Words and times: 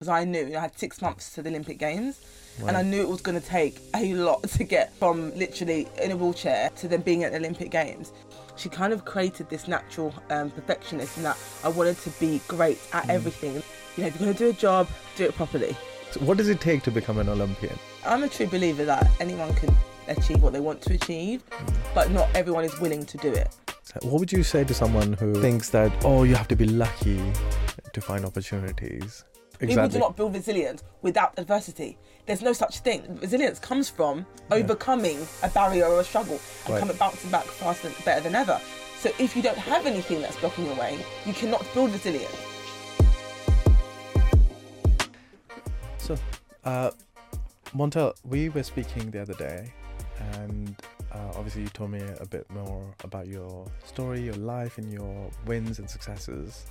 because 0.00 0.08
I 0.08 0.24
knew 0.24 0.56
I 0.56 0.60
had 0.60 0.78
six 0.78 1.02
months 1.02 1.34
to 1.34 1.42
the 1.42 1.50
Olympic 1.50 1.78
Games. 1.78 2.22
And 2.66 2.74
I 2.74 2.82
knew 2.82 3.02
it 3.02 3.08
was 3.08 3.20
going 3.20 3.38
to 3.38 3.46
take 3.46 3.80
a 3.94 4.14
lot 4.14 4.42
to 4.42 4.64
get 4.64 4.94
from 4.94 5.34
literally 5.34 5.88
in 6.02 6.10
a 6.10 6.16
wheelchair 6.16 6.70
to 6.76 6.88
then 6.88 7.02
being 7.02 7.22
at 7.24 7.32
the 7.32 7.38
Olympic 7.38 7.70
Games. 7.70 8.12
She 8.56 8.70
kind 8.70 8.94
of 8.94 9.04
created 9.04 9.50
this 9.50 9.68
natural 9.68 10.14
um, 10.30 10.50
perfectionist 10.50 11.18
in 11.18 11.22
that 11.24 11.38
I 11.64 11.68
wanted 11.68 11.98
to 11.98 12.10
be 12.18 12.40
great 12.48 12.78
at 12.94 13.08
everything. 13.10 13.54
You 13.96 14.02
know, 14.02 14.06
if 14.06 14.18
you're 14.18 14.26
going 14.26 14.32
to 14.34 14.38
do 14.38 14.50
a 14.50 14.52
job, 14.54 14.88
do 15.16 15.24
it 15.24 15.34
properly. 15.34 15.76
So 16.12 16.20
what 16.20 16.38
does 16.38 16.48
it 16.48 16.62
take 16.62 16.82
to 16.84 16.90
become 16.90 17.18
an 17.18 17.28
Olympian? 17.28 17.78
I'm 18.06 18.22
a 18.22 18.28
true 18.28 18.46
believer 18.46 18.86
that 18.86 19.06
anyone 19.20 19.54
can 19.54 19.74
achieve 20.08 20.42
what 20.42 20.54
they 20.54 20.60
want 20.60 20.80
to 20.82 20.94
achieve, 20.94 21.42
but 21.94 22.10
not 22.10 22.28
everyone 22.34 22.64
is 22.64 22.78
willing 22.80 23.04
to 23.04 23.18
do 23.18 23.32
it. 23.32 23.54
What 24.02 24.20
would 24.20 24.32
you 24.32 24.44
say 24.44 24.64
to 24.64 24.72
someone 24.74 25.14
who 25.14 25.34
thinks 25.42 25.68
that, 25.70 25.92
oh, 26.04 26.24
you 26.24 26.34
have 26.36 26.48
to 26.48 26.56
be 26.56 26.66
lucky 26.66 27.20
to 27.92 28.00
find 28.00 28.24
opportunities? 28.24 29.24
People 29.60 29.88
do 29.88 29.98
not 29.98 30.16
build 30.16 30.32
resilience 30.34 30.82
without 31.02 31.38
adversity. 31.38 31.98
There's 32.24 32.40
no 32.40 32.54
such 32.54 32.78
thing. 32.78 33.18
Resilience 33.20 33.58
comes 33.58 33.90
from 33.90 34.24
overcoming 34.50 35.26
a 35.42 35.48
barrier 35.50 35.84
or 35.84 36.00
a 36.00 36.04
struggle 36.04 36.40
and 36.64 36.70
Right. 36.74 36.80
coming 36.80 36.96
bouncing 36.96 37.30
back 37.30 37.44
faster 37.44 37.88
and 37.88 38.04
better 38.04 38.22
than 38.22 38.34
ever. 38.34 38.58
So 39.00 39.10
if 39.18 39.36
you 39.36 39.42
don't 39.42 39.58
have 39.58 39.86
anything 39.86 40.22
that's 40.22 40.36
blocking 40.36 40.64
your 40.64 40.76
way, 40.76 40.98
you 41.26 41.34
cannot 41.34 41.64
build 41.74 41.92
resilience. 41.92 42.34
So, 45.98 46.16
uh, 46.64 46.90
Montell, 47.74 48.14
we 48.24 48.48
were 48.48 48.62
speaking 48.62 49.10
the 49.10 49.20
other 49.20 49.34
day, 49.34 49.72
and 50.32 50.74
uh, 51.12 51.32
obviously 51.34 51.62
you 51.62 51.68
told 51.68 51.90
me 51.90 52.00
a 52.20 52.26
bit 52.26 52.48
more 52.50 52.94
about 53.04 53.26
your 53.28 53.66
story, 53.84 54.22
your 54.22 54.34
life, 54.34 54.78
and 54.78 54.92
your 54.92 55.30
wins 55.46 55.78
and 55.78 55.88
successes. 55.88 56.66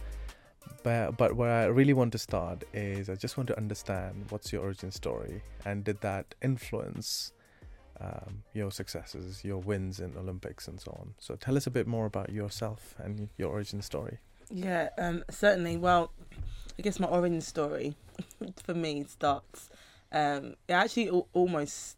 But 0.83 1.17
but 1.17 1.35
where 1.35 1.51
I 1.51 1.65
really 1.65 1.93
want 1.93 2.11
to 2.13 2.17
start 2.17 2.63
is 2.73 3.09
I 3.09 3.15
just 3.15 3.37
want 3.37 3.47
to 3.47 3.57
understand 3.57 4.25
what's 4.29 4.51
your 4.53 4.63
origin 4.63 4.91
story, 4.91 5.43
and 5.65 5.83
did 5.83 6.01
that 6.01 6.35
influence 6.41 7.33
um, 8.01 8.43
your 8.53 8.71
successes, 8.71 9.43
your 9.43 9.57
wins 9.57 9.99
in 9.99 10.15
Olympics, 10.17 10.67
and 10.67 10.79
so 10.79 10.91
on. 10.99 11.13
So 11.19 11.35
tell 11.35 11.57
us 11.57 11.67
a 11.67 11.71
bit 11.71 11.87
more 11.87 12.05
about 12.05 12.31
yourself 12.31 12.95
and 12.97 13.29
your 13.37 13.49
origin 13.49 13.81
story. 13.81 14.19
Yeah, 14.49 14.89
um, 14.97 15.23
certainly. 15.29 15.77
Well, 15.77 16.11
I 16.77 16.81
guess 16.81 16.99
my 16.99 17.07
origin 17.07 17.41
story 17.41 17.95
for 18.63 18.73
me 18.73 19.05
starts. 19.07 19.69
Um, 20.11 20.55
it 20.67 20.73
actually 20.73 21.09
al- 21.09 21.27
almost 21.33 21.97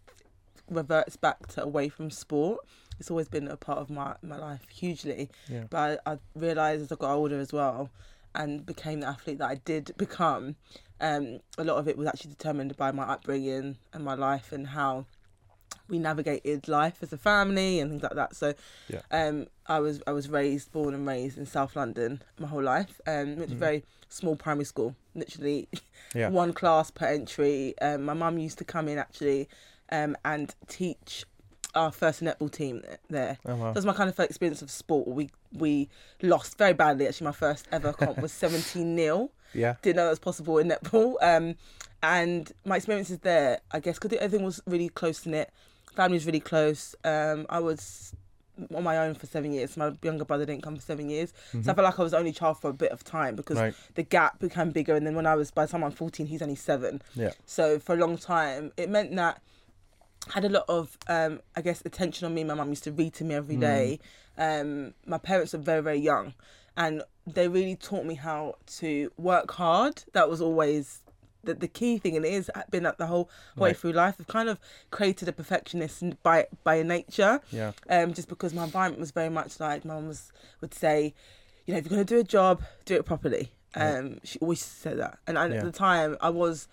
reverts 0.69 1.15
back 1.15 1.47
to 1.47 1.63
away 1.63 1.89
from 1.89 2.09
sport. 2.09 2.65
It's 2.99 3.09
always 3.09 3.27
been 3.27 3.47
a 3.47 3.57
part 3.57 3.79
of 3.79 3.89
my, 3.89 4.15
my 4.21 4.37
life 4.37 4.67
hugely. 4.69 5.29
Yeah. 5.47 5.63
But 5.69 6.01
I, 6.05 6.13
I 6.13 6.17
realised 6.35 6.83
as 6.83 6.91
I 6.91 6.95
got 6.95 7.13
older 7.13 7.39
as 7.39 7.53
well 7.53 7.89
and 8.35 8.65
became 8.65 8.99
the 9.01 9.07
athlete 9.07 9.39
that 9.39 9.49
I 9.49 9.55
did 9.55 9.91
become, 9.97 10.55
um, 10.99 11.39
a 11.57 11.63
lot 11.63 11.77
of 11.77 11.87
it 11.87 11.97
was 11.97 12.07
actually 12.07 12.31
determined 12.31 12.77
by 12.77 12.91
my 12.91 13.03
upbringing 13.03 13.77
and 13.93 14.03
my 14.03 14.13
life 14.13 14.51
and 14.51 14.67
how 14.67 15.05
we 15.87 15.99
navigated 15.99 16.67
life 16.67 16.97
as 17.01 17.11
a 17.11 17.17
family 17.17 17.79
and 17.79 17.91
things 17.91 18.03
like 18.03 18.15
that. 18.15 18.35
So 18.35 18.53
Yeah. 18.87 19.01
um, 19.11 19.47
I 19.67 19.79
was 19.79 20.01
I 20.07 20.11
was 20.11 20.29
raised, 20.29 20.71
born 20.71 20.93
and 20.93 21.05
raised 21.05 21.37
in 21.37 21.45
South 21.45 21.75
London 21.75 22.21
my 22.39 22.47
whole 22.47 22.63
life. 22.63 23.01
Um, 23.05 23.35
went 23.35 23.49
to 23.49 23.55
a 23.55 23.59
very 23.59 23.83
small 24.09 24.35
primary 24.35 24.65
school, 24.65 24.95
literally 25.15 25.67
Yeah. 26.13 26.29
one 26.29 26.53
class 26.53 26.91
per 26.91 27.07
entry. 27.07 27.73
Um, 27.81 28.03
my 28.03 28.13
mum 28.13 28.37
used 28.37 28.57
to 28.59 28.65
come 28.65 28.87
in 28.87 28.97
actually 28.97 29.49
um, 29.91 30.15
and 30.23 30.55
teach 30.67 31.25
our 31.75 31.91
first 31.91 32.21
netball 32.21 32.51
team 32.51 32.81
there. 33.09 33.37
Oh 33.45 33.55
wow. 33.55 33.65
That 33.67 33.75
was 33.75 33.85
my 33.85 33.93
kind 33.93 34.09
of 34.09 34.15
first 34.15 34.29
experience 34.29 34.61
of 34.61 34.69
sport. 34.71 35.07
We 35.07 35.29
we 35.53 35.89
lost 36.21 36.57
very 36.57 36.73
badly. 36.73 37.07
Actually, 37.07 37.25
my 37.25 37.31
first 37.33 37.67
ever 37.71 37.93
comp 37.93 38.19
was 38.19 38.31
seventeen 38.43 38.97
0 38.97 39.29
Yeah. 39.53 39.75
Didn't 39.81 39.97
know 39.97 40.05
that 40.05 40.09
was 40.11 40.19
possible 40.19 40.57
in 40.57 40.69
netball. 40.69 41.15
Um, 41.21 41.55
and 42.03 42.51
my 42.65 42.77
experiences 42.77 43.19
there, 43.19 43.59
I 43.71 43.79
guess, 43.79 43.99
because 43.99 44.17
everything 44.17 44.45
was 44.45 44.61
really 44.65 44.89
close 44.89 45.25
knit. 45.25 45.51
Family 45.95 46.15
was 46.15 46.25
really 46.25 46.39
close. 46.39 46.95
Um, 47.03 47.45
I 47.49 47.59
was 47.59 48.13
on 48.75 48.83
my 48.83 48.97
own 48.97 49.13
for 49.15 49.25
seven 49.27 49.51
years. 49.53 49.75
My 49.77 49.91
younger 50.03 50.25
brother 50.25 50.45
didn't 50.45 50.61
come 50.63 50.75
for 50.75 50.81
seven 50.81 51.09
years, 51.09 51.33
so 51.51 51.59
I 51.59 51.63
felt 51.73 51.77
like 51.79 51.99
I 51.99 52.03
was 52.03 52.13
only 52.13 52.31
child 52.31 52.59
for 52.59 52.69
a 52.69 52.73
bit 52.73 52.91
of 52.91 53.03
time 53.03 53.35
because 53.35 53.57
Right. 53.57 53.73
the 53.95 54.03
gap 54.03 54.39
became 54.39 54.71
bigger. 54.71 54.95
And 54.95 55.05
then 55.05 55.15
when 55.15 55.25
I 55.25 55.35
was 55.35 55.51
by 55.51 55.65
the 55.65 55.71
time 55.71 55.83
I'm 55.83 55.91
14, 55.91 56.27
he's 56.27 56.41
only 56.41 56.55
seven. 56.55 57.01
Yeah. 57.15 57.31
So 57.45 57.79
for 57.79 57.93
a 57.93 57.97
long 57.97 58.17
time, 58.17 58.71
it 58.77 58.89
meant 58.89 59.15
that 59.15 59.41
had 60.29 60.45
a 60.45 60.49
lot 60.49 60.65
of, 60.69 60.97
um, 61.07 61.41
I 61.55 61.61
guess, 61.61 61.81
attention 61.85 62.25
on 62.25 62.33
me. 62.33 62.43
My 62.43 62.53
mum 62.53 62.69
used 62.69 62.83
to 62.85 62.91
read 62.91 63.13
to 63.15 63.23
me 63.23 63.35
every 63.35 63.55
day. 63.57 63.99
Um, 64.37 64.93
my 65.05 65.17
parents 65.17 65.53
were 65.53 65.59
very, 65.59 65.81
very 65.81 65.99
young, 65.99 66.33
and 66.77 67.03
they 67.27 67.47
really 67.47 67.75
taught 67.75 68.05
me 68.05 68.15
how 68.15 68.55
to 68.79 69.11
work 69.17 69.51
hard. 69.51 70.03
That 70.13 70.29
was 70.29 70.41
always 70.41 70.99
the, 71.43 71.53
the 71.55 71.67
key 71.67 71.97
thing, 71.97 72.15
and 72.15 72.25
it 72.25 72.33
has 72.33 72.49
been 72.69 72.83
that 72.83 72.97
the 72.97 73.07
whole 73.07 73.29
way 73.57 73.69
Right. 73.69 73.77
through 73.77 73.93
life. 73.93 74.15
I've 74.19 74.27
kind 74.27 74.47
of 74.47 74.59
created 74.91 75.27
a 75.27 75.31
perfectionist 75.31 76.03
by 76.23 76.47
by 76.63 76.83
nature 76.83 77.41
Yeah. 77.51 77.71
um, 77.89 78.13
just 78.13 78.27
because 78.29 78.53
my 78.53 78.63
environment 78.63 78.99
was 78.99 79.11
very 79.11 79.29
much 79.29 79.59
like 79.59 79.83
my 79.83 79.95
mum 79.95 80.07
was 80.07 80.31
would 80.61 80.73
say, 80.73 81.13
you 81.65 81.73
know, 81.73 81.79
if 81.79 81.85
you're 81.85 81.95
going 81.95 82.05
to 82.05 82.13
do 82.13 82.19
a 82.19 82.23
job, 82.23 82.61
do 82.85 82.95
it 82.95 83.05
properly. 83.05 83.51
Um, 83.73 84.19
She 84.23 84.37
always 84.39 84.61
said 84.61 84.99
that, 84.99 85.17
and 85.25 85.37
I, 85.39 85.47
Yeah. 85.47 85.55
at 85.55 85.63
the 85.63 85.71
time 85.71 86.15
I 86.21 86.29
was 86.29 86.67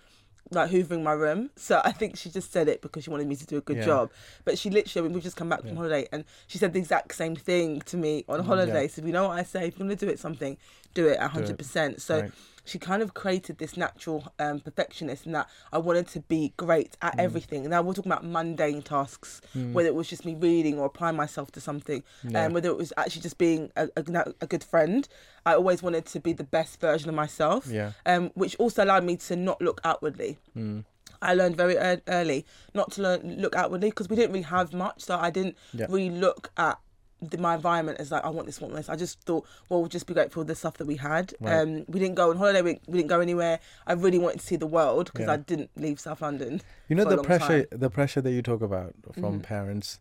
like 0.51 0.71
hoovering 0.71 1.03
my 1.03 1.11
room, 1.13 1.51
so 1.55 1.81
I 1.85 1.91
think 1.91 2.17
she 2.17 2.29
just 2.29 2.51
said 2.51 2.67
it 2.67 2.81
because 2.81 3.03
she 3.03 3.09
wanted 3.09 3.27
me 3.27 3.35
to 3.35 3.45
do 3.45 3.57
a 3.57 3.61
good 3.61 3.77
Yeah. 3.77 3.85
job. 3.85 4.11
But 4.45 4.57
she 4.57 4.69
literally, 4.69 5.05
I 5.05 5.07
mean, 5.07 5.13
we 5.15 5.21
just 5.21 5.35
come 5.37 5.49
back 5.49 5.61
from 5.61 5.69
Yeah. 5.71 5.75
holiday, 5.75 6.07
and 6.11 6.25
she 6.47 6.57
said 6.57 6.73
the 6.73 6.79
exact 6.79 7.13
same 7.15 7.35
thing 7.35 7.81
to 7.81 7.97
me 7.97 8.25
on 8.27 8.39
mm, 8.39 8.45
holiday. 8.45 8.87
So 8.87 9.03
you 9.05 9.11
know 9.11 9.27
what 9.27 9.37
I 9.37 9.43
say? 9.43 9.67
If 9.67 9.77
you're 9.77 9.87
going 9.87 9.97
to 9.97 10.05
do 10.05 10.11
it 10.11 10.19
something, 10.19 10.57
do 10.93 11.07
it 11.07 11.19
hundred 11.19 11.57
percent. 11.57 12.01
So 12.01 12.21
Right. 12.21 12.31
She 12.69 12.77
kind 12.79 13.01
of 13.01 13.13
created 13.13 13.57
this 13.57 13.75
natural 13.75 14.31
um, 14.37 14.59
perfectionist 14.59 15.25
and 15.25 15.33
that 15.35 15.47
I 15.73 15.79
wanted 15.79 16.07
to 16.09 16.19
be 16.21 16.53
great 16.57 16.95
at 17.01 17.15
Mm. 17.17 17.23
everything. 17.23 17.61
And 17.61 17.71
now 17.71 17.81
we're 17.81 17.93
talking 17.93 18.11
about 18.11 18.23
mundane 18.25 18.81
tasks, 18.83 19.41
whether 19.73 19.87
it 19.89 19.95
was 19.95 20.07
just 20.07 20.23
me 20.25 20.35
reading 20.35 20.77
or 20.79 20.85
applying 20.85 21.15
myself 21.17 21.51
to 21.53 21.61
something, 21.61 22.03
Yeah. 22.23 22.45
um, 22.45 22.53
whether 22.53 22.69
it 22.69 22.77
was 22.77 22.93
actually 22.95 23.23
just 23.23 23.37
being 23.37 23.71
a, 23.75 23.89
a, 23.97 24.33
a 24.41 24.47
good 24.47 24.63
friend. 24.63 25.07
I 25.45 25.53
always 25.55 25.81
wanted 25.81 26.05
to 26.07 26.19
be 26.19 26.31
the 26.33 26.43
best 26.43 26.79
version 26.79 27.09
of 27.09 27.15
myself, 27.15 27.65
Yeah. 27.67 27.93
um, 28.05 28.29
which 28.35 28.55
also 28.57 28.83
allowed 28.83 29.03
me 29.03 29.17
to 29.17 29.35
not 29.35 29.59
look 29.61 29.81
outwardly. 29.83 30.37
Mm. 30.55 30.85
I 31.21 31.33
learned 31.33 31.57
very 31.57 31.75
early 32.07 32.45
not 32.73 32.91
to 32.93 33.01
learn, 33.01 33.37
look 33.41 33.55
outwardly 33.55 33.89
because 33.89 34.07
we 34.09 34.15
didn't 34.15 34.31
really 34.31 34.43
have 34.43 34.73
much. 34.73 35.01
So 35.01 35.17
I 35.17 35.29
didn't 35.31 35.57
Yeah. 35.73 35.87
really 35.89 36.11
look 36.11 36.51
at 36.55 36.77
the, 37.21 37.37
my 37.37 37.55
environment 37.55 37.99
is 37.99 38.11
like 38.11 38.23
I 38.23 38.29
want 38.29 38.45
this, 38.47 38.61
want 38.61 38.73
this. 38.75 38.89
I 38.89 38.95
just 38.95 39.19
thought, 39.21 39.45
well, 39.67 39.79
we'll 39.81 39.89
just 39.89 40.07
be 40.07 40.13
grateful 40.13 40.43
for 40.43 40.47
the 40.47 40.55
stuff 40.55 40.77
that 40.77 40.85
we 40.87 40.95
had. 40.95 41.33
Right. 41.39 41.59
Um, 41.59 41.85
we 41.87 41.99
didn't 41.99 42.15
go 42.15 42.29
on 42.29 42.37
holiday. 42.37 42.61
We, 42.61 42.79
we 42.87 42.97
didn't 42.99 43.09
go 43.09 43.19
anywhere. 43.19 43.59
I 43.87 43.93
really 43.93 44.17
wanted 44.19 44.39
to 44.39 44.45
see 44.45 44.55
the 44.55 44.67
world 44.67 45.05
because 45.11 45.27
Yeah. 45.27 45.33
I 45.33 45.37
didn't 45.37 45.69
leave 45.75 45.99
South 45.99 46.21
London. 46.21 46.61
You 46.87 46.95
know 46.95 47.05
the 47.05 47.21
pressure, 47.21 47.65
time. 47.65 47.79
the 47.79 47.89
pressure 47.89 48.21
that 48.21 48.31
you 48.31 48.41
talk 48.41 48.61
about 48.61 48.93
from 49.13 49.39
Mhm. 49.39 49.43
parents, 49.43 49.99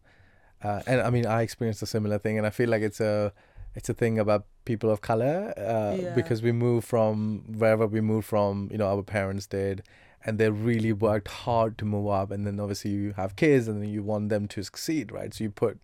uh, 0.63 0.83
and 0.87 1.01
I 1.01 1.11
mean 1.11 1.27
I 1.27 1.43
experienced 1.43 1.83
a 1.83 1.87
similar 1.87 2.19
thing, 2.19 2.39
and 2.39 2.47
I 2.47 2.51
feel 2.51 2.69
like 2.69 2.83
it's 2.83 3.01
a 3.01 3.33
it's 3.75 3.89
a 3.89 3.95
thing 3.95 4.19
about 4.19 4.45
people 4.65 4.91
of 4.91 5.01
color 5.01 5.53
uh, 5.57 5.97
Yeah. 6.01 6.15
because 6.15 6.43
we 6.43 6.53
move 6.53 6.85
from 6.85 7.45
wherever 7.59 7.87
we 7.87 8.01
move 8.01 8.25
from, 8.25 8.69
you 8.73 8.79
know, 8.79 8.87
our 8.89 9.03
parents 9.03 9.47
did, 9.47 9.83
and 10.25 10.39
they 10.39 10.51
really 10.51 10.93
worked 10.93 11.29
hard 11.29 11.79
to 11.79 11.85
move 11.85 12.09
up, 12.09 12.31
and 12.31 12.47
then 12.47 12.59
obviously 12.59 12.91
you 12.91 13.13
have 13.13 13.37
kids, 13.37 13.69
and 13.69 13.81
then 13.83 13.89
you 13.91 14.03
want 14.03 14.31
them 14.31 14.49
to 14.49 14.63
succeed, 14.65 15.13
right? 15.13 15.33
So 15.33 15.45
you 15.45 15.51
put 15.51 15.79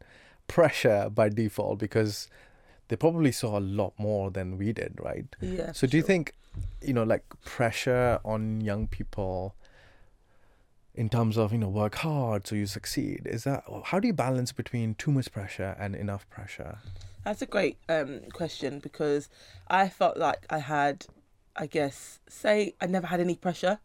pressure 0.46 1.10
by 1.12 1.28
default 1.28 1.78
because 1.78 2.28
they 2.88 2.96
probably 2.96 3.32
saw 3.32 3.58
a 3.58 3.60
lot 3.60 3.92
more 3.98 4.30
than 4.30 4.58
we 4.58 4.72
did, 4.72 4.98
right? 5.00 5.26
Yeah. 5.40 5.72
So 5.72 5.86
do 5.86 5.96
you 5.96 6.02
think, 6.02 6.34
you 6.82 6.92
know, 6.92 7.02
like 7.04 7.24
pressure 7.44 8.20
on 8.24 8.60
young 8.60 8.86
people 8.86 9.54
in 10.94 11.08
terms 11.08 11.36
of, 11.36 11.52
you 11.52 11.58
know, 11.58 11.68
work 11.68 11.96
hard 11.96 12.46
so 12.46 12.54
you 12.54 12.66
succeed? 12.66 13.22
Is 13.24 13.44
that 13.44 13.64
how 13.84 13.98
do 13.98 14.06
you 14.06 14.12
balance 14.12 14.52
between 14.52 14.94
too 14.94 15.10
much 15.10 15.32
pressure 15.32 15.76
and 15.78 15.94
enough 15.94 16.28
pressure? 16.28 16.78
That's 17.24 17.40
a 17.40 17.46
great 17.46 17.78
um, 17.88 18.20
question 18.32 18.80
because 18.80 19.30
I 19.68 19.88
felt 19.88 20.18
like 20.18 20.46
I 20.50 20.58
had, 20.58 21.06
I 21.56 21.66
guess, 21.66 22.20
say 22.28 22.74
I 22.80 22.86
never 22.86 23.06
had 23.06 23.18
any 23.18 23.34
pressure, 23.34 23.78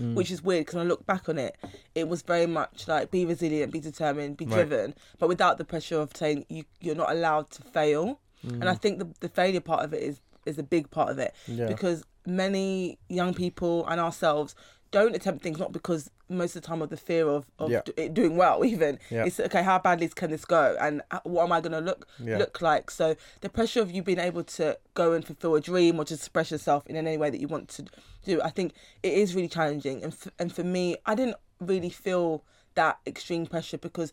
Mm. 0.00 0.14
which 0.14 0.30
is 0.30 0.42
weird 0.42 0.62
because 0.62 0.74
when 0.74 0.86
I 0.86 0.88
look 0.88 1.06
back 1.06 1.28
on 1.28 1.38
it, 1.38 1.56
it 1.94 2.08
was 2.08 2.22
very 2.22 2.46
much 2.46 2.88
like 2.88 3.10
be 3.12 3.24
resilient, 3.24 3.72
be 3.72 3.78
determined, 3.80 4.36
be 4.36 4.44
Right. 4.46 4.54
driven, 4.56 4.94
but 5.20 5.28
without 5.28 5.56
the 5.58 5.64
pressure 5.64 6.00
of 6.00 6.10
saying 6.16 6.46
you 6.48 6.64
you're 6.80 6.96
not 6.96 7.10
allowed 7.12 7.50
to 7.50 7.62
fail. 7.62 8.18
And 8.42 8.68
I 8.68 8.74
think 8.74 8.98
the 8.98 9.08
the 9.20 9.28
failure 9.28 9.60
part 9.60 9.84
of 9.84 9.94
it 9.94 10.02
is 10.02 10.20
is 10.46 10.58
a 10.58 10.62
big 10.62 10.90
part 10.90 11.10
of 11.10 11.18
it 11.18 11.32
Yeah. 11.46 11.66
because 11.66 12.02
many 12.26 12.98
young 13.08 13.32
people 13.34 13.86
and 13.86 14.00
ourselves 14.00 14.54
don't 14.94 15.14
attempt 15.16 15.42
things 15.42 15.58
not 15.58 15.72
because 15.72 16.08
most 16.28 16.54
of 16.56 16.62
the 16.62 16.68
time 16.68 16.80
of 16.80 16.88
the 16.88 16.96
fear 16.96 17.26
of, 17.28 17.44
of 17.58 17.70
Yeah. 17.70 17.80
it 17.96 18.14
doing 18.14 18.36
well 18.36 18.64
even 18.74 18.98
Yeah. 19.10 19.24
it's 19.26 19.38
okay 19.40 19.62
how 19.62 19.78
badly 19.78 20.08
can 20.08 20.30
this 20.30 20.44
go 20.44 20.76
and 20.80 21.02
uh, 21.10 21.18
what 21.24 21.42
am 21.44 21.52
i 21.52 21.60
going 21.60 21.72
to 21.72 21.80
look 21.80 22.06
Yeah. 22.18 22.38
look 22.38 22.62
like 22.62 22.90
so 22.90 23.16
the 23.40 23.48
pressure 23.48 23.80
of 23.82 23.90
you 23.90 24.02
being 24.02 24.20
able 24.20 24.44
to 24.58 24.78
go 24.94 25.12
and 25.12 25.24
fulfill 25.24 25.54
a 25.56 25.60
dream 25.60 25.98
or 25.98 26.04
just 26.04 26.22
express 26.22 26.50
yourself 26.52 26.86
in 26.86 26.96
any 26.96 27.16
way 27.18 27.28
that 27.30 27.40
you 27.40 27.48
want 27.48 27.68
to 27.70 27.84
do 28.24 28.40
i 28.42 28.50
think 28.50 28.72
it 29.02 29.12
is 29.12 29.34
really 29.34 29.48
challenging 29.48 30.02
and, 30.04 30.12
f- 30.12 30.28
and 30.38 30.54
for 30.54 30.64
me 30.64 30.96
i 31.06 31.14
didn't 31.14 31.36
really 31.60 31.90
feel 31.90 32.44
that 32.74 32.98
extreme 33.06 33.46
pressure 33.46 33.78
because 33.78 34.12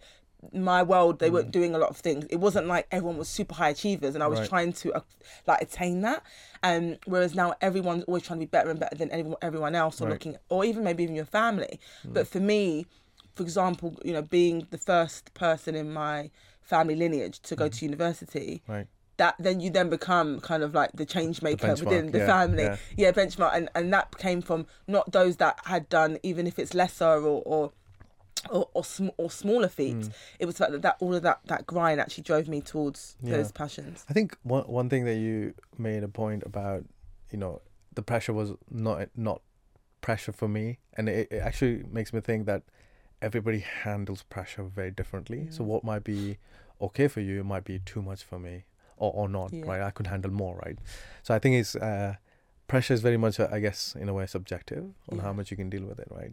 my 0.53 0.81
world 0.81 1.19
they 1.19 1.29
weren't 1.29 1.51
doing 1.51 1.75
a 1.75 1.77
lot 1.77 1.89
of 1.89 1.97
things 1.97 2.25
it 2.29 2.37
wasn't 2.37 2.65
like 2.65 2.87
everyone 2.91 3.17
was 3.17 3.29
super 3.29 3.53
high 3.55 3.69
achievers 3.69 4.15
and 4.15 4.23
i 4.23 4.27
was 4.27 4.39
Right. 4.39 4.49
trying 4.49 4.73
to 4.73 4.93
uh, 4.93 5.01
like 5.45 5.61
attain 5.61 6.01
that 6.01 6.23
um 6.63 6.97
whereas 7.05 7.35
now 7.35 7.53
everyone's 7.61 8.03
always 8.05 8.23
trying 8.23 8.39
to 8.39 8.45
be 8.45 8.49
better 8.49 8.69
and 8.71 8.79
better 8.79 8.95
than 8.95 9.11
everyone, 9.11 9.37
everyone 9.41 9.75
else 9.75 10.01
or 10.01 10.05
Right. 10.05 10.13
looking 10.13 10.37
or 10.49 10.65
even 10.65 10.83
maybe 10.83 11.03
even 11.03 11.15
your 11.15 11.25
family 11.25 11.79
but 12.05 12.27
for 12.27 12.39
me 12.39 12.87
for 13.35 13.43
example 13.43 13.97
you 14.03 14.13
know 14.13 14.21
being 14.23 14.67
the 14.71 14.77
first 14.77 15.33
person 15.35 15.75
in 15.75 15.93
my 15.93 16.31
family 16.61 16.95
lineage 16.95 17.39
to 17.41 17.55
go 17.55 17.67
to 17.67 17.85
university 17.85 18.63
Right. 18.67 18.87
that 19.17 19.35
then 19.37 19.59
you 19.59 19.69
then 19.69 19.89
become 19.89 20.39
kind 20.39 20.63
of 20.63 20.73
like 20.73 20.91
the 20.93 21.05
change 21.05 21.41
maker 21.43 21.67
benchmark, 21.67 21.79
within 21.85 22.11
the 22.11 22.17
yeah, 22.19 22.25
family 22.25 22.63
yeah. 22.63 22.77
yeah 22.97 23.11
benchmark 23.11 23.55
and 23.55 23.69
and 23.75 23.93
that 23.93 24.17
came 24.17 24.41
from 24.41 24.65
not 24.87 25.11
those 25.11 25.37
that 25.37 25.59
had 25.65 25.87
done 25.89 26.17
even 26.23 26.47
if 26.47 26.57
it's 26.57 26.73
lesser 26.73 27.05
or 27.05 27.43
or 27.45 27.71
or, 28.49 28.69
or, 28.73 28.83
sm- 28.83 29.09
or 29.17 29.29
smaller 29.29 29.67
feats 29.67 30.09
it 30.39 30.45
was 30.45 30.55
that, 30.55 30.81
that 30.81 30.97
all 30.99 31.13
of 31.13 31.21
that 31.23 31.39
that 31.45 31.65
grind 31.65 31.99
actually 32.01 32.23
drove 32.23 32.47
me 32.47 32.61
towards 32.61 33.15
Yeah. 33.21 33.37
those 33.37 33.51
passions 33.51 34.05
I 34.09 34.13
think 34.13 34.37
one 34.43 34.63
one 34.63 34.89
thing 34.89 35.05
that 35.05 35.15
you 35.15 35.53
made 35.77 36.03
a 36.03 36.07
point 36.07 36.43
about, 36.45 36.85
you 37.31 37.37
know, 37.37 37.61
the 37.93 38.01
pressure 38.01 38.33
was 38.33 38.53
not 38.69 39.09
not 39.15 39.41
pressure 40.01 40.31
for 40.31 40.47
me, 40.47 40.79
and 40.97 41.07
it, 41.07 41.27
it 41.31 41.37
actually 41.39 41.83
makes 41.91 42.11
me 42.13 42.19
think 42.21 42.45
that 42.47 42.63
everybody 43.21 43.59
handles 43.59 44.23
pressure 44.23 44.63
very 44.63 44.91
differently. 44.91 45.47
So 45.51 45.61
Mm. 45.63 45.67
what 45.67 45.83
might 45.83 46.03
be 46.03 46.37
okay 46.81 47.07
for 47.07 47.21
you 47.21 47.43
might 47.43 47.63
be 47.63 47.77
too 47.79 48.01
much 48.01 48.23
for 48.23 48.39
me, 48.39 48.63
or 48.97 49.11
or 49.13 49.29
not. 49.29 49.53
Yeah. 49.53 49.65
Right? 49.65 49.81
I 49.81 49.91
could 49.91 50.07
handle 50.07 50.31
more. 50.31 50.55
Right? 50.65 50.79
So 51.23 51.35
I 51.35 51.39
think 51.39 51.55
it's 51.57 51.75
uh, 51.75 52.15
pressure 52.67 52.93
is 52.95 53.01
very 53.01 53.17
much, 53.17 53.39
uh, 53.39 53.47
I 53.51 53.59
guess, 53.59 53.95
in 53.99 54.09
a 54.09 54.13
way, 54.13 54.25
subjective 54.25 54.85
on 55.11 55.19
how 55.19 55.33
much 55.33 55.51
you 55.51 55.57
can 55.57 55.69
deal 55.69 55.85
with 55.85 55.99
it. 55.99 56.07
Right? 56.09 56.31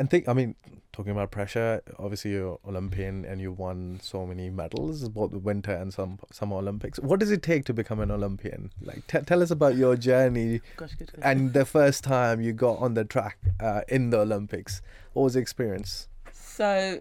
And 0.00 0.08
think, 0.08 0.30
I 0.30 0.32
mean, 0.32 0.54
talking 0.94 1.12
about 1.12 1.30
pressure, 1.30 1.82
obviously 1.98 2.30
you're 2.30 2.58
Olympian 2.66 3.26
and 3.26 3.38
you 3.38 3.52
won 3.52 4.00
so 4.02 4.24
many 4.24 4.48
medals, 4.48 5.06
both 5.10 5.30
the 5.30 5.38
winter 5.38 5.72
and 5.72 5.92
some 5.92 6.18
summer 6.32 6.56
Olympics. 6.56 6.98
What 7.00 7.20
does 7.20 7.30
it 7.30 7.42
take 7.42 7.66
to 7.66 7.74
become 7.74 8.00
an 8.00 8.10
Olympian? 8.10 8.72
Like, 8.80 9.06
t- 9.08 9.18
tell 9.20 9.42
us 9.42 9.50
about 9.50 9.76
your 9.76 9.96
journey 9.96 10.62
gosh 10.78 10.94
good, 10.94 11.12
good. 11.12 11.20
and 11.22 11.52
the 11.52 11.66
first 11.66 12.02
time 12.02 12.40
you 12.40 12.54
got 12.54 12.78
on 12.78 12.94
the 12.94 13.04
track 13.04 13.36
uh, 13.60 13.82
in 13.88 14.08
the 14.08 14.20
Olympics. 14.20 14.80
What 15.12 15.24
was 15.24 15.34
the 15.34 15.40
experience? 15.40 16.08
So, 16.32 17.00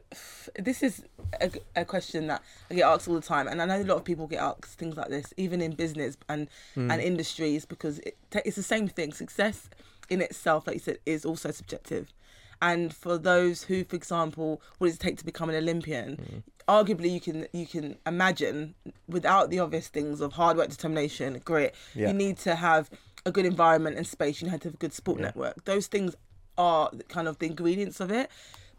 this 0.57 0.83
is 0.83 1.05
a, 1.39 1.49
a 1.77 1.85
question 1.85 2.27
that 2.27 2.43
I 2.69 2.73
get 2.73 2.83
asked 2.83 3.07
all 3.07 3.15
the 3.15 3.21
time, 3.21 3.47
and 3.47 3.61
I 3.61 3.65
know 3.65 3.81
a 3.81 3.83
lot 3.83 3.95
of 3.95 4.03
people 4.03 4.27
get 4.27 4.41
asked 4.41 4.77
things 4.77 4.97
like 4.97 5.07
this, 5.07 5.33
even 5.37 5.61
in 5.61 5.71
business 5.71 6.17
and 6.27 6.49
Hmm. 6.75 6.91
and 6.91 7.01
industries, 7.01 7.63
because 7.63 7.99
it, 7.99 8.17
it's 8.33 8.57
the 8.57 8.63
same 8.63 8.89
thing. 8.89 9.13
Success 9.13 9.69
in 10.09 10.21
itself, 10.21 10.67
like 10.67 10.75
you 10.75 10.79
said, 10.81 10.97
is 11.05 11.23
also 11.23 11.51
subjective. 11.51 12.11
And 12.61 12.93
for 12.93 13.17
those 13.17 13.63
who, 13.63 13.83
for 13.85 13.95
example, 13.95 14.61
what 14.77 14.87
does 14.87 14.95
it 14.95 14.99
take 14.99 15.17
to 15.17 15.25
become 15.25 15.49
an 15.49 15.55
Olympian? 15.55 16.17
Mm. 16.17 16.43
Arguably, 16.67 17.09
you 17.11 17.19
can 17.21 17.47
you 17.53 17.65
can 17.65 17.97
imagine 18.05 18.75
without 19.07 19.49
the 19.49 19.59
obvious 19.59 19.87
things 19.87 20.21
of 20.21 20.33
hard 20.33 20.57
work, 20.57 20.69
determination, 20.69 21.41
grit. 21.43 21.73
Yeah. 21.95 22.07
You 22.09 22.13
need 22.13 22.37
to 22.39 22.55
have 22.55 22.89
a 23.25 23.31
good 23.31 23.45
environment 23.45 23.97
and 23.97 24.05
space. 24.05 24.41
You 24.41 24.49
need 24.51 24.61
to 24.61 24.67
have 24.67 24.75
a 24.75 24.77
good 24.77 24.93
sport 24.93 25.19
Yeah. 25.19 25.25
network. 25.27 25.65
Those 25.65 25.87
things 25.87 26.15
are 26.57 26.91
kind 27.07 27.27
of 27.27 27.39
the 27.39 27.47
ingredients 27.47 27.99
of 27.99 28.11
it. 28.11 28.29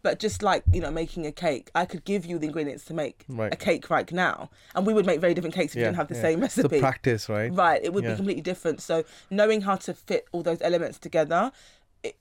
But 0.03 0.17
just 0.19 0.41
like 0.41 0.63
you 0.71 0.81
know, 0.81 0.89
making 0.89 1.27
a 1.27 1.31
cake, 1.31 1.69
I 1.75 1.85
could 1.85 2.03
give 2.05 2.25
you 2.25 2.39
the 2.39 2.47
ingredients 2.47 2.85
to 2.85 2.93
make 2.93 3.23
Right. 3.27 3.53
a 3.53 3.55
cake 3.55 3.89
right 3.91 4.11
now, 4.11 4.49
and 4.73 4.87
we 4.87 4.93
would 4.93 5.05
make 5.05 5.19
very 5.19 5.35
different 5.35 5.53
cakes 5.53 5.73
if 5.73 5.77
we 5.77 5.83
didn't 5.83 5.97
have 5.97 6.07
the 6.07 6.15
yeah. 6.15 6.21
same 6.21 6.39
The 6.39 6.43
recipe. 6.45 6.79
practice, 6.79 7.29
right? 7.29 7.53
Right, 7.53 7.83
it 7.83 7.93
would 7.93 8.03
Yeah. 8.03 8.11
be 8.11 8.15
completely 8.15 8.41
different. 8.41 8.81
So 8.81 9.03
knowing 9.29 9.61
how 9.61 9.75
to 9.75 9.93
fit 9.93 10.27
all 10.31 10.41
those 10.41 10.59
elements 10.61 10.97
together 10.97 11.51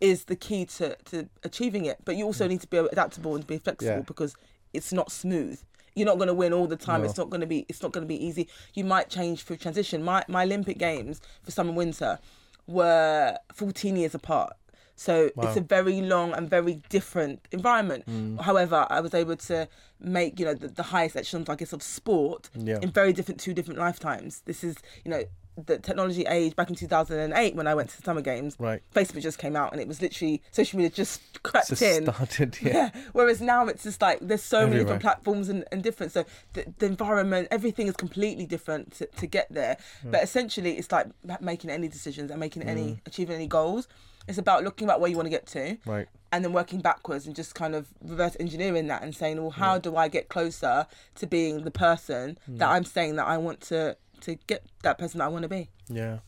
is 0.00 0.24
the 0.24 0.36
key 0.36 0.66
to, 0.66 0.96
to 1.06 1.28
achieving 1.44 1.84
it. 1.86 1.98
But 2.04 2.16
you 2.16 2.24
also 2.24 2.46
need 2.46 2.60
to 2.60 2.66
be 2.66 2.76
adaptable 2.78 3.34
and 3.34 3.46
be 3.46 3.58
flexible 3.58 3.92
Mm. 3.92 3.96
Yeah. 3.98 4.02
because 4.02 4.34
it's 4.72 4.92
not 4.92 5.10
smooth. 5.10 5.60
You're 5.96 6.06
not 6.06 6.16
going 6.18 6.28
to 6.28 6.34
win 6.34 6.52
all 6.52 6.66
the 6.66 6.76
time. 6.76 7.00
No. 7.02 7.08
It's 7.08 7.18
not 7.18 7.30
going 7.30 7.40
to 7.40 7.46
be. 7.46 7.66
It's 7.68 7.82
not 7.82 7.92
going 7.92 8.04
to 8.04 8.08
be 8.08 8.22
easy. 8.24 8.48
You 8.74 8.84
might 8.84 9.08
change 9.10 9.42
through 9.42 9.56
transition. 9.56 10.02
My 10.04 10.24
my 10.28 10.44
Olympic 10.44 10.78
games 10.78 11.20
for 11.42 11.50
summer 11.50 11.70
and 11.70 11.76
winter 11.76 12.18
were 12.66 13.36
14 13.54 13.96
years 13.96 14.14
apart. 14.14 14.52
So 14.96 15.30
Wow. 15.34 15.48
it's 15.48 15.56
a 15.56 15.62
very 15.62 16.02
long 16.02 16.32
and 16.34 16.48
very 16.48 16.74
different 16.90 17.40
environment. 17.52 18.04
Mm. 18.06 18.40
However, 18.42 18.86
I 18.90 19.00
was 19.00 19.14
able 19.14 19.36
to 19.36 19.66
make 19.98 20.38
you 20.38 20.44
know 20.46 20.54
the, 20.54 20.68
the 20.68 20.82
highest 20.84 21.16
echelons, 21.16 21.48
I 21.48 21.54
guess, 21.56 21.72
of 21.72 21.82
sport 21.82 22.50
Yeah. 22.54 22.78
in 22.82 22.90
very 22.90 23.12
different 23.12 23.40
two 23.40 23.54
different 23.54 23.80
lifetimes. 23.80 24.42
This 24.44 24.62
is 24.62 24.76
you 25.04 25.10
know 25.10 25.24
the 25.67 25.79
technology 25.79 26.23
age 26.23 26.56
back 26.56 26.69
in 26.70 26.75
2008 26.76 27.55
when 27.55 27.67
I 27.67 27.75
went 27.75 27.91
to 27.91 27.97
the 27.97 28.02
summer 28.02 28.20
games. 28.20 28.56
Right. 28.58 28.82
Facebook 28.94 29.23
just 29.23 29.38
came 29.38 29.56
out 29.56 29.73
and 29.73 29.81
it 29.81 29.88
was 29.88 30.00
literally 30.00 30.43
social 30.50 30.79
media 30.79 30.91
just 30.91 31.20
crept 31.43 31.69
Just 31.69 31.82
in. 31.82 32.05
started, 32.05 32.58
yeah. 32.62 32.73
Yeah. 32.94 33.02
Whereas 33.12 33.41
now 33.41 33.67
it's 33.67 33.82
just 33.82 34.00
like 34.00 34.19
there's 34.20 34.43
so 34.43 34.67
many 34.67 34.81
different 34.81 35.02
platforms 35.02 35.49
and, 35.49 35.64
and 35.73 35.82
different. 35.82 36.12
So 36.12 36.25
the, 36.52 36.67
the 36.79 36.87
environment, 36.87 37.49
everything 37.50 37.87
is 37.87 37.97
completely 37.97 38.47
different 38.47 38.93
to, 38.94 39.06
to 39.06 39.26
get 39.26 39.49
there. 39.50 39.76
Hmm. 40.02 40.12
But 40.12 40.23
essentially, 40.23 40.79
it's 40.79 40.91
like 40.93 41.06
making 41.41 41.70
any 41.70 41.88
decisions 41.88 42.31
and 42.31 42.41
making 42.41 42.62
any 42.62 42.93
hmm. 42.93 42.99
achieving 43.06 43.37
any 43.37 43.47
goals. 43.47 43.88
It's 44.29 44.38
about 44.38 44.64
looking 44.64 44.88
at 44.91 45.00
where 45.00 45.11
you 45.11 45.17
want 45.17 45.26
to 45.26 45.31
get 45.31 45.47
to 45.49 45.79
Right. 45.87 46.06
and 46.31 46.44
then 46.44 46.52
working 46.52 46.81
backwards 46.81 47.26
and 47.26 47.35
just 47.35 47.55
kind 47.55 47.75
of 47.75 47.88
reverse 48.02 48.37
engineering 48.38 48.87
that 48.87 49.02
and 49.02 49.17
saying, 49.17 49.41
well, 49.41 49.50
how 49.50 49.79
do 49.79 49.97
I 49.97 50.08
get 50.08 50.29
closer 50.29 50.87
to 51.17 51.26
being 51.26 51.64
the 51.64 51.70
person 51.70 52.38
hmm. 52.47 52.58
that 52.58 52.69
I'm 52.69 52.85
saying 52.85 53.17
that 53.17 53.26
I 53.26 53.38
want 53.38 53.61
to 53.62 53.97
to 54.22 54.37
get 54.46 54.64
that 54.82 54.99
person 54.99 55.19
that 55.19 55.25
I 55.25 55.28
want 55.28 55.43
to 55.43 55.49
be. 55.49 55.69
Yeah. 55.88 56.19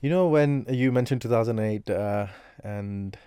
You 0.00 0.10
know 0.10 0.28
when 0.28 0.64
you 0.68 0.92
mentioned 0.92 1.22
2008 1.22 1.90
uh, 1.90 2.26
and 2.62 3.18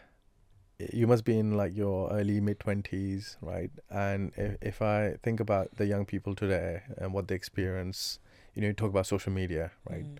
you 0.93 1.05
must 1.05 1.25
be 1.25 1.37
in 1.37 1.57
like 1.57 1.75
your 1.75 2.09
early 2.11 2.39
mid 2.39 2.59
20s, 2.59 3.35
right? 3.41 3.71
And 3.89 4.31
if, 4.37 4.57
if 4.61 4.81
I 4.81 5.17
think 5.21 5.39
about 5.39 5.75
the 5.75 5.85
young 5.85 6.05
people 6.05 6.33
today 6.33 6.81
and 6.97 7.13
what 7.13 7.27
they 7.27 7.35
experience, 7.35 8.19
you 8.55 8.61
know, 8.61 8.69
you 8.69 8.73
talk 8.73 8.89
about 8.89 9.05
social 9.05 9.31
media, 9.31 9.71
right? 9.89 10.05
Mm. 10.05 10.17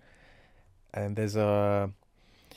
And 0.94 1.16
there's 1.16 1.36
a 1.36 1.90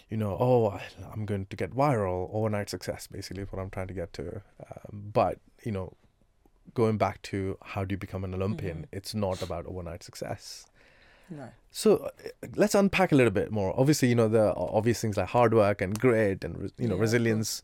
you 0.09 0.17
know, 0.17 0.37
oh, 0.39 0.79
I'm 1.11 1.25
going 1.25 1.47
to 1.47 1.55
get 1.55 1.71
viral, 1.71 2.29
overnight 2.31 2.69
success, 2.69 3.07
basically, 3.07 3.43
is 3.43 3.51
what 3.51 3.61
I'm 3.61 3.69
trying 3.69 3.87
to 3.87 3.93
get 3.93 4.13
to. 4.13 4.41
Um, 4.59 5.09
but, 5.11 5.39
you 5.63 5.71
know, 5.71 5.93
going 6.73 6.97
back 6.97 7.21
to 7.23 7.57
how 7.63 7.83
do 7.85 7.93
you 7.93 7.97
become 7.97 8.23
an 8.23 8.33
Olympian, 8.33 8.77
Mhm. 8.83 8.97
it's 8.97 9.13
not 9.13 9.41
about 9.41 9.65
overnight 9.65 10.03
success. 10.03 10.65
No. 11.29 11.49
So 11.71 11.97
uh, 11.97 12.09
let's 12.55 12.75
unpack 12.75 13.11
a 13.11 13.15
little 13.15 13.31
bit 13.31 13.51
more. 13.51 13.73
Obviously, 13.79 14.09
you 14.09 14.15
know 14.15 14.27
the 14.27 14.53
obvious 14.55 14.99
things 15.01 15.17
like 15.17 15.27
hard 15.29 15.53
work 15.53 15.81
and 15.81 15.97
grit 15.99 16.43
and 16.43 16.71
you 16.77 16.87
know 16.87 16.95
Yeah, 16.95 17.01
resilience. 17.01 17.63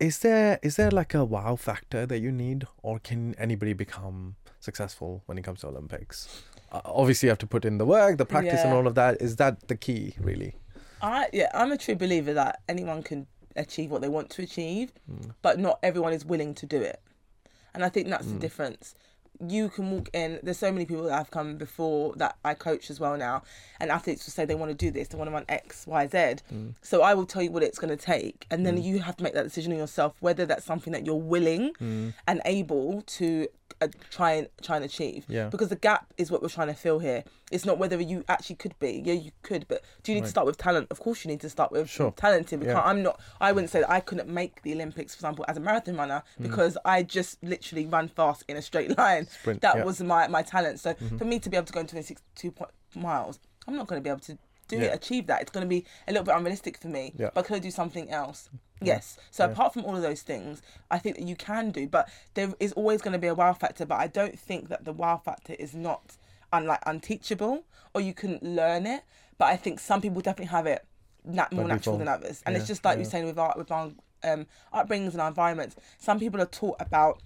Is 0.00 0.18
there 0.20 0.58
is 0.62 0.76
there 0.76 0.90
like 0.90 1.14
a 1.14 1.24
wow 1.24 1.56
factor 1.56 2.06
that 2.06 2.18
you 2.20 2.32
need, 2.32 2.66
or 2.82 2.98
can 2.98 3.34
anybody 3.36 3.72
become 3.72 4.36
successful 4.60 5.22
when 5.26 5.38
it 5.38 5.42
comes 5.42 5.60
to 5.60 5.68
Olympics? 5.68 6.42
Uh, 6.72 6.80
obviously, 6.86 7.26
you 7.26 7.30
have 7.30 7.38
to 7.38 7.46
put 7.46 7.64
in 7.64 7.76
the 7.78 7.84
work, 7.84 8.16
the 8.16 8.24
practice, 8.24 8.62
and 8.64 8.72
all 8.72 8.86
of 8.86 8.94
that. 8.94 9.20
Is 9.20 9.36
that 9.36 9.68
the 9.68 9.76
key, 9.76 10.14
really? 10.18 10.56
I 11.02 11.28
yeah, 11.32 11.50
I'm 11.54 11.70
a 11.72 11.76
true 11.76 11.94
believer 11.96 12.32
that 12.34 12.62
anyone 12.68 13.02
can 13.02 13.26
achieve 13.56 13.90
what 13.90 14.00
they 14.00 14.08
want 14.08 14.30
to 14.30 14.42
achieve, 14.42 14.92
Mm. 15.10 15.34
but 15.42 15.58
not 15.58 15.78
everyone 15.82 16.14
is 16.14 16.24
willing 16.24 16.54
to 16.54 16.66
do 16.66 16.80
it. 16.80 17.00
And 17.74 17.84
I 17.84 17.88
think 17.88 18.08
that's 18.08 18.26
Mm. 18.26 18.34
the 18.34 18.38
difference. 18.38 18.94
You 19.44 19.70
can 19.70 19.90
walk 19.90 20.08
in. 20.12 20.38
There's 20.42 20.58
so 20.58 20.70
many 20.70 20.84
people 20.84 21.04
that 21.04 21.16
have 21.16 21.30
come 21.30 21.56
before 21.56 22.14
that 22.16 22.36
I 22.44 22.54
coach 22.54 22.90
as 22.90 23.00
well 23.00 23.16
now, 23.16 23.42
and 23.80 23.90
athletes 23.90 24.24
will 24.26 24.30
say 24.32 24.44
they 24.44 24.54
want 24.54 24.70
to 24.70 24.74
do 24.76 24.90
this, 24.92 25.08
they 25.08 25.18
want 25.18 25.28
to 25.28 25.34
run 25.34 25.46
X, 25.48 25.84
Y, 25.86 26.06
Z. 26.06 26.16
Mm. 26.52 26.74
So 26.82 27.02
I 27.02 27.14
will 27.14 27.26
tell 27.26 27.42
you 27.42 27.50
what 27.50 27.62
it's 27.64 27.78
going 27.78 27.96
to 27.96 28.04
take, 28.14 28.46
and 28.50 28.64
then 28.64 28.76
Mm. 28.76 28.84
you 28.84 28.98
have 29.00 29.16
to 29.16 29.24
make 29.24 29.32
that 29.34 29.42
decision 29.44 29.72
on 29.72 29.78
yourself 29.78 30.12
whether 30.20 30.44
that's 30.46 30.64
something 30.64 30.92
that 30.92 31.06
you're 31.06 31.16
willing 31.16 31.72
Mm. 31.80 32.14
and 32.28 32.40
able 32.44 33.02
to 33.18 33.48
try 34.10 34.32
and 34.32 34.48
try 34.62 34.76
and 34.76 34.84
achieve. 34.84 35.24
Yeah. 35.28 35.48
Because 35.48 35.68
the 35.68 35.76
gap 35.76 36.12
is 36.18 36.30
what 36.30 36.42
we're 36.42 36.48
trying 36.48 36.68
to 36.68 36.74
fill 36.74 36.98
here. 36.98 37.24
It's 37.50 37.64
not 37.64 37.78
whether 37.78 38.00
you 38.00 38.24
actually 38.28 38.56
could 38.56 38.78
be. 38.78 39.02
Yeah, 39.04 39.14
you 39.14 39.30
could, 39.42 39.66
but 39.68 39.82
do 40.02 40.12
you 40.12 40.16
need 40.16 40.22
Right. 40.22 40.26
to 40.26 40.30
start 40.30 40.46
with 40.46 40.56
talent? 40.56 40.88
Of 40.90 41.00
course, 41.00 41.24
you 41.24 41.30
need 41.30 41.40
to 41.40 41.50
start 41.50 41.70
with 41.72 41.88
Sure. 41.90 42.12
talented. 42.16 42.60
Because 42.60 42.74
Yeah. 42.74 42.80
I'm 42.82 43.02
not. 43.02 43.20
I 43.40 43.52
wouldn't 43.52 43.70
say 43.70 43.80
that 43.80 43.90
I 43.90 44.00
couldn't 44.00 44.28
make 44.28 44.62
the 44.62 44.72
Olympics, 44.72 45.14
for 45.14 45.18
example, 45.18 45.44
as 45.48 45.56
a 45.56 45.60
marathon 45.60 45.96
runner 45.96 46.22
Mm. 46.38 46.42
because 46.44 46.78
I 46.84 47.02
just 47.02 47.42
literally 47.42 47.86
run 47.86 48.08
fast 48.08 48.44
in 48.48 48.56
a 48.56 48.62
straight 48.62 48.96
line. 48.98 49.26
Sprint, 49.28 49.60
That 49.62 49.76
yeah. 49.76 49.84
was 49.84 50.00
my 50.00 50.28
my 50.28 50.42
talent. 50.42 50.80
So 50.80 50.94
Mhm. 50.94 51.18
for 51.18 51.24
me 51.24 51.38
to 51.40 51.50
be 51.50 51.56
able 51.56 51.66
to 51.66 51.72
go 51.72 51.80
into 51.80 51.92
22 51.92 52.50
po- 52.52 52.70
miles, 52.94 53.38
I'm 53.66 53.76
not 53.76 53.86
going 53.86 54.00
to 54.00 54.02
be 54.04 54.10
able 54.10 54.20
to 54.20 54.38
do 54.68 54.76
Yeah. 54.78 54.84
it, 54.84 54.94
achieve 54.94 55.26
that. 55.26 55.42
It's 55.42 55.50
going 55.50 55.64
to 55.64 55.68
be 55.68 55.84
a 56.08 56.12
little 56.12 56.24
bit 56.24 56.34
unrealistic 56.34 56.78
for 56.78 56.88
me. 56.88 57.12
Yeah. 57.18 57.30
But 57.34 57.44
could 57.44 57.56
I 57.56 57.58
do 57.58 57.70
something 57.70 58.10
else? 58.10 58.48
Yes. 58.86 59.18
So 59.30 59.44
Yeah. 59.44 59.52
apart 59.52 59.72
from 59.72 59.84
all 59.84 59.96
of 59.96 60.02
those 60.02 60.22
things, 60.22 60.62
I 60.90 60.98
think 60.98 61.16
that 61.16 61.26
you 61.26 61.36
can 61.36 61.70
do, 61.70 61.86
but 61.88 62.08
there 62.34 62.52
is 62.60 62.72
always 62.72 63.02
going 63.02 63.12
to 63.12 63.18
be 63.18 63.26
a 63.28 63.34
wow 63.34 63.52
factor. 63.52 63.86
But 63.86 64.00
I 64.00 64.06
don't 64.06 64.38
think 64.38 64.68
that 64.68 64.84
the 64.84 64.92
wow 64.92 65.16
factor 65.24 65.54
is 65.54 65.74
not 65.74 66.16
unlike 66.52 66.80
unteachable 66.86 67.64
or 67.94 68.00
you 68.00 68.14
can 68.14 68.38
learn 68.42 68.86
it. 68.86 69.02
But 69.38 69.46
I 69.46 69.56
think 69.56 69.80
some 69.80 70.00
people 70.00 70.20
definitely 70.20 70.46
have 70.50 70.66
it 70.66 70.84
nat- 71.24 71.52
more 71.52 71.66
natural 71.66 71.98
than 71.98 72.08
others, 72.08 72.42
and 72.46 72.54
Yeah, 72.54 72.58
it's 72.60 72.68
just 72.68 72.84
like 72.84 72.94
yeah. 72.96 73.02
you're 73.02 73.10
saying 73.10 73.26
with 73.26 73.38
our 73.38 73.54
with 73.56 73.70
our 73.72 73.90
um, 74.24 74.46
upbringings 74.72 75.12
and 75.12 75.20
our 75.20 75.28
environments. 75.28 75.74
Some 75.98 76.20
people 76.20 76.40
are 76.40 76.46
taught 76.46 76.76
about 76.80 77.20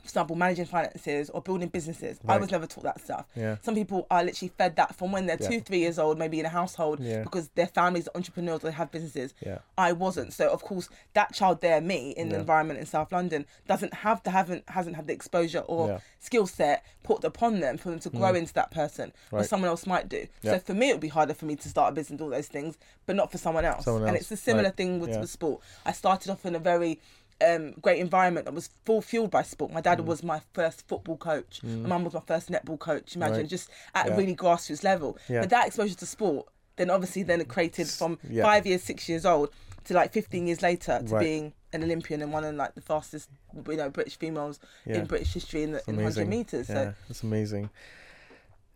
for 0.00 0.06
example, 0.06 0.36
managing 0.36 0.64
finances 0.64 1.30
or 1.30 1.40
building 1.40 1.68
businesses. 1.68 2.18
I 2.26 2.36
was 2.36 2.50
never 2.50 2.66
taught 2.66 2.84
that 2.84 3.00
stuff. 3.00 3.26
Yeah. 3.34 3.56
Some 3.62 3.74
people 3.74 4.06
are 4.10 4.24
literally 4.24 4.52
fed 4.58 4.76
that 4.76 4.94
from 4.96 5.12
when 5.12 5.26
they're 5.26 5.38
Yeah. 5.40 5.48
two, 5.48 5.60
three 5.60 5.78
years 5.78 5.98
old, 5.98 6.18
maybe 6.18 6.40
in 6.40 6.46
a 6.46 6.50
household, 6.50 7.00
Yeah. 7.00 7.22
because 7.22 7.48
their 7.54 7.66
families 7.68 8.08
are 8.08 8.16
entrepreneurs 8.16 8.64
or 8.64 8.68
they 8.68 8.72
have 8.72 8.90
businesses. 8.90 9.34
Yeah. 9.40 9.58
I 9.78 9.92
wasn't. 9.92 10.32
So 10.32 10.50
of 10.50 10.62
course, 10.62 10.88
that 11.14 11.32
child 11.32 11.60
there, 11.60 11.80
me, 11.80 12.10
in 12.10 12.28
the 12.28 12.38
environment 12.38 12.80
in 12.80 12.86
South 12.86 13.12
London, 13.12 13.46
doesn't 13.66 13.94
have 13.94 14.22
to 14.24 14.30
haven't 14.30 14.68
hasn't 14.68 14.96
had 14.96 15.06
the 15.06 15.12
exposure 15.12 15.60
or 15.60 16.00
skill 16.18 16.46
set 16.46 16.84
put 17.02 17.22
upon 17.22 17.60
them 17.60 17.76
for 17.76 17.90
them 17.90 18.00
to 18.00 18.10
grow 18.10 18.32
mm. 18.32 18.38
into 18.38 18.54
that 18.54 18.70
person, 18.70 19.12
or 19.30 19.44
someone 19.44 19.68
else 19.68 19.86
might 19.86 20.08
do. 20.08 20.26
So 20.42 20.58
for 20.58 20.74
me, 20.74 20.90
it 20.90 20.94
would 20.94 21.00
be 21.00 21.08
harder 21.08 21.34
for 21.34 21.44
me 21.44 21.56
to 21.56 21.68
start 21.68 21.92
a 21.92 21.94
business 21.94 22.10
and 22.10 22.20
all 22.20 22.30
those 22.30 22.48
things, 22.48 22.76
but 23.06 23.14
not 23.16 23.30
for 23.30 23.38
someone 23.38 23.64
else. 23.64 23.84
Someone 23.84 24.08
And 24.08 24.16
it's 24.16 24.30
a 24.30 24.36
similar 24.36 24.64
right. 24.64 24.76
thing 24.76 25.00
with, 25.00 25.16
with 25.16 25.30
sport. 25.30 25.62
I 25.86 25.92
started 25.92 26.30
off 26.30 26.44
in 26.44 26.54
a 26.54 26.58
very 26.58 27.00
um, 27.40 27.72
great 27.80 27.98
environment 28.00 28.46
that 28.46 28.52
was 28.54 28.70
full 28.84 29.02
fueled 29.02 29.30
by 29.30 29.42
sport. 29.42 29.72
My 29.72 29.80
Mm. 29.80 29.84
dad 29.84 30.00
was 30.00 30.22
my 30.22 30.40
first 30.52 30.86
football 30.88 31.16
coach. 31.16 31.62
My 31.62 31.88
mum 31.88 32.04
was 32.04 32.14
my 32.14 32.20
first 32.20 32.50
netball 32.50 32.78
coach. 32.78 33.16
Imagine 33.16 33.36
Right. 33.38 33.48
just 33.48 33.68
at 33.94 34.06
Yeah. 34.06 34.12
a 34.12 34.16
really 34.16 34.36
grassroots 34.36 34.82
level. 34.84 35.18
Yeah. 35.28 35.40
But 35.40 35.50
that 35.50 35.66
exposure 35.66 35.94
to 35.96 36.06
sport, 36.06 36.46
then 36.76 36.90
obviously 36.90 37.22
then 37.22 37.40
it 37.40 37.48
created 37.48 37.88
from 37.88 38.18
yeah. 38.28 38.42
five 38.44 38.66
years, 38.66 38.82
six 38.82 39.08
years 39.08 39.24
old 39.26 39.50
to 39.84 39.94
like 39.94 40.12
15 40.12 40.46
years 40.46 40.62
later 40.62 41.02
to 41.06 41.14
Right. 41.14 41.20
being 41.20 41.52
an 41.72 41.82
Olympian 41.82 42.22
and 42.22 42.32
one 42.32 42.44
of 42.44 42.54
like 42.54 42.74
the 42.74 42.80
fastest, 42.80 43.28
you 43.68 43.76
know, 43.76 43.90
British 43.90 44.16
females 44.16 44.60
in 44.86 45.04
British 45.06 45.34
history 45.34 45.62
in 45.64 45.72
the 45.72 45.82
in 45.88 45.96
100 45.96 46.28
meters. 46.28 46.68
Yeah, 46.68 46.74
So 46.74 46.94
it's 47.10 47.22
amazing. 47.22 47.70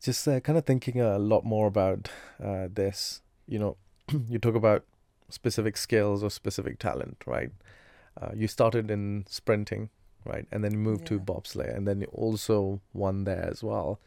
Just 0.02 0.26
uh, 0.28 0.40
kind 0.40 0.58
of 0.58 0.64
thinking 0.64 1.00
a 1.00 1.18
lot 1.18 1.44
more 1.44 1.66
about 1.66 2.08
uh, 2.42 2.68
this. 2.72 3.20
You 3.46 3.58
know, 3.58 3.76
you 4.28 4.38
talk 4.38 4.54
about 4.54 4.84
specific 5.28 5.76
skills 5.76 6.22
or 6.22 6.30
specific 6.30 6.78
talent, 6.78 7.22
right? 7.26 7.50
Uh, 8.20 8.30
you 8.34 8.48
started 8.48 8.90
in 8.90 9.24
sprinting, 9.28 9.90
right, 10.24 10.46
and 10.50 10.64
then 10.64 10.72
you 10.72 10.78
moved 10.78 11.06
to 11.06 11.20
bobsleigh, 11.20 11.74
and 11.76 11.86
then 11.86 12.00
you 12.00 12.06
also 12.12 12.80
won 12.92 13.24
there 13.24 13.48
as 13.50 13.62
well. 13.62 14.00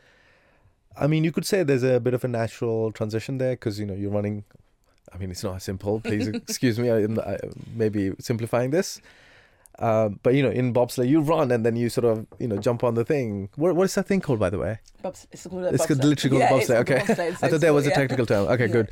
I 0.97 1.07
mean, 1.07 1.23
you 1.23 1.31
could 1.31 1.45
say 1.45 1.63
there's 1.63 1.83
a 1.83 1.99
bit 2.01 2.13
of 2.13 2.23
a 2.25 2.27
natural 2.27 2.91
transition 2.91 3.37
there 3.37 3.51
because 3.53 3.79
you 3.79 3.85
know 3.85 3.93
you're 3.93 4.11
running. 4.11 4.43
I 5.13 5.17
mean, 5.17 5.31
it's 5.31 5.43
not 5.43 5.61
simple. 5.61 6.01
Please 6.01 6.27
excuse 6.47 6.77
me. 6.79 6.89
I, 6.91 7.03
I 7.05 7.37
maybe 7.73 8.11
simplifying 8.19 8.71
this. 8.71 9.01
Um, 9.79 10.19
but 10.21 10.35
you 10.35 10.43
know, 10.43 10.49
in 10.49 10.73
bobsleigh, 10.73 11.07
you 11.07 11.21
run 11.21 11.49
and 11.51 11.65
then 11.65 11.75
you 11.77 11.89
sort 11.89 12.05
of 12.05 12.27
you 12.39 12.47
know 12.47 12.57
jump 12.57 12.83
on 12.83 12.95
the 12.95 13.05
thing. 13.05 13.47
What 13.55 13.75
what 13.75 13.85
is 13.85 13.95
that 13.95 14.07
thing 14.07 14.19
called, 14.19 14.39
by 14.39 14.49
the 14.49 14.59
way? 14.59 14.79
bobs, 15.01 15.25
it's 15.31 15.47
called 15.47 15.63
It's 15.73 15.85
bobsleigh. 15.85 16.03
literally 16.03 16.39
called 16.39 16.51
yeah, 16.51 16.75
bobsleigh. 16.75 16.79
Okay, 16.81 16.99
bobsleigh 16.99 17.37
I 17.43 17.47
thought 17.49 17.61
there 17.61 17.73
was 17.73 17.87
a 17.87 17.89
yeah. 17.89 17.95
technical 17.95 18.25
term. 18.25 18.47
Okay, 18.49 18.65
Yeah. 18.67 18.73
good. 18.73 18.89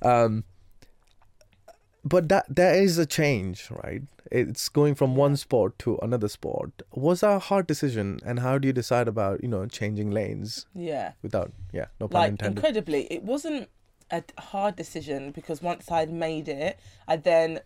Um, 0.00 0.44
but 2.04 2.28
that 2.30 2.46
there 2.48 2.74
is 2.82 2.98
a 2.98 3.06
change, 3.06 3.68
right? 3.70 4.02
It's 4.40 4.68
going 4.70 4.94
from 4.94 5.14
one 5.14 5.36
sport 5.36 5.78
to 5.80 5.98
another 6.02 6.28
sport. 6.28 6.82
Was 6.94 7.20
that 7.20 7.36
a 7.36 7.38
hard 7.38 7.66
decision, 7.66 8.18
and 8.24 8.40
how 8.40 8.56
do 8.58 8.66
you 8.66 8.72
decide 8.72 9.06
about 9.08 9.42
you 9.42 9.48
know 9.48 9.66
changing 9.66 10.10
lanes 10.10 10.64
Yeah. 10.74 11.12
without 11.22 11.52
yeah 11.72 11.86
no 12.00 12.08
pun 12.08 12.20
like 12.22 12.30
intended? 12.30 12.58
incredibly 12.58 13.02
it 13.12 13.22
wasn't 13.22 13.68
a 14.10 14.22
hard 14.52 14.76
decision 14.76 15.30
because 15.32 15.62
once 15.62 15.90
i'd 15.90 16.10
made 16.12 16.46
it 16.46 16.78
i 17.08 17.16
then 17.16 17.60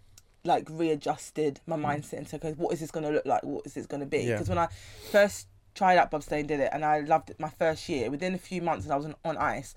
like 0.45 0.69
readjusted 0.71 1.59
my 1.67 1.77
mindset 1.77 2.19
and 2.19 2.29
said 2.29 2.39
okay 2.45 2.53
what 2.57 2.73
is 2.73 2.79
this 2.81 2.91
going 2.93 3.05
to 3.05 3.11
look 3.11 3.27
like 3.27 3.43
what 3.43 3.67
is 3.67 3.75
this 3.75 3.87
going 3.87 3.99
to 4.01 4.07
be 4.07 4.19
Mm. 4.19 4.27
Yeah. 4.27 4.35
because 4.35 4.49
when 4.49 4.59
i 4.59 4.69
first 5.11 5.49
tried 5.75 5.99
out 5.99 6.11
bobsleigh 6.13 6.39
and 6.41 6.49
did 6.49 6.61
it 6.61 6.71
and 6.73 6.85
i 6.85 7.01
loved 7.01 7.31
it 7.31 7.41
my 7.41 7.51
first 7.63 7.89
year 7.89 8.11
within 8.11 8.33
a 8.35 8.39
few 8.39 8.63
months 8.63 8.85
and 8.85 8.93
i 8.93 8.97
was 8.97 9.07
on, 9.07 9.17
on 9.25 9.37
ice 9.37 9.75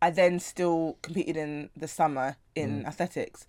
i 0.00 0.08
then 0.10 0.38
still 0.38 0.98
competed 1.02 1.36
in 1.36 1.70
the 1.76 1.88
summer 1.88 2.36
in 2.54 2.82
Mm. 2.82 2.86
athletics 2.86 3.46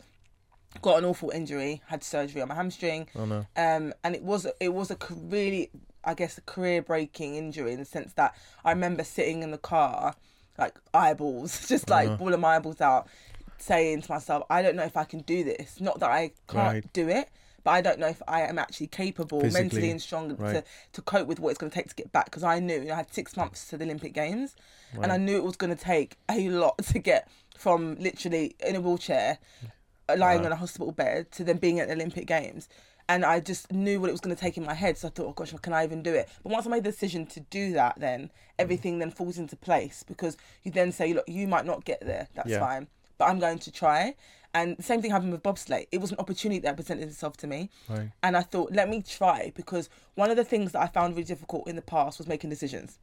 got 0.81 0.97
an 0.99 1.05
awful 1.05 1.29
injury 1.31 1.81
had 1.87 2.03
surgery 2.03 2.41
on 2.41 2.47
my 2.47 2.55
hamstring 2.55 3.07
oh 3.15 3.25
no, 3.25 3.45
um, 3.57 3.93
and 4.03 4.15
it 4.15 4.23
was 4.23 4.45
it 4.59 4.69
was 4.73 4.91
a 4.91 4.97
really 5.11 5.69
I 6.03 6.13
guess 6.13 6.37
a 6.37 6.41
career 6.41 6.81
breaking 6.81 7.35
injury 7.35 7.73
in 7.73 7.79
the 7.79 7.85
sense 7.85 8.13
that 8.13 8.33
I 8.63 8.71
remember 8.71 9.03
sitting 9.03 9.43
in 9.43 9.51
the 9.51 9.57
car 9.57 10.15
like 10.57 10.77
eyeballs 10.93 11.67
just 11.73 11.89
like 11.89 12.07
Uh-huh. 12.07 12.17
bawling 12.17 12.39
my 12.41 12.55
eyeballs 12.57 12.81
out 12.81 13.07
saying 13.57 14.03
to 14.03 14.11
myself 14.11 14.43
I 14.49 14.61
don't 14.61 14.75
know 14.75 14.83
if 14.83 14.95
I 14.95 15.03
can 15.03 15.19
do 15.21 15.43
this 15.43 15.81
not 15.81 15.99
that 15.99 16.09
I 16.11 16.31
can't 16.47 16.73
Right. 16.73 16.93
do 16.93 17.09
it 17.09 17.29
but 17.63 17.71
I 17.71 17.81
don't 17.81 17.99
know 17.99 18.07
if 18.07 18.21
I 18.27 18.41
am 18.43 18.57
actually 18.57 18.87
capable 18.87 19.41
mentally 19.51 19.91
and 19.91 20.01
strong 20.01 20.29
to, 20.29 20.35
right. 20.35 20.63
to 20.93 21.01
cope 21.01 21.27
with 21.27 21.39
what 21.41 21.49
it's 21.49 21.57
going 21.59 21.69
to 21.69 21.75
take 21.75 21.89
to 21.89 21.95
get 21.95 22.11
back 22.13 22.25
because 22.25 22.43
I 22.43 22.59
knew 22.59 22.75
you 22.79 22.85
know, 22.85 22.93
I 22.93 22.97
had 22.97 23.13
six 23.13 23.35
months 23.35 23.67
to 23.69 23.77
the 23.77 23.83
Olympic 23.83 24.13
Games 24.13 24.55
and 24.93 25.11
I 25.11 25.17
knew 25.17 25.35
it 25.35 25.43
was 25.43 25.57
going 25.57 25.75
to 25.75 25.83
take 25.83 26.15
a 26.29 26.47
lot 26.49 26.77
to 26.93 26.99
get 26.99 27.27
from 27.57 27.95
literally 27.95 28.55
in 28.65 28.77
a 28.77 28.81
wheelchair 28.81 29.39
lying 30.17 30.39
Wow. 30.41 30.47
on 30.47 30.51
a 30.51 30.55
hospital 30.55 30.91
bed 30.91 31.31
to 31.33 31.43
then 31.43 31.57
being 31.57 31.79
at 31.79 31.87
the 31.87 31.93
Olympic 31.95 32.25
Games. 32.27 32.67
And 33.07 33.25
I 33.25 33.39
just 33.39 33.71
knew 33.71 33.99
what 33.99 34.09
it 34.09 34.11
was 34.11 34.21
going 34.21 34.35
to 34.35 34.39
take 34.39 34.55
in 34.55 34.63
my 34.63 34.75
head. 34.75 34.95
So 34.97 35.07
I 35.07 35.11
thought, 35.11 35.25
oh 35.27 35.31
gosh, 35.33 35.51
can 35.63 35.73
I 35.73 35.83
even 35.83 36.03
do 36.03 36.13
it? 36.13 36.29
But 36.43 36.51
once 36.51 36.67
I 36.67 36.69
made 36.69 36.83
the 36.83 36.91
decision 36.91 37.25
to 37.27 37.39
do 37.39 37.73
that, 37.73 37.99
then 37.99 38.29
everything 38.59 38.99
then 38.99 39.09
falls 39.09 39.37
into 39.39 39.55
place 39.55 40.03
because 40.07 40.37
you 40.63 40.71
then 40.71 40.91
say, 40.91 41.13
look, 41.13 41.25
you 41.27 41.47
might 41.47 41.65
not 41.65 41.85
get 41.85 42.01
there. 42.01 42.27
That's 42.35 42.49
Yeah. 42.49 42.59
fine. 42.59 42.87
But 43.17 43.25
I'm 43.25 43.39
going 43.39 43.57
to 43.59 43.71
try. 43.71 44.15
And 44.53 44.77
the 44.77 44.83
same 44.83 45.01
thing 45.01 45.09
happened 45.11 45.31
with 45.31 45.41
bobsleigh. 45.43 45.87
It 45.91 45.99
was 46.01 46.11
an 46.11 46.17
opportunity 46.19 46.59
that 46.59 46.75
presented 46.75 47.07
itself 47.09 47.35
to 47.37 47.47
me. 47.47 47.69
right, 47.87 48.09
And 48.21 48.37
I 48.37 48.41
thought, 48.41 48.71
let 48.71 48.89
me 48.89 49.01
try 49.01 49.51
because 49.55 49.89
one 50.15 50.29
of 50.29 50.37
the 50.37 50.43
things 50.45 50.71
that 50.73 50.81
I 50.81 50.87
found 50.87 51.15
really 51.15 51.23
difficult 51.25 51.67
in 51.67 51.75
the 51.75 51.81
past 51.81 52.19
was 52.19 52.27
making 52.27 52.49
decisions. 52.51 52.99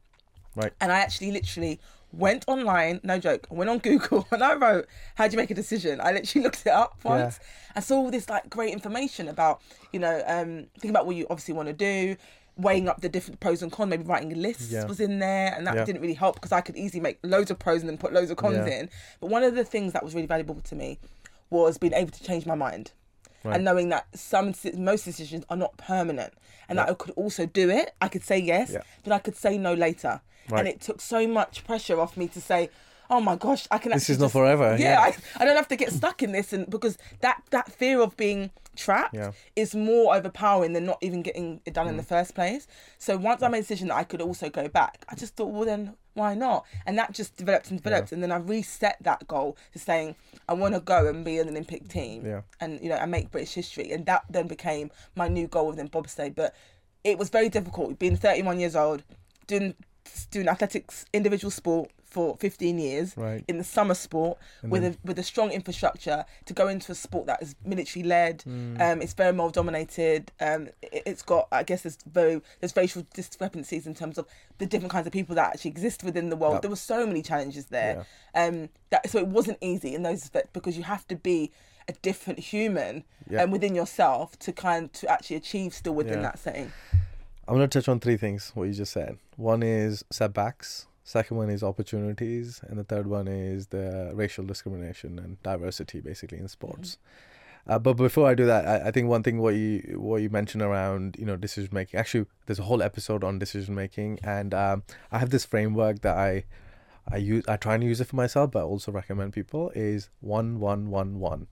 right, 0.55 0.73
And 0.81 0.91
I 0.91 0.99
actually 0.99 1.31
literally 1.31 1.79
went 2.13 2.45
online, 2.47 2.99
no 3.03 3.19
joke, 3.19 3.47
went 3.49 3.69
on 3.69 3.77
Google 3.87 4.27
and 4.31 4.43
I 4.43 4.55
wrote, 4.55 4.87
How 5.15 5.27
do 5.27 5.33
you 5.33 5.37
make 5.37 5.51
a 5.51 5.55
decision? 5.55 5.99
I 6.01 6.11
literally 6.11 6.43
looked 6.45 6.61
it 6.65 6.69
up 6.71 6.97
once. 7.03 7.39
I 7.75 7.79
saw 7.79 7.97
all 7.97 8.11
this 8.11 8.29
like 8.29 8.49
great 8.49 8.73
information 8.73 9.27
about, 9.27 9.61
you 9.93 9.99
know, 9.99 10.23
um, 10.25 10.67
think 10.79 10.89
about 10.91 11.05
what 11.05 11.15
you 11.15 11.27
obviously 11.29 11.53
want 11.53 11.67
to 11.67 11.73
do, 11.73 12.15
weighing 12.55 12.87
up 12.89 13.01
the 13.01 13.09
different 13.09 13.39
pros 13.39 13.61
and 13.61 13.71
cons, 13.71 13.89
maybe 13.89 14.03
writing 14.03 14.33
lists 14.41 14.71
Yeah. 14.71 14.85
was 14.85 14.99
in 14.99 15.19
there, 15.19 15.53
and 15.55 15.67
that 15.67 15.75
Yeah. 15.75 15.85
didn't 15.85 16.01
really 16.01 16.15
help 16.15 16.35
because 16.35 16.51
I 16.51 16.61
could 16.61 16.75
easily 16.75 17.01
make 17.01 17.19
loads 17.23 17.51
of 17.51 17.59
pros 17.59 17.81
and 17.81 17.89
then 17.89 17.97
put 17.97 18.13
loads 18.13 18.31
of 18.31 18.37
cons 18.37 18.55
Yeah. 18.67 18.79
in. 18.79 18.89
But 19.19 19.29
one 19.29 19.43
of 19.43 19.53
the 19.55 19.63
things 19.63 19.93
that 19.93 20.03
was 20.03 20.15
really 20.15 20.27
valuable 20.27 20.55
to 20.61 20.75
me 20.75 20.97
was 21.49 21.77
being 21.77 21.93
able 21.93 22.11
to 22.11 22.23
change 22.23 22.45
my 22.45 22.55
mind. 22.55 22.91
Right. 23.43 23.55
And 23.55 23.63
knowing 23.63 23.89
that 23.89 24.07
some 24.17 24.53
most 24.75 25.05
decisions 25.05 25.45
are 25.49 25.55
not 25.57 25.77
permanent, 25.77 26.33
and 26.67 26.79
that 26.79 26.89
I 26.89 26.93
could 26.95 27.11
also 27.11 27.45
do 27.45 27.69
it, 27.69 27.93
I 28.01 28.07
could 28.07 28.23
say 28.23 28.39
yes, 28.39 28.71
Yeah. 28.71 28.81
but 29.03 29.13
I 29.13 29.19
could 29.19 29.35
say 29.35 29.57
no 29.57 29.73
later. 29.73 30.21
Right. 30.49 30.59
And 30.59 30.67
it 30.67 30.81
took 30.81 31.01
so 31.01 31.27
much 31.27 31.63
pressure 31.65 31.99
off 31.99 32.15
me 32.17 32.27
to 32.29 32.41
say, 32.41 32.69
"Oh 33.09 33.19
my 33.21 33.35
gosh, 33.35 33.67
I 33.71 33.77
can." 33.77 33.91
This 33.91 34.09
is 34.09 34.19
not 34.19 34.25
just- 34.25 34.33
forever, 34.33 34.75
Yeah, 34.79 34.91
yeah. 34.91 35.01
I, 35.01 35.15
I 35.41 35.45
don't 35.45 35.55
have 35.55 35.67
to 35.69 35.75
get 35.75 35.91
stuck 35.91 36.23
in 36.23 36.31
this, 36.31 36.53
and 36.53 36.69
because 36.69 36.97
that 37.21 37.41
that 37.51 37.71
fear 37.71 38.01
of 38.01 38.15
being 38.17 38.51
trapped 38.75 39.15
Yeah. 39.15 39.31
is 39.55 39.73
more 39.73 40.15
overpowering 40.15 40.73
than 40.73 40.85
not 40.85 40.99
even 41.01 41.23
getting 41.23 41.61
it 41.65 41.73
done 41.73 41.87
in 41.87 41.97
the 41.97 42.03
Mm. 42.03 42.07
first 42.09 42.35
place. 42.35 42.67
So 42.99 43.17
once 43.17 43.41
I 43.41 43.47
made 43.47 43.59
a 43.59 43.61
decision 43.61 43.87
that 43.87 43.95
I 43.95 44.03
could 44.03 44.21
also 44.21 44.49
go 44.49 44.67
back, 44.67 45.03
I 45.09 45.15
just 45.15 45.35
thought, 45.35 45.47
well 45.47 45.65
then 45.65 45.95
why 46.13 46.33
not? 46.35 46.63
And 46.85 46.97
that 46.97 47.11
just 47.11 47.35
developed 47.37 47.69
and 47.71 47.81
developed, 47.81 48.11
and 48.11 48.21
then 48.23 48.31
I 48.31 48.37
reset 48.37 48.97
that 49.01 49.27
goal 49.27 49.57
to 49.73 49.79
saying 49.79 50.15
I 50.49 50.53
want 50.53 50.73
to 50.75 50.79
go 50.79 51.07
and 51.07 51.23
be 51.25 51.39
an 51.39 51.47
Olympic 51.49 51.87
team, 51.89 52.25
Yeah. 52.25 52.41
and 52.61 52.79
you 52.81 52.89
know, 52.89 52.95
and 52.95 53.09
make 53.11 53.31
British 53.31 53.53
history, 53.55 53.91
and 53.91 54.05
that 54.05 54.23
then 54.29 54.47
became 54.47 54.91
my 55.15 55.27
new 55.27 55.47
goal 55.47 55.67
within 55.67 55.89
bobsleigh. 55.89 56.33
But 56.35 56.53
it 57.03 57.17
was 57.17 57.29
very 57.29 57.49
difficult 57.49 57.97
being 57.99 58.15
31 58.17 58.59
years 58.59 58.75
old, 58.75 59.03
doing 59.47 59.73
doing 60.31 60.47
athletics, 60.47 61.05
individual 61.13 61.51
sport 61.51 61.91
for 62.05 62.37
15 62.37 62.79
years 62.79 63.15
Right. 63.17 63.43
in 63.49 63.57
the 63.57 63.63
summer 63.65 63.93
sport 63.93 64.37
And 64.61 64.71
with 64.71 64.81
then- 64.81 64.93
a 65.03 65.07
with 65.07 65.19
a 65.19 65.23
strong 65.23 65.51
infrastructure 65.51 66.25
to 66.45 66.53
go 66.53 66.67
into 66.69 66.91
a 66.91 66.95
sport 66.95 67.25
that 67.27 67.41
is 67.41 67.55
military 67.65 68.03
led. 68.03 68.39
Mm. 68.47 68.79
Um, 68.81 69.01
it's 69.01 69.13
very 69.13 69.33
male 69.33 69.49
dominated. 69.49 70.31
Um, 70.39 70.69
it, 70.81 71.03
it's 71.05 71.21
got 71.21 71.47
I 71.51 71.63
guess 71.63 71.81
there's 71.81 71.97
very 72.05 72.41
there's 72.61 72.75
racial 72.77 73.05
discrepancies 73.13 73.85
in 73.85 73.93
terms 73.93 74.17
of 74.17 74.25
the 74.57 74.65
different 74.65 74.91
kinds 74.91 75.05
of 75.05 75.11
people 75.13 75.35
that 75.35 75.53
actually 75.53 75.71
exist 75.71 76.03
within 76.03 76.29
the 76.29 76.37
world. 76.37 76.61
There 76.61 76.69
were 76.69 76.75
so 76.77 77.05
many 77.05 77.21
challenges 77.21 77.65
there. 77.67 78.05
Um, 78.33 78.69
that 78.89 79.09
so 79.09 79.19
it 79.19 79.27
wasn't 79.27 79.57
easy 79.61 79.93
in 79.93 80.03
those 80.03 80.29
because 80.53 80.77
you 80.77 80.83
have 80.83 81.05
to 81.09 81.15
be 81.15 81.51
a 81.89 81.93
different 82.01 82.39
human 82.39 83.03
Yeah. 83.29 83.43
um, 83.43 83.51
within 83.51 83.75
yourself 83.75 84.37
to 84.39 84.51
kind 84.53 84.91
to 84.93 85.09
actually 85.09 85.35
achieve 85.37 85.73
still 85.73 85.93
within 85.93 86.15
Yeah. 86.19 86.21
that 86.31 86.39
setting. 86.39 86.71
I'm 87.47 87.55
going 87.55 87.69
to 87.69 87.79
touch 87.79 87.87
on 87.87 87.99
three 88.01 88.17
things, 88.17 88.51
what 88.55 88.65
you 88.65 88.73
just 88.73 88.91
said. 88.91 89.17
One 89.37 89.63
is 89.63 90.03
setbacks, 90.11 90.87
second 91.05 91.37
one 91.37 91.49
is 91.49 91.63
opportunities, 91.63 92.59
and 92.67 92.77
the 92.77 92.83
third 92.83 93.07
one 93.07 93.29
is 93.29 93.67
the 93.67 94.11
racial 94.13 94.43
discrimination 94.43 95.17
and 95.17 95.41
diversity, 95.43 96.01
basically, 96.01 96.39
in 96.39 96.49
sports. 96.49 96.97
Uh, 97.65 97.79
but 97.79 97.93
before 97.93 98.27
I 98.27 98.35
do 98.35 98.45
that, 98.45 98.67
I, 98.67 98.89
I 98.89 98.91
think 98.91 99.07
one 99.07 99.23
thing 99.23 99.39
what 99.39 99.55
you 99.55 99.97
what 99.97 100.21
you 100.21 100.29
mentioned 100.29 100.61
around 100.61 101.17
you 101.19 101.25
know 101.25 101.35
decision 101.35 101.69
making. 101.73 101.99
Actually, 101.99 102.25
there's 102.45 102.59
a 102.59 102.63
whole 102.63 102.81
episode 102.81 103.23
on 103.23 103.39
decision 103.39 103.75
making, 103.75 104.19
and 104.23 104.53
um, 104.53 104.83
I 105.11 105.19
have 105.19 105.29
this 105.29 105.45
framework 105.45 106.01
that 106.01 106.17
I 106.17 106.45
I 107.09 107.17
use. 107.17 107.43
I 107.47 107.57
try 107.57 107.75
and 107.75 107.83
use 107.83 107.99
it 107.99 108.07
for 108.07 108.15
myself, 108.15 108.51
but 108.51 108.59
I 108.59 108.63
also 108.63 108.91
recommend 108.91 109.33
people 109.33 109.71
is 109.75 110.09
one 110.21 110.59
one 110.59 110.89
one 110.89 111.19
one. 111.19 111.47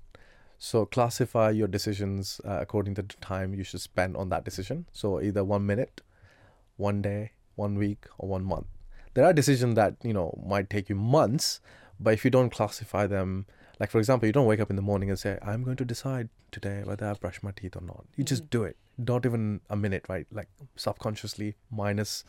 So 0.58 0.86
classify 0.86 1.50
your 1.52 1.68
decisions 1.68 2.42
uh, 2.46 2.60
according 2.62 2.96
to 2.96 3.02
the 3.02 3.14
time 3.22 3.54
you 3.54 3.64
should 3.64 3.82
spend 3.82 4.16
on 4.18 4.30
that 4.30 4.44
decision. 4.46 4.86
So 4.92 5.22
either 5.22 5.44
one 5.44 5.66
minute, 5.66 6.02
one 6.78 7.02
day, 7.02 7.32
one 7.56 7.76
week, 7.76 8.06
or 8.18 8.30
one 8.30 8.44
month. 8.44 8.68
There 9.14 9.26
are 9.26 9.34
decisions 9.34 9.76
that 9.76 9.96
you 10.04 10.14
know 10.14 10.38
might 10.46 10.70
take 10.70 10.90
you 10.90 10.96
months, 10.96 11.62
but 12.00 12.14
if 12.14 12.26
you 12.26 12.32
don't 12.32 12.50
classify 12.50 13.08
them 13.08 13.46
Like 13.78 13.92
for 13.92 14.00
example, 14.00 14.26
you 14.26 14.32
don't 14.32 14.46
wake 14.46 14.62
up 14.62 14.70
in 14.70 14.78
the 14.78 14.82
morning 14.82 15.10
and 15.10 15.20
say, 15.20 15.38
"I'm 15.42 15.62
going 15.62 15.76
to 15.76 15.84
decide 15.84 16.30
today 16.50 16.84
whether 16.86 17.06
I 17.10 17.14
brush 17.14 17.44
my 17.44 17.52
teeth 17.52 17.76
or 17.76 17.82
not." 17.82 18.06
You 18.16 18.24
just 18.24 18.44
Mhm. 18.46 18.50
do 18.50 18.64
it. 18.64 18.78
Not 18.98 19.26
even 19.26 19.60
a 19.70 19.76
minute, 19.76 20.06
right? 20.08 20.26
Like 20.32 20.48
subconsciously, 20.78 21.56
minus 21.70 22.24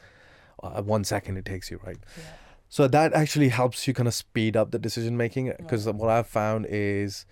uh, 0.63 0.83
one 0.83 1.05
second 1.05 1.37
it 1.37 1.45
takes 1.45 1.71
you, 1.71 1.79
right? 1.87 1.99
Yeah. 2.19 2.25
So 2.69 2.89
that 2.89 3.13
actually 3.13 3.51
helps 3.51 3.87
you 3.87 3.95
kind 3.95 4.09
of 4.09 4.15
speed 4.15 4.57
up 4.57 4.73
the 4.73 4.79
decision 4.81 5.17
making 5.17 5.53
because 5.57 5.87
Right. 5.87 5.95
what 5.95 6.11
I've 6.11 6.27
found 6.27 6.67
is 6.69 7.27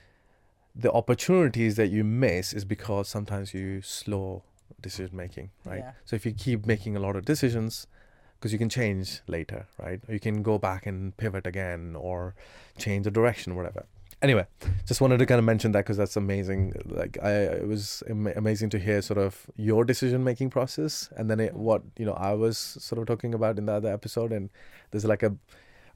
the 0.74 0.90
opportunities 0.92 1.76
that 1.76 1.88
you 1.88 2.04
miss 2.04 2.52
is 2.52 2.64
because 2.64 3.08
sometimes 3.08 3.54
you 3.54 3.80
slow 3.82 4.42
decision 4.80 5.16
making, 5.16 5.50
right? 5.64 5.78
Yeah. 5.78 5.92
So 6.04 6.16
if 6.16 6.26
you 6.26 6.32
keep 6.32 6.66
making 6.66 6.96
a 6.96 7.00
lot 7.00 7.16
of 7.16 7.24
decisions, 7.24 7.86
because 8.38 8.52
you 8.52 8.58
can 8.58 8.68
change 8.68 9.20
later, 9.26 9.66
right? 9.78 10.00
You 10.08 10.20
can 10.20 10.42
go 10.42 10.58
back 10.58 10.86
and 10.86 11.16
pivot 11.16 11.46
again 11.46 11.96
or 11.96 12.34
change 12.76 13.04
the 13.04 13.10
direction, 13.10 13.56
whatever. 13.56 13.86
Anyway, 14.20 14.46
just 14.86 15.00
wanted 15.00 15.18
to 15.18 15.26
kind 15.26 15.38
of 15.38 15.44
mention 15.44 15.72
that 15.72 15.80
because 15.80 15.96
that's 15.96 16.16
amazing. 16.16 16.72
Like 16.84 17.18
I, 17.22 17.30
it 17.30 17.66
was 17.66 18.02
am- 18.08 18.26
amazing 18.26 18.70
to 18.70 18.78
hear 18.78 19.02
sort 19.02 19.18
of 19.18 19.46
your 19.56 19.84
decision 19.84 20.24
making 20.24 20.50
process, 20.50 21.08
and 21.16 21.30
then 21.30 21.40
it, 21.40 21.52
mm-hmm. 21.52 21.62
what 21.62 21.82
you 21.98 22.06
know 22.06 22.14
I 22.14 22.32
was 22.32 22.58
sort 22.58 23.00
of 23.00 23.06
talking 23.06 23.34
about 23.34 23.58
in 23.58 23.66
the 23.66 23.72
other 23.72 23.92
episode, 23.92 24.32
and 24.32 24.50
there's 24.90 25.04
like 25.04 25.22
a 25.22 25.34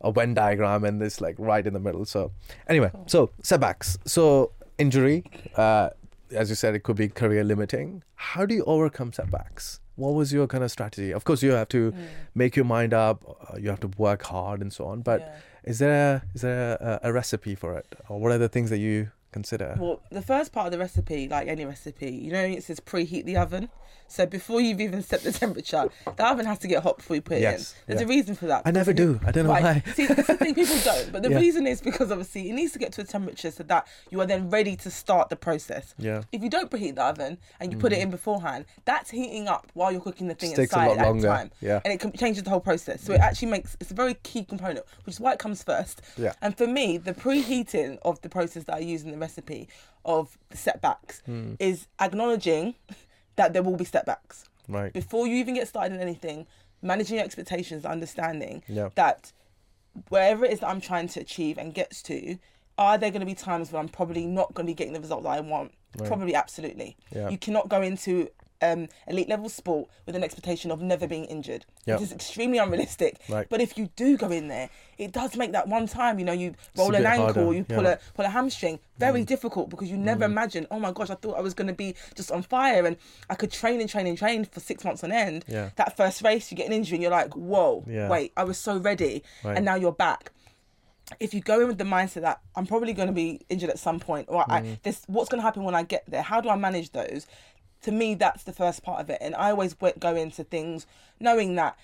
a 0.01 0.13
Venn 0.13 0.35
diagram, 0.35 0.85
and 0.85 1.03
it's 1.03 1.21
like 1.21 1.37
right 1.39 1.67
in 1.67 1.73
the 1.73 1.81
middle. 1.81 2.05
So 2.05 2.33
anyway, 2.69 2.91
so 3.07 3.31
setbacks. 3.43 3.99
So 4.05 4.53
injury, 4.79 5.25
uh, 5.57 5.91
as 6.35 6.49
you 6.51 6.55
said, 6.57 6.75
it 6.75 6.83
could 6.83 6.97
be 6.97 7.09
career 7.09 7.45
limiting. 7.45 8.03
How 8.15 8.47
do 8.47 8.55
you 8.55 8.65
overcome 8.65 9.13
setbacks? 9.13 9.81
What 9.97 10.11
was 10.15 10.33
your 10.33 10.47
kind 10.47 10.63
of 10.63 10.71
strategy? 10.71 11.13
Of 11.13 11.25
course, 11.25 11.43
you 11.43 11.53
have 11.53 11.69
to 11.71 11.93
Mm. 11.93 11.97
make 12.35 12.55
your 12.57 12.65
mind 12.65 12.95
up. 12.95 13.25
Uh, 13.27 13.57
you 13.59 13.69
have 13.71 13.81
to 13.81 13.91
work 13.99 14.23
hard 14.25 14.61
and 14.61 14.73
so 14.73 14.85
on. 14.87 15.03
But 15.03 15.21
Yeah. 15.23 15.71
is 15.71 15.79
there 15.81 16.23
is 16.35 16.43
there 16.43 16.77
a, 16.81 17.01
a 17.09 17.13
recipe 17.13 17.55
for 17.55 17.77
it, 17.77 17.87
or 18.09 18.21
what 18.21 18.31
are 18.33 18.39
the 18.39 18.49
things 18.49 18.71
that 18.71 18.79
you 18.79 19.11
consider? 19.39 19.77
Well, 19.79 20.01
the 20.11 20.23
first 20.23 20.53
part 20.53 20.67
of 20.67 20.73
the 20.73 20.79
recipe, 20.79 21.29
like 21.29 21.49
any 21.49 21.65
recipe, 21.65 22.11
you 22.11 22.33
know, 22.33 22.43
it 22.43 22.63
says 22.65 22.81
preheat 22.81 23.25
the 23.25 23.37
oven. 23.37 23.69
So 24.11 24.25
before 24.25 24.61
you've 24.61 24.81
even 24.81 25.03
set 25.03 25.23
the 25.23 25.33
temperature, 25.45 25.91
the 26.17 26.27
oven 26.27 26.47
has 26.47 26.59
to 26.61 26.69
get 26.69 26.83
hot 26.83 26.97
before 26.97 27.17
you 27.17 27.23
put 27.23 27.37
it 27.37 27.43
in. 27.43 27.43
There's 27.43 27.75
yeah. 27.87 28.01
a 28.01 28.07
reason 28.07 28.35
for 28.35 28.47
that. 28.47 28.63
I 28.65 28.71
never 28.71 28.95
do. 28.95 29.21
I 29.25 29.31
don't 29.31 29.45
know 29.45 29.51
Right. 29.51 29.85
why. 29.87 29.93
See, 29.93 30.07
that's 30.07 30.27
the 30.27 30.35
thing 30.35 30.55
people 30.55 30.77
don't. 30.83 31.13
But 31.13 31.23
the 31.23 31.31
Yeah. 31.35 31.37
reason 31.39 31.67
is 31.67 31.83
because 31.83 32.11
obviously 32.11 32.49
it 32.49 32.55
needs 32.55 32.73
to 32.73 32.79
get 32.79 32.93
to 32.95 33.03
a 33.03 33.05
temperature 33.05 33.51
so 33.51 33.63
that 33.65 33.87
you 34.11 34.19
are 34.23 34.27
then 34.27 34.49
ready 34.49 34.77
to 34.77 34.91
start 34.91 35.29
the 35.29 35.37
process. 35.37 35.95
Yeah, 35.99 36.23
If 36.33 36.43
you 36.43 36.49
don't 36.49 36.71
preheat 36.71 36.95
the 36.95 37.05
oven 37.05 37.37
and 37.61 37.71
you 37.71 37.79
put 37.79 37.93
it 37.93 37.99
mm. 37.99 38.05
in 38.05 38.11
beforehand, 38.11 38.65
that's 38.87 39.11
heating 39.11 39.47
up 39.47 39.71
while 39.75 39.93
you're 39.93 40.01
cooking 40.01 40.29
the 40.29 40.35
thing 40.35 40.57
a 40.57 40.63
inside 40.63 40.87
lot 40.89 40.99
at 40.99 41.07
longer. 41.07 41.29
time. 41.29 41.51
Yeah. 41.61 41.81
And 41.85 41.93
it 41.93 42.19
changes 42.19 42.43
the 42.45 42.51
whole 42.51 42.61
process. 42.61 43.03
So 43.03 43.13
it 43.13 43.21
actually 43.21 43.49
makes 43.49 43.77
it's 43.79 43.91
a 43.91 43.95
very 43.95 44.15
key 44.15 44.43
component, 44.43 44.87
which 45.05 45.17
is 45.17 45.21
why 45.21 45.35
it 45.35 45.39
comes 45.39 45.63
first. 45.63 46.01
Yeah. 46.17 46.33
And 46.41 46.57
for 46.57 46.67
me, 46.67 46.97
the 46.97 47.13
preheating 47.13 47.99
of 48.03 48.21
the 48.23 48.31
process 48.31 48.65
that 48.65 48.77
I 48.77 48.79
use 48.79 49.03
in 49.03 49.11
the 49.11 49.17
recipe 49.33 49.69
of 50.05 50.39
setbacks 50.53 51.23
Hmm. 51.27 51.55
is 51.59 51.87
acknowledging 52.01 52.75
that 53.37 53.53
there 53.53 53.63
will 53.63 53.77
be 53.77 53.85
setbacks 53.85 54.45
right. 54.69 54.93
before 54.93 55.27
you 55.27 55.37
even 55.37 55.55
get 55.55 55.69
started 55.69 55.95
in 55.95 56.01
anything. 56.01 56.47
Managing 56.81 57.17
your 57.17 57.25
expectations, 57.25 57.85
understanding 57.85 58.63
that 58.95 59.33
wherever 60.11 60.45
it 60.45 60.53
is 60.53 60.61
that 60.61 60.69
I'm 60.69 60.81
trying 60.81 61.09
to 61.09 61.21
achieve 61.21 61.59
and 61.59 61.75
gets 61.75 62.03
to, 62.05 62.39
are 62.79 62.97
there 62.99 63.11
going 63.11 63.19
to 63.21 63.27
be 63.27 63.35
times 63.35 63.73
when 63.73 63.81
I'm 63.81 63.89
probably 63.89 64.25
not 64.27 64.55
going 64.55 64.65
to 64.67 64.71
be 64.71 64.75
getting 64.75 64.93
the 64.93 65.01
result 65.01 65.25
that 65.25 65.31
I 65.31 65.41
want? 65.41 65.73
Right. 65.99 66.07
Probably, 66.07 66.37
absolutely. 66.37 66.97
Yeah. 67.13 67.31
You 67.31 67.37
cannot 67.39 67.69
go 67.69 67.83
into 67.83 68.29
um, 68.63 68.89
elite 69.07 69.29
level 69.29 69.49
sport 69.49 69.89
with 70.07 70.17
an 70.17 70.25
expectation 70.25 70.71
of 70.71 70.81
never 70.81 71.07
being 71.07 71.25
injured. 71.25 71.65
Yeah. 71.87 71.97
It 71.97 72.03
is 72.03 72.13
extremely 72.13 72.59
unrealistic. 72.59 73.21
Right. 73.29 73.47
But 73.49 73.61
if 73.61 73.79
you 73.79 73.89
do 73.97 74.17
go 74.17 74.31
in 74.31 74.49
there, 74.49 74.71
it 74.97 75.13
does 75.13 75.37
make 75.37 75.53
that 75.53 75.69
one 75.69 75.87
time, 75.87 76.19
you 76.19 76.25
know, 76.25 76.33
you 76.33 76.55
roll 76.77 76.95
an 76.95 77.07
ankle, 77.07 77.25
harder, 77.27 77.53
you 77.55 77.65
pull 77.65 77.85
yeah. 77.85 77.95
Mm. 77.95 78.11
a 78.11 78.13
pull 78.15 78.25
a 78.25 78.29
hamstring, 78.29 78.79
very 78.99 79.25
difficult 79.25 79.71
because 79.71 79.91
you 79.91 79.97
never 79.97 80.25
imagine, 80.25 80.67
oh 80.71 80.81
my 80.81 80.93
gosh, 80.93 81.11
I 81.11 81.15
thought 81.15 81.37
I 81.37 81.41
was 81.41 81.55
going 81.55 81.69
to 81.69 81.75
be 81.75 81.95
just 82.15 82.31
on 82.33 82.43
fire 82.43 82.85
and 82.87 82.97
I 83.31 83.35
could 83.35 83.53
train 83.53 83.81
and 83.81 83.89
train 83.89 84.07
and 84.07 84.19
train 84.19 84.45
for 84.45 84.61
six 84.61 84.85
months 84.85 85.05
on 85.05 85.13
end. 85.13 85.45
Yeah. 85.47 85.71
That 85.77 85.97
first 85.97 86.23
race, 86.23 86.51
you 86.51 86.57
get 86.57 86.67
an 86.67 86.73
injury 86.73 86.97
and 86.97 87.03
you're 87.03 87.13
like, 87.13 87.35
whoa, 87.35 87.85
Yeah. 87.87 88.09
wait, 88.09 88.33
I 88.37 88.45
was 88.45 88.59
so 88.59 88.77
ready. 88.79 89.23
Right. 89.45 89.57
And 89.57 89.65
now 89.65 89.77
you're 89.77 89.93
back 89.93 90.33
if 91.21 91.33
you 91.33 91.41
go 91.41 91.61
in 91.61 91.69
with 91.69 91.79
the 91.79 91.85
mindset 91.85 92.21
that 92.21 92.41
I'm 92.55 92.67
probably 92.67 92.93
going 92.93 93.09
to 93.09 93.15
be 93.15 93.41
injured 93.49 93.71
at 93.71 93.79
some 93.79 93.99
point, 93.99 94.27
or 94.29 94.45
Mm. 94.45 94.53
I, 94.53 94.79
this, 94.83 95.03
what's 95.07 95.31
going 95.31 95.39
to 95.39 95.43
happen 95.43 95.65
when 95.65 95.75
I 95.75 95.83
get 95.83 96.05
there? 96.07 96.21
How 96.21 96.43
do 96.43 96.51
I 96.51 96.57
manage 96.57 96.93
those? 96.93 97.27
To 97.83 97.93
me, 97.93 98.15
that's 98.15 98.43
the 98.45 98.53
first 98.53 98.83
part 98.83 99.01
of 99.01 99.09
it, 99.11 99.19
and 99.21 99.35
I 99.37 99.51
always 99.51 99.81
went, 99.81 100.01
go 100.01 100.15
into 100.17 100.43
things 100.45 100.87
knowing 101.21 101.55
that 101.57 101.77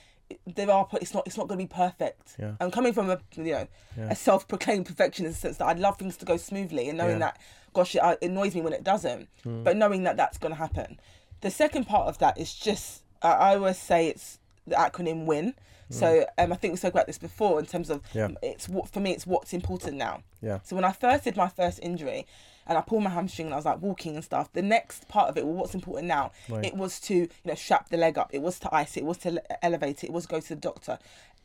there 0.46 0.70
are. 0.70 0.88
It's 1.00 1.14
not. 1.14 1.26
It's 1.26 1.36
not 1.36 1.46
going 1.48 1.60
to 1.60 1.64
be 1.64 1.72
perfect. 1.72 2.34
Yeah. 2.38 2.54
I'm 2.60 2.70
coming 2.70 2.92
from 2.92 3.10
a 3.10 3.20
you 3.36 3.44
know 3.44 3.68
Yeah. 3.96 4.08
a 4.10 4.16
self-proclaimed 4.16 4.86
perfectionist 4.86 5.40
sense 5.40 5.58
that 5.58 5.66
I'd 5.66 5.78
love 5.78 5.96
things 5.98 6.16
to 6.18 6.24
go 6.24 6.36
smoothly, 6.36 6.88
and 6.88 6.98
knowing 6.98 7.20
Yeah. 7.20 7.30
that, 7.30 7.38
gosh, 7.74 7.94
it, 7.94 7.98
uh, 7.98 8.16
annoys 8.22 8.54
me 8.54 8.60
when 8.62 8.72
it 8.72 8.82
doesn't. 8.82 9.28
But 9.44 9.76
knowing 9.76 10.02
that 10.04 10.16
that's 10.16 10.38
going 10.38 10.52
to 10.52 10.58
happen. 10.58 10.98
The 11.42 11.50
second 11.50 11.84
part 11.86 12.08
of 12.08 12.18
that 12.18 12.38
is 12.38 12.52
just. 12.54 13.02
I 13.22 13.32
I 13.32 13.54
always 13.56 13.78
say 13.78 14.08
it's 14.08 14.38
the 14.66 14.76
acronym 14.76 15.26
WIN. 15.26 15.54
So 15.90 16.24
um, 16.38 16.52
I 16.52 16.56
think 16.56 16.72
we 16.72 16.78
spoke 16.78 16.94
about 16.94 17.06
this 17.06 17.18
before 17.18 17.60
in 17.60 17.66
terms 17.66 17.88
of 17.90 18.00
Yeah. 18.14 18.28
it's 18.42 18.68
what 18.68 18.88
for 18.88 18.98
me 19.00 19.12
it's 19.12 19.26
what's 19.26 19.52
important 19.52 19.96
now. 19.96 20.22
Yeah. 20.40 20.58
So 20.64 20.74
when 20.74 20.84
I 20.84 20.90
first 20.92 21.22
did 21.24 21.36
my 21.36 21.48
first 21.48 21.78
injury 21.82 22.26
and 22.66 22.78
I 22.78 22.80
pulled 22.80 23.02
my 23.02 23.10
hamstring 23.10 23.46
and 23.48 23.54
I 23.54 23.56
was 23.58 23.64
like 23.64 23.80
walking 23.82 24.14
and 24.16 24.24
stuff, 24.24 24.52
the 24.52 24.62
next 24.62 25.08
part 25.08 25.28
of 25.28 25.36
it, 25.36 25.44
well, 25.44 25.54
what's 25.54 25.74
important 25.74 26.06
now, 26.08 26.32
Right. 26.48 26.64
it 26.64 26.74
was 26.76 26.98
to 27.00 27.14
you 27.14 27.28
know 27.44 27.54
strap 27.54 27.88
the 27.90 27.96
leg 27.96 28.18
up, 28.18 28.30
it 28.32 28.42
was 28.42 28.58
to 28.60 28.74
ice 28.74 28.96
it, 28.96 29.00
it 29.00 29.06
was 29.06 29.18
to 29.18 29.42
elevate 29.64 30.02
it, 30.02 30.08
it 30.08 30.12
was 30.12 30.24
to 30.24 30.28
go 30.30 30.40
to 30.40 30.48
the 30.48 30.56
doctor. 30.56 30.98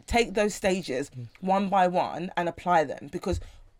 Take 0.07 0.33
those 0.33 0.55
stages 0.55 1.09
Mm. 1.11 1.27
one 1.41 1.69
by 1.69 1.87
one 1.87 2.31
and 2.37 2.49
apply 2.49 2.83
them 2.85 3.09
because 3.11 3.39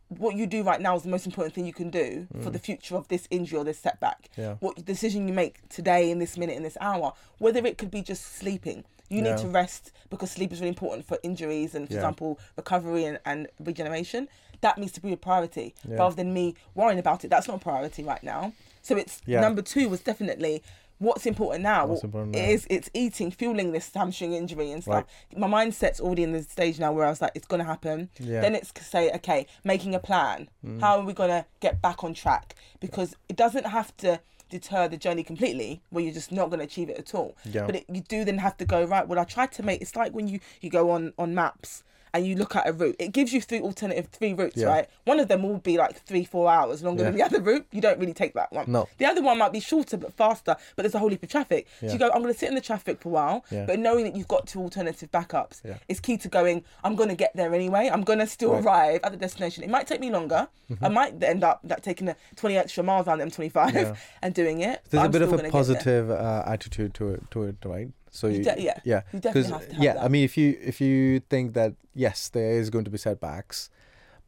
what 0.10 0.36
you 0.36 0.48
do 0.48 0.64
right 0.64 0.82
now 0.82 0.96
is 0.96 1.04
the 1.04 1.10
most 1.10 1.28
important 1.28 1.54
thing 1.54 1.68
you 1.68 1.74
can 1.74 1.92
do 1.92 2.28
for 2.42 2.50
the 2.50 2.58
future 2.58 2.96
of 2.96 3.08
this 3.10 3.28
injury 3.30 3.60
or 3.60 3.64
this 3.64 3.78
setback. 3.78 4.30
Mm. 4.36 4.38
Yeah. 4.44 4.54
What 4.60 4.84
decision 4.84 5.28
you 5.28 5.34
make 5.34 5.68
today 5.70 6.10
in 6.10 6.18
this 6.20 6.36
minute 6.38 6.58
in 6.58 6.64
this 6.64 6.78
hour, 6.82 7.14
whether 7.38 7.64
it 7.66 7.78
could 7.78 7.92
be 7.92 8.02
just 8.02 8.24
sleeping. 8.38 8.84
You 9.08 9.24
Yeah. 9.24 9.36
need 9.36 9.42
to 9.42 9.48
rest 9.48 9.92
because 10.12 10.30
sleep 10.32 10.52
is 10.52 10.60
really 10.60 10.70
important 10.70 11.06
for 11.06 11.18
injuries 11.24 11.74
and, 11.76 11.88
for 11.88 11.94
Yeah. 11.94 12.00
example, 12.00 12.40
recovery 12.58 13.06
and, 13.06 13.20
and 13.26 13.48
regeneration. 13.60 14.28
That 14.62 14.78
needs 14.78 14.92
to 14.94 15.02
be 15.02 15.14
a 15.14 15.18
priority 15.18 15.74
Yeah. 15.88 15.98
rather 15.98 16.16
than 16.16 16.34
me 16.34 16.56
worrying 16.76 17.00
about 17.00 17.24
it. 17.24 17.30
That's 17.30 17.48
not 17.48 17.58
a 17.58 17.60
priority 17.60 18.04
right 18.04 18.24
now. 18.24 18.54
So 18.82 18.96
it's 18.98 19.22
Yeah. 19.26 19.42
number 19.42 19.62
two 19.62 19.90
was 19.90 20.02
definitely 20.02 20.64
what's 21.00 21.26
important 21.26 21.64
now. 21.64 21.86
What's 21.86 22.04
important 22.04 22.36
it 22.36 22.42
now. 22.42 22.50
is 22.50 22.68
it's 22.70 22.90
eating, 22.94 23.32
fueling 23.32 23.72
this 23.72 23.90
hamstring 23.94 24.34
injury 24.34 24.72
and 24.72 24.84
stuff. 24.84 25.06
My 25.36 25.48
mindset's 25.48 26.02
already 26.02 26.24
in 26.24 26.34
the 26.34 26.44
stage 26.44 26.78
now 26.80 26.92
where 26.92 27.06
I 27.06 27.10
was 27.10 27.22
like, 27.22 27.32
it's 27.36 27.48
gonna 27.48 27.64
happen. 27.64 28.10
Yeah. 28.20 28.40
Mm. 28.40 28.42
Then 28.42 28.56
it's 28.56 28.72
to 28.74 28.84
say, 28.84 29.10
okay, 29.16 29.48
making 29.64 29.96
a 29.96 30.00
plan. 30.00 30.50
How 30.82 31.00
are 31.00 31.06
we 31.06 31.14
gonna 31.14 31.46
get 31.62 31.82
back 31.82 32.04
on 32.04 32.14
track? 32.14 32.56
Because 32.82 33.16
it 33.30 33.36
doesn't 33.38 33.66
have 33.68 33.96
to 33.98 34.20
deter 34.50 34.88
the 34.88 34.98
journey 34.98 35.22
completely 35.24 35.80
where 35.92 36.04
you're 36.04 36.12
just 36.14 36.32
not 36.32 36.50
going 36.50 36.58
to 36.58 36.66
achieve 36.66 36.90
it 36.90 36.98
at 36.98 37.14
all 37.14 37.36
Yeah. 37.46 37.68
but 37.68 37.76
it, 37.76 37.86
you 37.88 38.02
do 38.02 38.26
then 38.26 38.40
have 38.40 38.58
to 38.58 38.66
go 38.66 38.84
right 38.84 39.08
well 39.08 39.20
i 39.20 39.24
tried 39.24 39.52
to 39.52 39.62
make 39.62 39.80
it's 39.80 39.96
like 39.96 40.12
when 40.12 40.28
you 40.28 40.40
you 40.60 40.72
go 40.72 40.90
on 40.90 41.14
on 41.20 41.36
maps 41.36 41.84
and 42.14 42.26
you 42.26 42.36
look 42.36 42.56
at 42.56 42.68
a 42.68 42.74
route 42.74 42.96
it 43.00 43.12
gives 43.12 43.32
you 43.34 43.42
three 43.42 43.60
alternative 43.62 44.08
three 44.12 44.34
routes 44.34 44.58
Yeah. 44.58 44.68
right 44.68 44.90
one 45.06 45.20
of 45.20 45.28
them 45.28 45.44
will 45.44 45.58
be 45.60 45.78
like 45.78 46.02
three 46.06 46.24
four 46.24 46.50
hours 46.50 46.82
longer 46.84 47.04
than 47.04 47.16
the 47.16 47.24
other 47.24 47.42
route 47.42 47.66
you 47.72 47.82
don't 47.82 48.00
really 48.00 48.14
take 48.14 48.34
that 48.34 48.52
one 48.52 48.66
No. 48.72 48.88
the 48.98 49.06
other 49.06 49.22
one 49.22 49.38
might 49.38 49.52
be 49.52 49.60
shorter 49.60 49.98
but 49.98 50.14
faster 50.14 50.56
but 50.76 50.84
there's 50.84 50.96
a 50.96 51.00
whole 51.00 51.10
heap 51.10 51.24
of 51.24 51.30
traffic 51.30 51.68
Yeah. 51.82 51.90
so 51.90 51.94
you 51.94 52.00
go 52.00 52.10
i'm 52.14 52.22
going 52.22 52.34
to 52.34 52.40
sit 52.40 52.50
in 52.50 52.56
the 52.56 52.62
traffic 52.62 53.00
for 53.02 53.10
a 53.10 53.12
while 53.12 53.46
Yeah. 53.52 53.66
but 53.66 53.80
knowing 53.80 54.06
that 54.06 54.16
you've 54.16 54.28
got 54.28 54.48
two 54.48 54.60
alternative 54.62 55.12
backups 55.12 55.62
Yeah. 55.64 55.78
is 55.88 56.00
key 56.00 56.18
to 56.18 56.28
going 56.28 56.64
i'm 56.84 56.96
going 56.96 57.10
to 57.10 57.16
get 57.16 57.36
there 57.36 57.54
anyway 57.54 57.90
i'm 57.92 58.04
going 58.04 58.20
to 58.20 58.28
still 58.28 58.54
Right. 58.54 58.64
arrive 58.66 59.00
at 59.04 59.12
the 59.12 59.18
destination 59.18 59.64
it 59.64 59.70
might 59.70 59.88
take 59.88 60.00
me 60.02 60.10
longer 60.12 60.48
i 60.82 60.90
might 60.90 61.22
end 61.24 61.44
up 61.44 61.60
like 61.64 61.82
taking 61.82 62.08
a 62.10 62.16
20 62.36 62.58
extra 62.58 62.84
miles 62.84 63.06
down 63.06 63.20
the 63.20 63.26
m25 63.26 63.52
Mm-hmm. 63.70 63.94
And 64.22 64.34
doing 64.34 64.62
it 64.62 64.82
There's 64.90 65.02
a 65.02 65.06
I'm 65.06 65.12
bit 65.12 65.22
of 65.22 65.32
a 65.34 65.38
gonna 65.38 65.50
positive 65.52 66.10
uh, 66.12 66.44
attitude 66.46 66.94
to 66.96 67.10
it, 67.10 67.32
to 67.32 67.44
it, 67.44 67.56
right? 67.66 67.90
So 68.12 68.28
You 68.28 68.38
you, 68.38 68.44
de- 68.44 68.62
yeah. 68.62 68.80
yeah, 68.84 69.02
You 69.14 69.20
definitely 69.20 69.52
have 69.52 69.68
to 69.70 69.74
have 69.76 69.84
yeah. 69.84 69.94
that. 69.94 70.04
I 70.04 70.08
mean, 70.08 70.24
if 70.24 70.38
you 70.38 70.58
if 70.62 70.82
you 70.82 71.20
think 71.30 71.54
that 71.54 71.74
yes, 71.94 72.30
there 72.30 72.52
is 72.54 72.70
going 72.70 72.86
to 72.86 72.92
be 72.92 72.98
setbacks, 72.98 73.70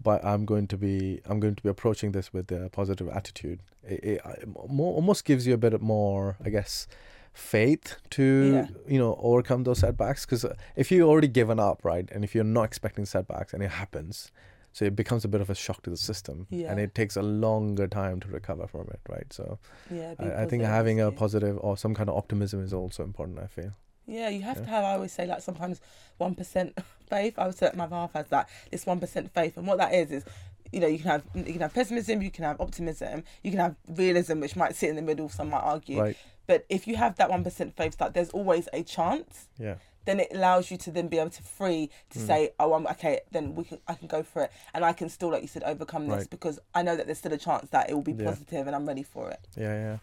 but 0.01 0.23
I'm 0.25 0.45
going 0.45 0.67
to 0.67 0.77
be 0.77 1.21
I'm 1.25 1.39
going 1.39 1.55
to 1.55 1.63
be 1.63 1.69
approaching 1.69 2.11
this 2.11 2.31
with 2.33 2.51
a 2.51 2.69
positive 2.71 3.09
attitude. 3.09 3.59
It, 3.83 4.03
it, 4.03 4.21
it 4.41 4.47
more, 4.69 4.93
almost 4.95 5.25
gives 5.25 5.47
you 5.47 5.53
a 5.53 5.57
bit 5.57 5.79
more, 5.81 6.37
I 6.45 6.49
guess, 6.49 6.87
faith 7.33 7.95
to 8.11 8.23
Yeah. 8.53 8.67
you 8.87 8.99
know 8.99 9.17
overcome 9.21 9.63
those 9.63 9.79
setbacks. 9.79 10.25
Because 10.25 10.45
if 10.75 10.91
you 10.91 11.03
already 11.07 11.27
given 11.27 11.59
up, 11.59 11.83
right, 11.83 12.07
and 12.11 12.23
if 12.23 12.35
you're 12.35 12.43
not 12.43 12.63
expecting 12.63 13.05
setbacks 13.05 13.53
and 13.53 13.63
it 13.63 13.71
happens, 13.71 14.31
so 14.73 14.85
it 14.85 14.95
becomes 14.95 15.25
a 15.25 15.27
bit 15.27 15.41
of 15.41 15.49
a 15.49 15.55
shock 15.55 15.81
to 15.83 15.89
the 15.89 15.97
system, 15.97 16.47
Yeah. 16.49 16.71
and 16.71 16.79
it 16.79 16.95
takes 16.95 17.15
a 17.15 17.21
longer 17.21 17.87
time 17.87 18.19
to 18.21 18.27
recover 18.27 18.67
from 18.67 18.87
it, 18.89 18.99
right? 19.09 19.31
So. 19.31 19.59
yeah 19.89 20.13
I, 20.19 20.43
I 20.43 20.45
think 20.45 20.63
having 20.63 20.99
a 21.01 21.11
positive 21.11 21.57
or 21.61 21.77
some 21.77 21.93
kind 21.93 22.09
of 22.09 22.15
optimism 22.15 22.63
is 22.63 22.73
also 22.73 23.03
important. 23.03 23.39
I 23.39 23.47
feel. 23.47 23.71
Yeah, 24.07 24.29
you 24.29 24.41
have 24.41 24.57
Yeah. 24.57 24.63
to 24.63 24.69
have. 24.69 24.83
I 24.83 24.93
always 24.93 25.11
say 25.11 25.25
like 25.27 25.41
sometimes 25.41 25.79
one 26.17 26.35
percent 26.35 26.77
faith. 27.09 27.35
I 27.37 27.45
would 27.47 27.57
say 27.57 27.67
that 27.67 27.77
my 27.77 27.87
half 27.87 28.13
has 28.13 28.27
that 28.29 28.49
this 28.71 28.85
one 28.85 28.99
percent 28.99 29.33
faith, 29.33 29.57
and 29.57 29.67
what 29.67 29.77
that 29.77 29.93
is 29.93 30.11
is 30.11 30.25
you 30.71 30.79
know, 30.79 30.87
you 30.87 30.99
can 30.99 31.11
have 31.11 31.23
you 31.35 31.43
can 31.43 31.61
have 31.61 31.73
pessimism, 31.73 32.21
you 32.21 32.31
can 32.31 32.45
have 32.45 32.59
optimism, 32.61 33.23
you 33.43 33.51
can 33.51 33.59
have 33.59 33.75
realism, 33.89 34.39
which 34.39 34.55
might 34.55 34.73
sit 34.75 34.89
in 34.89 34.95
the 34.95 35.01
middle. 35.01 35.27
Some 35.27 35.49
might 35.49 35.59
argue. 35.59 35.99
Right. 35.99 36.17
But 36.51 36.65
if 36.77 36.85
you 36.87 36.95
have 36.97 37.15
that 37.15 37.29
one 37.29 37.43
percent 37.45 37.69
faith 37.79 37.95
that 38.01 38.13
there's 38.13 38.29
always 38.31 38.67
a 38.73 38.83
chance, 38.83 39.47
Yeah. 39.57 39.75
then 40.07 40.19
it 40.19 40.27
allows 40.37 40.69
you 40.71 40.77
to 40.85 40.91
then 40.91 41.07
be 41.07 41.17
able 41.17 41.29
to 41.39 41.43
free 41.43 41.89
to 42.09 42.19
Mm. 42.19 42.27
say, 42.27 42.39
oh, 42.59 42.73
I'm 42.73 42.85
okay. 42.87 43.21
Then 43.35 43.55
we 43.55 43.63
can 43.69 43.77
I 43.87 43.93
can 43.99 44.07
go 44.15 44.21
for 44.31 44.39
it, 44.45 44.51
and 44.73 44.83
I 44.83 44.93
can 44.99 45.07
still, 45.07 45.29
like 45.33 45.43
you 45.43 45.47
said, 45.55 45.63
overcome 45.63 46.03
this 46.07 46.17
Right. 46.23 46.29
because 46.29 46.59
I 46.75 46.81
know 46.81 46.95
that 46.97 47.05
there's 47.05 47.19
still 47.19 47.31
a 47.41 47.43
chance 47.47 47.69
that 47.69 47.89
it 47.89 47.93
will 47.93 48.01
be 48.13 48.17
Yeah. 48.19 48.25
positive, 48.31 48.63
and 48.67 48.75
I'm 48.75 48.85
ready 48.91 49.03
for 49.13 49.23
it. 49.35 49.39
Yeah, 49.55 49.75
yeah. 49.85 49.97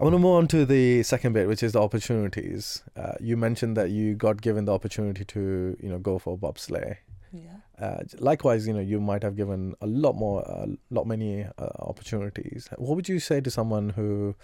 I 0.00 0.04
want 0.04 0.14
to 0.14 0.18
move 0.18 0.34
on 0.40 0.46
to 0.48 0.66
the 0.66 1.04
second 1.04 1.32
bit, 1.34 1.46
which 1.46 1.62
is 1.62 1.72
the 1.76 1.82
opportunities. 1.88 2.82
Uh, 2.96 3.12
you 3.20 3.36
mentioned 3.36 3.76
that 3.76 3.90
you 3.90 4.16
got 4.16 4.42
given 4.42 4.64
the 4.64 4.72
opportunity 4.78 5.24
to, 5.34 5.76
you 5.82 5.88
know, 5.90 5.98
go 6.10 6.18
for 6.18 6.36
bobsleigh. 6.36 6.96
Yeah. 7.32 7.58
Uh, 7.78 8.00
likewise, 8.18 8.66
you 8.66 8.72
know, 8.74 8.80
you 8.92 9.00
might 9.00 9.22
have 9.22 9.36
given 9.36 9.74
a 9.80 9.86
lot 9.86 10.14
more, 10.24 10.40
a 10.42 10.66
lot 10.90 11.06
many 11.06 11.44
uh, 11.44 11.68
opportunities. 11.78 12.68
What 12.78 12.96
would 12.96 13.08
you 13.08 13.20
say 13.20 13.40
to 13.42 13.50
someone 13.58 13.90
who 13.90 14.34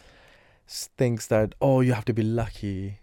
thinks 0.69 1.27
that, 1.27 1.55
oh, 1.61 1.81
you 1.81 1.93
have 1.93 2.05
to 2.07 2.13
be 2.13 2.23
lucky 2.23 3.01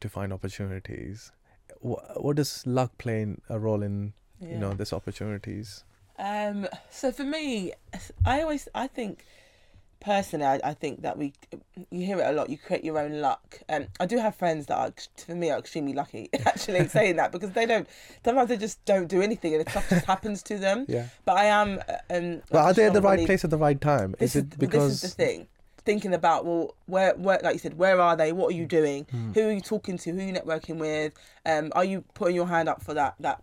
to 0.00 0.08
find 0.08 0.32
opportunities? 0.32 1.32
What, 1.80 2.22
what 2.22 2.36
does 2.36 2.66
luck 2.66 2.96
play 2.98 3.22
in 3.22 3.40
a 3.48 3.58
role 3.58 3.82
in, 3.82 4.12
yeah. 4.40 4.50
you 4.50 4.58
know, 4.58 4.72
this 4.72 4.92
opportunities? 4.92 5.84
Um, 6.18 6.66
so 6.90 7.12
for 7.12 7.24
me, 7.24 7.72
I 8.24 8.42
always 8.42 8.68
I 8.74 8.88
think 8.88 9.24
personally, 10.00 10.46
I, 10.46 10.60
I 10.64 10.74
think 10.74 11.02
that 11.02 11.16
we 11.16 11.32
you 11.90 12.06
hear 12.06 12.18
it 12.18 12.26
a 12.26 12.32
lot. 12.32 12.50
You 12.50 12.58
create 12.58 12.84
your 12.84 12.98
own 12.98 13.20
luck. 13.20 13.60
Um, 13.68 13.86
I 14.00 14.06
do 14.06 14.18
have 14.18 14.34
friends 14.34 14.66
that 14.66 14.76
are 14.76 14.92
for 15.24 15.34
me 15.34 15.50
are 15.50 15.58
extremely 15.58 15.92
lucky 15.92 16.28
actually 16.46 16.88
saying 16.88 17.16
that 17.16 17.30
because 17.30 17.52
they 17.52 17.66
don't. 17.66 17.88
Sometimes 18.24 18.48
they 18.48 18.56
just 18.56 18.84
don't 18.84 19.06
do 19.06 19.22
anything 19.22 19.52
and 19.54 19.62
it 19.62 19.70
stuff 19.70 19.88
just 19.88 20.06
happens 20.06 20.42
to 20.44 20.58
them. 20.58 20.86
Yeah. 20.88 21.06
But 21.24 21.36
I 21.36 21.44
am. 21.44 21.78
uh, 21.88 21.92
Um, 22.10 22.42
Well, 22.50 22.66
are 22.66 22.72
they 22.72 22.86
at 22.86 22.94
the 22.94 23.02
right 23.02 23.24
place 23.24 23.44
at 23.44 23.50
the 23.50 23.58
right 23.58 23.80
time? 23.80 24.14
This 24.18 24.34
is 24.34 24.42
it 24.42 24.58
because 24.58 25.00
this 25.00 25.10
is 25.10 25.14
the 25.14 25.24
thing. 25.24 25.48
Thinking 25.88 26.12
about 26.12 26.44
well, 26.44 26.74
where, 26.84 27.14
where, 27.14 27.40
like 27.42 27.54
you 27.54 27.58
said, 27.58 27.78
where 27.78 27.98
are 27.98 28.14
they? 28.14 28.30
What 28.30 28.48
are 28.52 28.56
you 28.56 28.66
doing? 28.66 29.06
Hmm. 29.10 29.32
Who 29.32 29.48
are 29.48 29.52
you 29.52 29.62
talking 29.62 29.96
to? 29.96 30.10
Who 30.10 30.18
are 30.18 30.22
you 30.22 30.34
networking 30.34 30.76
with? 30.76 31.14
Um, 31.46 31.72
are 31.74 31.82
you 31.82 32.04
putting 32.12 32.36
your 32.36 32.46
hand 32.46 32.68
up 32.68 32.82
for 32.82 32.92
that 32.92 33.14
that 33.20 33.42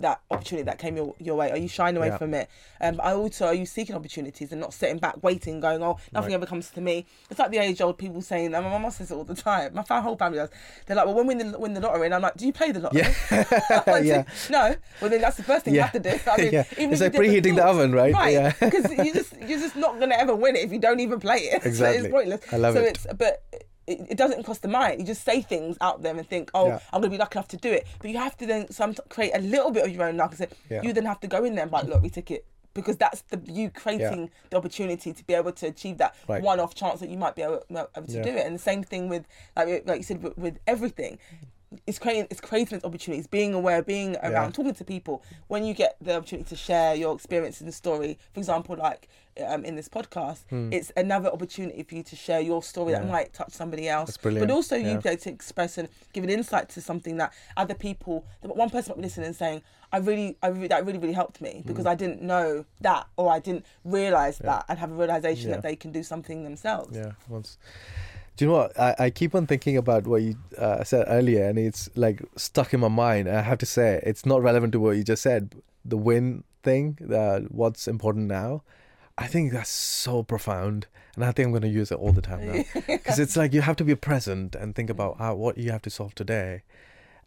that 0.00 0.20
opportunity 0.30 0.64
that 0.64 0.78
came 0.78 0.96
your, 0.96 1.14
your 1.18 1.34
way? 1.36 1.50
Are 1.50 1.56
you 1.56 1.68
shying 1.68 1.96
away 1.96 2.08
Yeah. 2.08 2.18
from 2.18 2.34
it? 2.34 2.48
Um, 2.80 3.00
I 3.02 3.12
also 3.14 3.46
are 3.46 3.54
you 3.54 3.66
seeking 3.66 3.96
opportunities 3.96 4.52
and 4.52 4.60
not 4.60 4.72
sitting 4.74 4.98
back 4.98 5.22
waiting, 5.22 5.60
going, 5.60 5.82
oh, 5.82 5.98
nothing 6.12 6.28
Right. 6.30 6.34
ever 6.34 6.46
comes 6.46 6.70
to 6.70 6.80
me. 6.80 7.06
It's 7.30 7.38
like 7.38 7.50
the 7.50 7.58
age 7.58 7.80
old 7.80 7.98
people 7.98 8.20
saying, 8.22 8.54
and 8.54 8.64
my 8.64 8.78
mum 8.78 8.90
says 8.90 9.10
it 9.10 9.14
all 9.14 9.24
the 9.24 9.34
time. 9.34 9.74
My 9.88 10.00
whole 10.00 10.16
family 10.16 10.38
does. 10.38 10.50
They're 10.86 10.96
like, 10.96 11.06
well, 11.06 11.14
when 11.14 11.26
we 11.26 11.34
win 11.34 11.52
the, 11.52 11.58
win 11.58 11.74
the 11.74 11.80
lottery, 11.80 12.06
and 12.06 12.14
I'm 12.14 12.22
like, 12.22 12.36
do 12.36 12.46
you 12.46 12.52
play 12.52 12.70
the 12.72 12.80
lottery? 12.80 13.02
Yeah. 13.02 13.44
Yeah. 14.08 14.24
no. 14.50 14.74
Well, 15.00 15.10
then 15.10 15.20
that's 15.20 15.36
the 15.36 15.42
first 15.42 15.64
thing 15.64 15.74
you 15.74 15.80
have 15.80 15.92
to 15.92 15.98
do. 16.00 16.10
I 16.30 16.36
mean, 16.36 16.50
Yeah. 16.52 16.64
even 16.78 16.92
It's 16.92 17.00
like 17.02 17.12
preheating 17.12 17.56
the 17.56 17.64
oven, 17.66 17.92
right? 17.92 18.12
Right. 18.14 18.32
Yeah. 18.32 18.52
Because 18.60 18.90
you 18.92 19.12
just 19.12 19.34
you're 19.36 19.58
just 19.58 19.76
not 19.76 19.98
gonna 19.98 20.14
ever 20.14 20.34
win 20.36 20.54
it 20.56 20.60
if 20.64 20.72
you 20.72 20.78
don't 20.78 21.00
even 21.00 21.18
play 21.20 21.38
it. 21.38 21.62
So 21.62 21.68
Exactly. 21.68 22.04
it's 22.04 22.12
pointless. 22.12 22.40
I 22.52 22.56
love 22.56 22.74
so 22.74 22.80
it. 22.82 22.88
it's 22.96 23.06
but 23.16 23.42
it, 23.88 24.06
it 24.10 24.16
doesn't 24.18 24.44
cost 24.44 24.62
the 24.62 24.68
mind. 24.68 25.00
You 25.00 25.06
just 25.06 25.24
say 25.24 25.40
things 25.42 25.76
out 25.80 26.02
there 26.02 26.16
and 26.16 26.28
think, 26.28 26.50
oh, 26.54 26.68
Yeah. 26.68 26.78
I'm 26.92 27.00
gonna 27.00 27.10
be 27.10 27.18
lucky 27.18 27.38
enough 27.38 27.48
to 27.48 27.56
do 27.56 27.72
it. 27.72 27.86
But 28.00 28.10
you 28.10 28.18
have 28.18 28.36
to 28.38 28.46
then 28.46 28.70
some 28.70 28.94
create 29.08 29.32
a 29.34 29.40
little 29.40 29.70
bit 29.70 29.84
of 29.86 29.90
your 29.92 30.04
own 30.08 30.16
luck. 30.16 30.34
Yeah. 30.70 30.82
You 30.82 30.92
then 30.92 31.04
have 31.06 31.20
to 31.20 31.26
go 31.26 31.44
in 31.44 31.54
there 31.54 31.62
and 31.62 31.70
buy 31.70 31.80
a 31.80 31.84
lottery 31.84 32.10
ticket. 32.10 32.44
Because 32.74 32.96
that's 32.96 33.22
the 33.22 33.40
you 33.50 33.70
creating 33.70 34.30
the 34.50 34.56
opportunity 34.56 35.12
to 35.12 35.24
be 35.26 35.34
able 35.34 35.50
to 35.52 35.66
achieve 35.66 35.98
that 35.98 36.14
Right. 36.28 36.40
one-off 36.42 36.74
chance 36.76 37.00
that 37.00 37.08
you 37.08 37.16
might 37.18 37.34
be 37.34 37.42
able, 37.42 37.64
able 37.70 37.88
to 37.92 38.02
Yeah. 38.06 38.22
do 38.22 38.30
it, 38.30 38.46
and 38.46 38.54
the 38.54 38.60
same 38.60 38.84
thing 38.84 39.08
with 39.08 39.26
like 39.56 39.84
like 39.86 39.96
you 39.96 40.02
said 40.04 40.22
with, 40.22 40.38
with 40.38 40.58
everything 40.66 41.18
it's 41.86 41.98
creating 41.98 42.26
it's 42.30 42.40
creating 42.40 42.80
opportunities 42.84 43.26
being 43.26 43.52
aware 43.52 43.82
being 43.82 44.16
around 44.22 44.32
Yeah. 44.32 44.50
talking 44.50 44.74
to 44.74 44.84
people 44.84 45.22
when 45.48 45.64
you 45.64 45.74
get 45.74 45.96
the 46.00 46.16
opportunity 46.16 46.48
to 46.48 46.56
share 46.56 46.94
your 46.94 47.14
experiences 47.14 47.60
and 47.62 47.74
story 47.74 48.18
for 48.32 48.40
example 48.40 48.74
like 48.76 49.08
um, 49.46 49.64
in 49.64 49.76
this 49.76 49.88
podcast 49.88 50.40
it's 50.72 50.90
another 50.96 51.28
opportunity 51.30 51.82
for 51.84 51.94
you 51.94 52.02
to 52.02 52.16
share 52.16 52.40
your 52.40 52.62
story 52.62 52.92
that 52.92 53.02
Hmm. 53.02 53.10
Might 53.10 53.32
touch 53.34 53.52
somebody 53.52 53.88
else 53.88 54.08
That's 54.08 54.16
brilliant. 54.16 54.48
but 54.48 54.52
also 54.54 54.76
you 54.76 54.86
Yeah. 54.88 54.96
be 54.96 55.08
able 55.10 55.20
to 55.22 55.30
express 55.30 55.76
and 55.78 55.88
give 56.14 56.24
an 56.24 56.30
insight 56.30 56.68
to 56.70 56.80
something 56.80 57.18
that 57.18 57.32
other 57.56 57.74
people 57.74 58.24
that 58.42 58.56
one 58.56 58.70
person 58.70 58.90
might 58.92 58.96
be 58.96 59.02
listening 59.02 59.26
and 59.26 59.36
saying 59.36 59.62
I 59.90 59.98
really, 59.98 60.36
I 60.42 60.48
really, 60.48 60.68
that 60.68 60.84
really, 60.84 60.98
really 60.98 61.14
helped 61.14 61.40
me 61.40 61.62
because 61.64 61.86
I 61.86 61.94
didn't 61.94 62.20
know 62.20 62.66
that, 62.82 63.06
or 63.16 63.32
I 63.32 63.38
didn't 63.38 63.64
realize 63.84 64.36
Hmm. 64.36 64.44
Yeah. 64.44 64.52
that, 64.56 64.64
and 64.68 64.78
have 64.78 64.90
a 64.90 64.94
realization 64.94 65.48
Yeah. 65.48 65.54
that 65.56 65.62
they 65.62 65.76
can 65.76 65.92
do 65.92 66.02
something 66.02 66.44
themselves. 66.44 66.94
Yeah. 66.94 67.12
Once. 67.26 67.56
Do 68.38 68.44
you 68.44 68.50
know 68.52 68.56
what? 68.58 68.78
I, 68.78 68.94
I 69.00 69.10
keep 69.10 69.34
on 69.34 69.48
thinking 69.48 69.76
about 69.76 70.06
what 70.06 70.22
you 70.22 70.36
uh, 70.56 70.84
said 70.84 71.06
earlier, 71.08 71.48
and 71.48 71.58
it's 71.58 71.90
like 71.96 72.22
stuck 72.36 72.72
in 72.72 72.78
my 72.78 72.86
mind. 72.86 73.28
I 73.28 73.40
have 73.42 73.58
to 73.58 73.66
say, 73.66 74.00
it's 74.06 74.24
not 74.24 74.42
relevant 74.42 74.72
to 74.74 74.80
what 74.80 74.96
you 74.96 75.02
just 75.02 75.22
said. 75.24 75.56
The 75.84 75.96
win 75.96 76.44
thing, 76.62 76.98
uh, 77.12 77.40
what's 77.48 77.88
important 77.88 78.28
now. 78.28 78.62
I 79.18 79.26
think 79.26 79.52
that's 79.52 79.70
so 79.70 80.22
profound, 80.22 80.86
and 81.16 81.24
I 81.24 81.32
think 81.32 81.46
I'm 81.46 81.52
going 81.52 81.62
to 81.62 81.68
use 81.68 81.90
it 81.90 81.98
all 81.98 82.12
the 82.12 82.22
time 82.22 82.46
now. 82.46 82.62
Because 82.86 83.18
it's 83.18 83.36
like 83.36 83.52
you 83.52 83.62
have 83.62 83.74
to 83.74 83.84
be 83.84 83.96
present 83.96 84.54
and 84.54 84.72
think 84.72 84.88
about 84.88 85.18
how, 85.18 85.34
what 85.34 85.58
you 85.58 85.72
have 85.72 85.82
to 85.82 85.90
solve 85.90 86.14
today, 86.14 86.62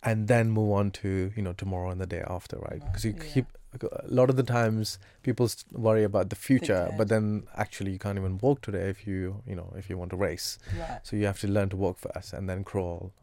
and 0.02 0.30
then 0.30 0.50
move 0.50 0.72
on 0.72 0.92
to 0.92 1.34
you 1.36 1.42
know 1.42 1.52
tomorrow 1.52 1.90
and 1.92 2.00
the 2.00 2.08
day 2.08 2.24
after, 2.26 2.58
right? 2.60 2.82
Because 2.86 3.04
you 3.04 3.16
Yeah. 3.18 3.34
keep 3.34 3.46
a 3.82 4.08
lot 4.08 4.30
of 4.30 4.36
the 4.36 4.44
times 4.44 5.00
people 5.24 5.50
worry 5.72 6.04
about 6.04 6.30
the 6.30 6.36
future, 6.36 6.94
but 6.98 7.08
then 7.08 7.44
actually 7.56 7.92
you 7.92 8.00
can't 8.00 8.18
even 8.18 8.38
walk 8.40 8.62
today 8.62 8.90
if 8.90 9.08
you 9.08 9.42
you 9.48 9.56
know 9.56 9.74
if 9.78 9.90
you 9.90 9.98
want 9.98 10.12
to 10.12 10.18
race. 10.18 10.60
Right. 10.78 11.00
So 11.04 11.16
you 11.16 11.26
have 11.26 11.40
to 11.42 11.48
learn 11.48 11.70
to 11.70 11.78
walk 11.78 11.98
first 12.00 12.34
and 12.34 12.50
then 12.50 12.64
crawl. 12.64 13.14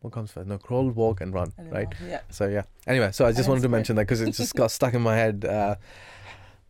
What 0.00 0.12
comes 0.12 0.30
first? 0.32 0.46
No, 0.48 0.58
crawl, 0.58 0.90
walk, 0.90 1.22
and 1.22 1.32
run, 1.32 1.52
And 1.56 1.72
right? 1.72 1.88
I'll- 2.02 2.08
Yeah. 2.08 2.20
So 2.28 2.46
yeah. 2.48 2.64
Anyway, 2.86 3.10
so 3.12 3.24
I 3.24 3.28
just 3.30 3.36
That's 3.38 3.48
wanted 3.48 3.62
to 3.62 3.70
mention 3.70 3.96
that 3.96 4.02
because 4.02 4.20
it 4.20 4.32
just 4.32 4.54
got 4.54 4.70
stuck 4.78 4.92
in 4.92 5.00
my 5.00 5.16
head. 5.16 5.46
Uh, 5.46 5.76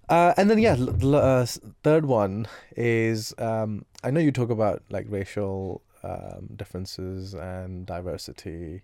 uh, 0.09 0.35
and 0.37 0.49
then 0.51 0.59
yeah, 0.59 0.77
l- 0.79 1.15
uh, 1.17 1.47
third 1.83 2.05
one 2.07 2.47
is 2.77 3.35
um, 3.39 3.85
I 4.05 4.11
know 4.11 4.21
you 4.21 4.31
talk 4.31 4.51
about 4.51 4.83
like 4.91 5.07
racial 5.09 5.83
um, 6.05 6.49
differences 6.55 7.35
and 7.35 7.87
diversity, 7.87 8.83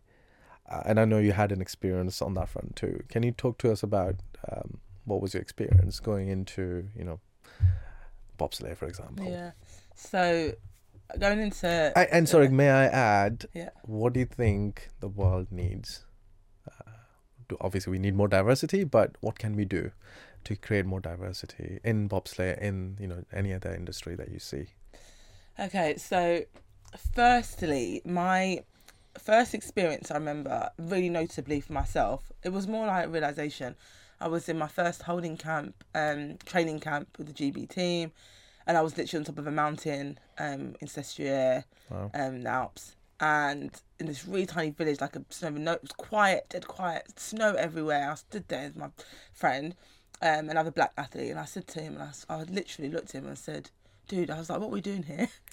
and 0.87 1.01
I 1.01 1.05
know 1.05 1.19
you 1.19 1.33
had 1.33 1.53
an 1.53 1.61
experience 1.61 2.23
on 2.23 2.35
that 2.35 2.49
front 2.49 2.77
too. 2.77 3.03
Can 3.09 3.23
you 3.23 3.33
talk 3.33 3.59
to 3.59 3.73
us 3.73 3.83
about 3.83 4.17
um, 4.51 4.79
what 5.05 5.21
was 5.21 5.35
your 5.35 5.43
experience 5.43 6.01
going 6.01 6.29
into 6.29 6.89
you 6.97 7.05
know 7.05 7.21
bobsleigh, 8.39 8.77
for 8.77 8.87
example? 8.87 9.27
Yeah. 9.29 9.53
So 9.95 10.53
going 11.19 11.41
into 11.41 11.93
I, 11.97 12.05
and 12.05 12.29
sorry, 12.29 12.49
may 12.49 12.71
I 12.71 12.87
add? 12.87 13.47
Yeah. 13.55 13.71
What 13.85 14.13
do 14.13 14.21
you 14.21 14.27
think 14.27 14.89
the 15.01 15.09
world 15.09 15.49
needs? 15.51 16.05
Uh, 16.69 17.57
obviously, 17.61 17.91
we 17.91 17.99
need 17.99 18.15
more 18.15 18.29
diversity, 18.29 18.85
but 18.85 19.17
what 19.21 19.39
can 19.39 19.57
we 19.57 19.65
do 19.65 19.91
to 20.45 20.57
create 20.57 20.87
more 20.87 21.01
diversity 21.01 21.81
in 21.85 22.09
bobsleigh, 22.09 22.59
in 22.59 22.97
you 23.01 23.09
know 23.09 23.25
any 23.33 23.53
other 23.53 23.75
industry 23.75 24.15
that 24.15 24.31
you 24.31 24.39
see? 24.39 24.67
Okay, 25.59 25.97
so 25.97 26.45
firstly, 27.15 28.01
my 28.05 28.63
first 29.19 29.55
experience 29.55 30.11
I 30.11 30.15
remember 30.15 30.71
really 30.79 31.09
notably 31.09 31.61
for 31.61 31.73
myself, 31.73 32.31
it 32.43 32.51
was 32.51 32.67
more 32.67 32.87
like 32.87 33.07
a 33.07 33.09
realization. 33.09 33.75
I 34.21 34.29
was 34.29 34.49
in 34.49 34.59
my 34.59 34.69
first 34.69 35.03
holding 35.03 35.37
camp, 35.37 35.83
um, 35.95 36.37
training 36.45 36.81
camp 36.81 37.09
with 37.19 37.27
the 37.27 37.33
GB 37.53 37.69
team, 37.69 38.13
and 38.67 38.77
I 38.77 38.83
was 38.83 38.97
literally 38.97 39.21
on 39.23 39.25
top 39.25 39.39
of 39.39 39.47
a 39.47 39.51
mountain 39.51 40.19
um, 40.39 40.75
in 40.81 40.89
Sestriere, 40.89 41.65
Wow. 41.89 42.11
um, 42.15 42.43
the 42.43 42.51
Alps, 42.51 42.97
and 43.19 43.71
in 43.99 44.07
this 44.07 44.27
really 44.27 44.47
tiny 44.47 44.71
village, 44.71 45.01
like 45.01 45.17
a 45.17 45.25
snow, 45.31 45.51
no, 45.51 45.73
it 45.73 45.83
was 45.83 45.93
quiet, 45.93 46.47
dead 46.51 46.69
quiet, 46.69 47.19
snow 47.19 47.55
everywhere. 47.55 48.11
I 48.11 48.15
stood 48.15 48.47
there 48.49 48.67
with 48.69 48.77
my 48.77 48.89
friend, 49.33 49.75
um, 50.23 50.51
another 50.51 50.71
black 50.71 50.93
athlete, 50.99 51.31
and 51.31 51.39
I 51.41 51.47
said 51.47 51.67
to 51.69 51.81
him, 51.81 51.95
and 51.97 52.03
I, 52.03 52.35
I 52.35 52.43
literally 52.43 52.91
looked 52.91 53.15
at 53.15 53.23
him 53.23 53.27
and 53.27 53.39
said, 53.39 53.71
"Dude, 54.07 54.31
I 54.31 54.39
was 54.39 54.51
like, 54.51 54.61
what 54.61 54.67
are 54.67 54.71
we 54.71 54.81
doing 54.83 55.05
here?" 55.05 55.29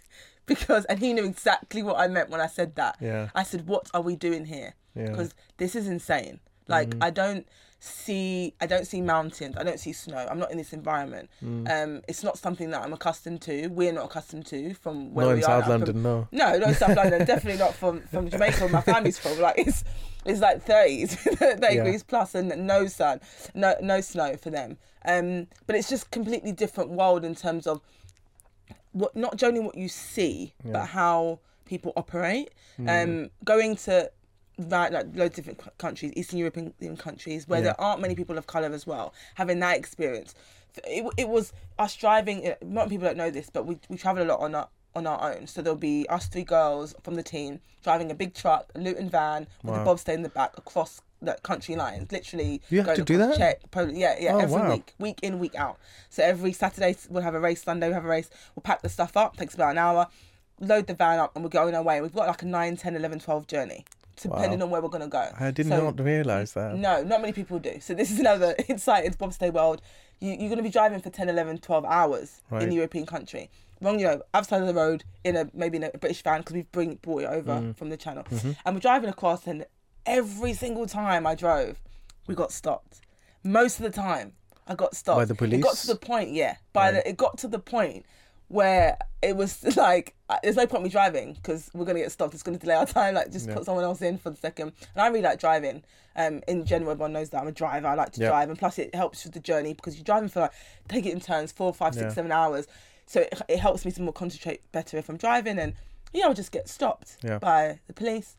because, 0.48 0.86
and 0.86 0.98
he 1.00 1.14
knew 1.14 1.26
exactly 1.26 1.84
what 1.84 1.98
I 2.00 2.08
meant 2.08 2.30
when 2.30 2.42
I 2.42 2.48
said 2.48 2.76
that. 2.76 2.98
Yeah. 3.00 3.30
I 3.36 3.44
said, 3.44 3.68
"What 3.68 3.90
are 3.94 4.02
we 4.02 4.16
doing 4.16 4.46
here?" 4.46 4.74
Yeah. 4.96 5.10
Because 5.12 5.34
this 5.58 5.76
is 5.76 5.88
insane. 5.88 6.40
Like 6.68 6.90
Mm-hmm. 6.90 7.04
I 7.04 7.10
don't 7.12 7.48
see, 7.80 8.54
I 8.60 8.66
don't 8.66 8.86
see 8.86 9.02
mountains. 9.02 9.56
I 9.58 9.64
don't 9.64 9.80
see 9.80 9.94
snow. 9.94 10.18
I'm 10.30 10.40
not 10.40 10.52
in 10.52 10.58
this 10.58 10.74
environment. 10.74 11.30
Mm. 11.44 11.70
Um, 11.72 12.02
it's 12.08 12.24
not 12.24 12.38
something 12.38 12.72
that 12.72 12.82
I'm 12.82 12.92
accustomed 12.94 13.42
to. 13.44 13.68
We're 13.68 13.94
not 13.94 14.06
accustomed 14.06 14.48
to 14.48 14.74
from 14.74 15.14
where 15.14 15.28
No, 15.28 15.32
we 15.34 15.38
in 15.40 15.44
are. 15.44 15.48
South 15.48 15.64
from- 15.66 15.72
London, 15.72 16.04
no. 16.04 16.28
no, 16.32 16.58
not 16.58 16.76
South 16.76 16.96
London. 16.96 17.26
Definitely 17.26 17.60
not 17.60 17.74
from 17.76 18.02
from 18.08 18.30
Jamaica. 18.30 18.62
Where 18.62 18.70
my 18.70 18.82
family's 18.82 19.20
from. 19.20 19.40
Like 19.40 19.60
it's 19.60 19.84
it's 20.26 20.40
like 20.42 20.64
thirties, 20.64 21.16
thirty 21.16 21.62
Yeah. 21.62 21.84
degrees 21.84 22.04
plus, 22.04 22.36
and 22.36 22.50
no 22.68 22.88
sun, 22.88 23.22
no 23.54 23.76
no 23.82 24.02
snow 24.02 24.36
for 24.38 24.50
them. 24.50 24.78
Um, 25.06 25.48
but 25.68 25.76
it's 25.78 25.88
just 25.88 26.12
completely 26.12 26.52
different 26.52 26.90
world 26.90 27.24
in 27.24 27.34
terms 27.36 27.66
of 27.68 27.80
what 28.98 29.16
not 29.16 29.42
only 29.44 29.60
what 29.60 29.76
you 29.76 29.90
see, 29.90 30.54
Yeah. 30.64 30.74
but 30.74 30.86
how 30.88 31.40
people 31.66 31.92
operate. 31.96 32.50
Mm. 32.80 32.90
Um, 33.26 33.30
going 33.44 33.76
to 33.88 34.12
right 34.60 34.92
like 34.92 35.06
loads 35.16 35.38
of 35.38 35.46
different 35.46 35.78
countries, 35.78 36.12
Eastern 36.16 36.40
European 36.40 36.74
countries, 36.98 37.48
where 37.48 37.60
Yeah. 37.60 37.66
there 37.66 37.82
aren't 37.82 38.02
many 38.02 38.16
people 38.16 38.38
of 38.38 38.48
color 38.48 38.72
as 38.74 38.88
well, 38.88 39.14
having 39.36 39.60
that 39.60 39.78
experience. 39.78 40.34
It, 40.86 41.06
it 41.18 41.30
was 41.30 41.54
us 41.78 41.96
driving. 41.96 42.46
A 42.48 42.56
lot 42.64 42.86
of 42.86 42.90
people 42.90 43.08
don't 43.08 43.18
know 43.18 43.32
this, 43.32 43.50
but 43.52 43.66
we 43.66 43.80
we 43.90 43.98
travel 43.98 44.24
a 44.24 44.28
lot 44.32 44.40
on 44.40 44.56
our 44.56 44.68
on 44.96 45.06
our 45.06 45.32
own. 45.32 45.46
So 45.48 45.62
there'll 45.62 45.78
be 45.78 46.08
us 46.10 46.26
three 46.28 46.44
girls 46.44 46.96
from 47.04 47.16
the 47.16 47.24
team 47.24 47.60
driving 47.84 48.10
a 48.10 48.16
big 48.16 48.34
truck, 48.34 48.72
a 48.74 48.80
Luton 48.80 49.10
van 49.10 49.48
with 49.64 49.76
Wow. 49.76 49.84
a 49.84 49.86
bobsleigh 49.86 50.16
in 50.16 50.24
the 50.24 50.30
back 50.30 50.58
across 50.58 51.02
that 51.22 51.44
country 51.44 51.76
lines. 51.76 52.12
Literally, 52.12 52.62
You 52.70 52.80
have 52.80 52.86
going 52.88 52.98
to 53.00 53.04
do 53.04 53.18
that? 53.18 53.72
Poland, 53.72 53.98
yeah, 53.98 54.16
yeah, 54.20 54.36
Oh, 54.36 54.40
every 54.40 54.56
wow. 54.62 54.72
week, 54.74 54.94
week 55.00 55.20
in, 55.24 55.40
week 55.40 55.56
out. 55.56 55.78
So 56.10 56.24
every 56.24 56.54
Saturday 56.54 56.96
we'll 57.10 57.24
have 57.24 57.34
a 57.36 57.40
race. 57.40 57.64
Sunday 57.64 57.88
we'll 57.88 57.96
have 57.96 58.06
a 58.06 58.10
race. 58.10 58.30
We'll 58.56 58.62
pack 58.62 58.82
the 58.82 58.90
stuff 58.90 59.18
up. 59.18 59.36
Takes 59.38 59.56
about 59.56 59.72
an 59.72 59.78
hour. 59.78 60.08
Load 60.60 60.88
the 60.88 60.94
van 60.94 61.20
up, 61.20 61.36
and 61.36 61.44
we're 61.44 61.50
going 61.50 61.76
away. 61.76 62.02
We've 62.02 62.14
got 62.14 62.28
like 62.28 62.42
a 62.42 62.46
9, 62.48 62.78
10, 62.78 62.96
11, 62.96 63.20
12 63.20 63.46
journey, 63.48 63.86
depending 64.22 64.60
Wow. 64.60 64.66
on 64.66 64.72
where 64.72 64.82
we're 64.82 64.90
gonna 64.90 65.08
go. 65.08 65.30
I 65.40 65.52
did 65.52 65.68
So- 65.68 65.84
not 65.92 66.00
realize 66.04 66.54
that. 66.54 66.76
no, 66.76 67.04
not 67.04 67.22
many 67.22 67.34
people 67.34 67.60
do. 67.60 67.80
So 67.80 67.94
this 67.94 68.10
is 68.12 68.20
another 68.20 68.56
insight 68.68 69.06
into 69.06 69.18
bobsleigh 69.18 69.54
world. 69.54 69.82
You, 70.20 70.30
you're 70.32 70.50
going 70.50 70.58
to 70.58 70.64
be 70.64 70.72
driving 70.72 71.00
for 71.00 71.12
10, 71.12 71.30
11, 71.30 71.60
12 71.60 71.86
hours 71.86 72.42
Right. 72.50 72.64
in 72.64 72.72
a 72.72 72.74
European 72.74 73.06
country. 73.06 73.52
Wrong, 73.82 74.00
you 74.00 74.08
know, 74.08 74.22
outside 74.34 74.62
of 74.62 74.68
the 74.68 74.74
road 74.74 75.04
in 75.24 75.36
a 75.36 75.48
maybe 75.54 75.78
in 75.78 75.84
a 75.84 75.92
British 75.92 76.24
van 76.24 76.40
because 76.42 76.56
we've 76.56 76.72
bring, 76.72 76.96
brought 76.96 77.22
it 77.22 77.26
over 77.30 77.52
Mm. 77.52 77.78
from 77.78 77.90
the 77.92 77.98
channel. 77.98 78.24
Mm-hmm. 78.24 78.54
And 78.66 78.76
we're 78.76 78.80
driving 78.80 79.12
across, 79.12 79.46
and 79.46 79.64
every 80.08 80.54
single 80.54 80.88
time 80.88 81.28
I 81.28 81.36
drove, 81.36 81.80
we 82.26 82.34
got 82.36 82.52
stopped. 82.52 83.02
Most 83.44 83.78
of 83.80 83.84
the 83.84 83.92
time, 83.92 84.34
I 84.68 84.76
got 84.76 84.96
stopped. 84.96 85.18
By 85.20 85.26
the 85.26 85.36
police. 85.36 85.60
It 85.60 85.62
got 85.62 85.76
to 85.78 85.88
the 85.88 85.96
point, 85.96 86.32
yeah. 86.32 86.56
By 86.74 86.86
Right. 86.86 87.04
the, 87.04 87.10
it 87.10 87.18
got 87.18 87.38
to 87.40 87.48
the 87.48 87.60
point 87.60 88.06
where 88.50 88.98
it 89.22 89.36
was 89.36 89.64
like, 89.78 90.16
there's 90.44 90.56
no 90.56 90.66
point 90.68 90.84
me 90.84 90.90
driving 90.90 91.34
because 91.34 91.70
we're 91.74 91.86
gonna 91.86 92.00
get 92.00 92.12
stopped. 92.12 92.34
It's 92.34 92.44
gonna 92.44 92.58
delay 92.58 92.76
our 92.76 92.86
time. 93.00 93.14
Like, 93.16 93.32
just 93.32 93.48
Yeah. 93.48 93.56
put 93.56 93.66
someone 93.66 93.84
else 93.84 94.02
in 94.02 94.18
for 94.18 94.30
the 94.30 94.38
second. 94.38 94.72
And 94.96 95.02
I 95.02 95.08
really 95.08 95.22
like 95.22 95.40
driving. 95.40 95.84
Um, 96.16 96.42
in 96.48 96.66
general, 96.66 96.92
everyone 96.92 97.14
knows 97.14 97.30
that 97.30 97.42
I'm 97.42 97.48
a 97.48 97.52
driver. 97.52 97.88
I 97.88 97.94
like 97.94 98.12
to 98.14 98.22
Yeah. 98.22 98.30
drive, 98.30 98.50
and 98.50 98.58
plus 98.58 98.80
it 98.80 98.96
helps 98.96 99.24
with 99.24 99.34
the 99.34 99.40
journey 99.40 99.74
because 99.74 99.96
you're 99.96 100.04
driving 100.04 100.30
for 100.30 100.40
like 100.42 100.52
take 100.88 101.06
it 101.06 101.14
in 101.14 101.20
turns, 101.20 101.52
four, 101.52 101.74
five, 101.74 101.94
six, 101.94 102.04
Yeah. 102.06 102.14
seven 102.14 102.32
hours. 102.32 102.66
So 103.06 103.22
it, 103.22 103.42
it 103.48 103.60
helps 103.60 103.86
me 103.86 103.92
to 103.92 104.02
more 104.02 104.14
concentrate 104.14 104.70
better 104.72 104.98
if 104.98 105.08
I'm 105.10 105.18
driving. 105.18 105.60
And 105.60 105.74
yeah, 106.14 106.26
I'll 106.26 106.34
just 106.34 106.52
get 106.52 106.68
stopped 106.68 107.18
by 107.40 107.80
the 107.88 107.94
police. 107.94 108.36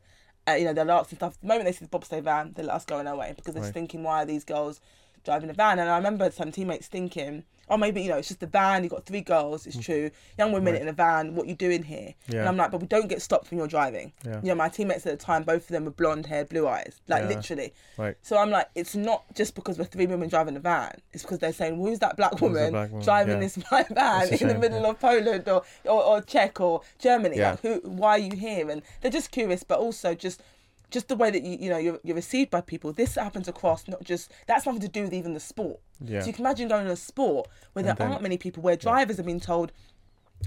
Uh, 0.49 0.55
you 0.55 0.65
know, 0.65 0.73
they'll 0.73 0.91
ask 0.91 1.11
and 1.11 1.19
stuff. 1.19 1.39
The 1.41 1.47
moment 1.47 1.65
they 1.65 1.71
see 1.71 1.85
the 1.85 1.97
bobsleigh 1.97 2.23
van, 2.23 2.53
they 2.55 2.63
let 2.63 2.75
us 2.75 2.85
go 2.85 2.97
on 2.97 3.07
our 3.07 3.15
way 3.15 3.33
because 3.35 3.53
they're 3.53 3.63
just 3.63 3.73
thinking, 3.73 4.03
why 4.03 4.23
are 4.23 4.25
these 4.25 4.43
girls 4.43 4.81
driving 5.23 5.49
a 5.49 5.53
van? 5.53 5.79
And 5.79 5.89
I 5.89 5.97
remember 5.97 6.29
some 6.31 6.51
teammates 6.51 6.87
thinking, 6.87 7.43
oh, 7.71 7.77
maybe, 7.77 8.01
you 8.01 8.09
know, 8.09 8.17
it's 8.17 8.27
just 8.29 8.41
a 8.41 8.47
van, 8.47 8.81
you've 8.83 8.91
got 8.91 9.05
three 9.05 9.21
girls, 9.21 9.67
it's 9.67 9.77
true. 9.77 10.09
Young 10.39 10.51
women 10.51 10.73
Mm. 10.73 10.77
Right. 10.77 10.81
in 10.81 10.87
a 10.87 10.91
van, 10.93 11.35
what 11.35 11.45
you 11.47 11.53
doing 11.53 11.83
here? 11.83 12.15
Yeah. 12.27 12.39
And 12.39 12.49
I'm 12.49 12.57
like, 12.57 12.71
but 12.71 12.81
we 12.81 12.87
don't 12.87 13.07
get 13.07 13.21
stopped 13.21 13.51
when 13.51 13.59
you're 13.59 13.67
driving. 13.67 14.11
Yeah. 14.25 14.39
You 14.41 14.47
know, 14.49 14.55
my 14.55 14.69
teammates 14.69 15.05
at 15.05 15.19
the 15.19 15.23
time, 15.23 15.43
both 15.43 15.61
of 15.63 15.67
them 15.67 15.85
were 15.85 15.91
blonde 15.91 16.25
hair, 16.25 16.45
blue 16.45 16.67
eyes, 16.67 16.99
like 17.07 17.23
Yeah. 17.29 17.35
literally. 17.35 17.73
Right. 17.95 18.15
So 18.23 18.37
I'm 18.39 18.49
like, 18.49 18.69
it's 18.73 18.95
not 18.95 19.23
just 19.35 19.53
because 19.53 19.77
we're 19.77 19.85
three 19.85 20.07
women 20.07 20.29
driving 20.29 20.55
a 20.55 20.59
van. 20.59 20.99
It's 21.13 21.21
because 21.21 21.37
they're 21.37 21.53
saying, 21.53 21.75
who's 21.77 21.99
that 21.99 22.17
black 22.17 22.41
woman, 22.41 22.71
black 22.71 22.89
woman? 22.89 23.05
driving 23.05 23.39
this 23.39 23.55
van 23.69 23.85
in 24.33 24.47
the 24.47 24.57
middle 24.57 24.85
of 24.87 24.99
Poland 24.99 25.47
or, 25.47 25.61
or, 25.85 26.03
or 26.03 26.21
Czech 26.21 26.59
or 26.59 26.81
Germany? 26.97 27.39
Like, 27.39 27.61
who? 27.61 27.75
Why 27.83 28.11
are 28.11 28.17
you 28.19 28.35
here? 28.35 28.67
And 28.71 28.81
they're 29.01 29.11
just 29.11 29.29
curious, 29.29 29.61
but 29.63 29.77
also 29.77 30.15
just 30.15 30.41
just 30.91 31.07
the 31.07 31.15
way 31.15 31.29
that 31.31 31.43
you 31.43 31.57
you 31.59 31.69
know 31.69 31.77
you're, 31.77 31.99
you're 32.03 32.15
received 32.15 32.49
by 32.51 32.61
people. 32.61 32.91
This 32.93 33.15
happens 33.15 33.47
across 33.47 33.87
not 33.87 34.03
just 34.03 34.31
that's 34.47 34.65
nothing 34.65 34.81
to 34.81 34.87
do 34.87 35.03
with 35.03 35.13
even 35.13 35.33
the 35.33 35.39
sport. 35.39 35.79
Yeah. 36.03 36.21
So 36.21 36.27
you 36.27 36.33
can 36.33 36.45
imagine 36.45 36.67
going 36.67 36.85
to 36.85 36.91
a 36.91 36.95
sport 36.95 37.47
where 37.73 37.83
there 37.83 37.93
then- 37.93 38.11
aren't 38.11 38.21
many 38.23 38.37
people, 38.37 38.63
where 38.63 38.75
drivers 38.75 39.17
have 39.17 39.25
been 39.25 39.39
told 39.39 39.71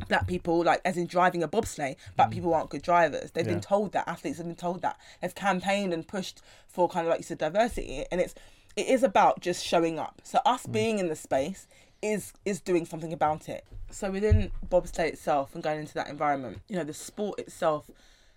black 0.08 0.26
people, 0.26 0.64
like 0.64 0.80
as 0.84 0.96
in 0.96 1.06
driving 1.06 1.42
a 1.42 1.48
bobsleigh, 1.48 1.96
black 2.16 2.30
people 2.30 2.54
aren't 2.54 2.70
good 2.70 2.82
drivers. 2.82 3.30
They've 3.30 3.44
Mm. 3.44 3.48
Yeah. 3.48 3.52
been 3.54 3.60
told 3.60 3.92
that. 3.92 4.08
Athletes 4.08 4.38
have 4.38 4.46
been 4.46 4.56
told 4.56 4.80
that. 4.82 4.96
They've 5.20 5.34
campaigned 5.34 5.92
and 5.92 6.06
pushed 6.06 6.40
for 6.66 6.88
kind 6.88 7.06
of 7.06 7.10
like 7.10 7.20
you 7.20 7.24
said 7.24 7.38
diversity, 7.38 8.04
and 8.10 8.20
it's 8.20 8.34
it 8.74 8.86
is 8.86 9.02
about 9.02 9.40
just 9.40 9.62
showing 9.62 9.98
up. 9.98 10.22
So 10.24 10.38
us 10.46 10.66
Mm. 10.66 10.72
being 10.72 10.98
in 10.98 11.08
the 11.08 11.16
space 11.16 11.66
is 12.00 12.32
is 12.44 12.60
doing 12.60 12.86
something 12.86 13.12
about 13.12 13.48
it. 13.48 13.64
So 13.90 14.10
within 14.10 14.50
bobsleigh 14.68 15.08
itself 15.10 15.54
and 15.54 15.62
going 15.62 15.80
into 15.80 15.92
that 15.94 16.08
environment, 16.08 16.62
you 16.68 16.76
know, 16.76 16.84
the 16.84 16.94
sport 16.94 17.38
itself 17.38 17.90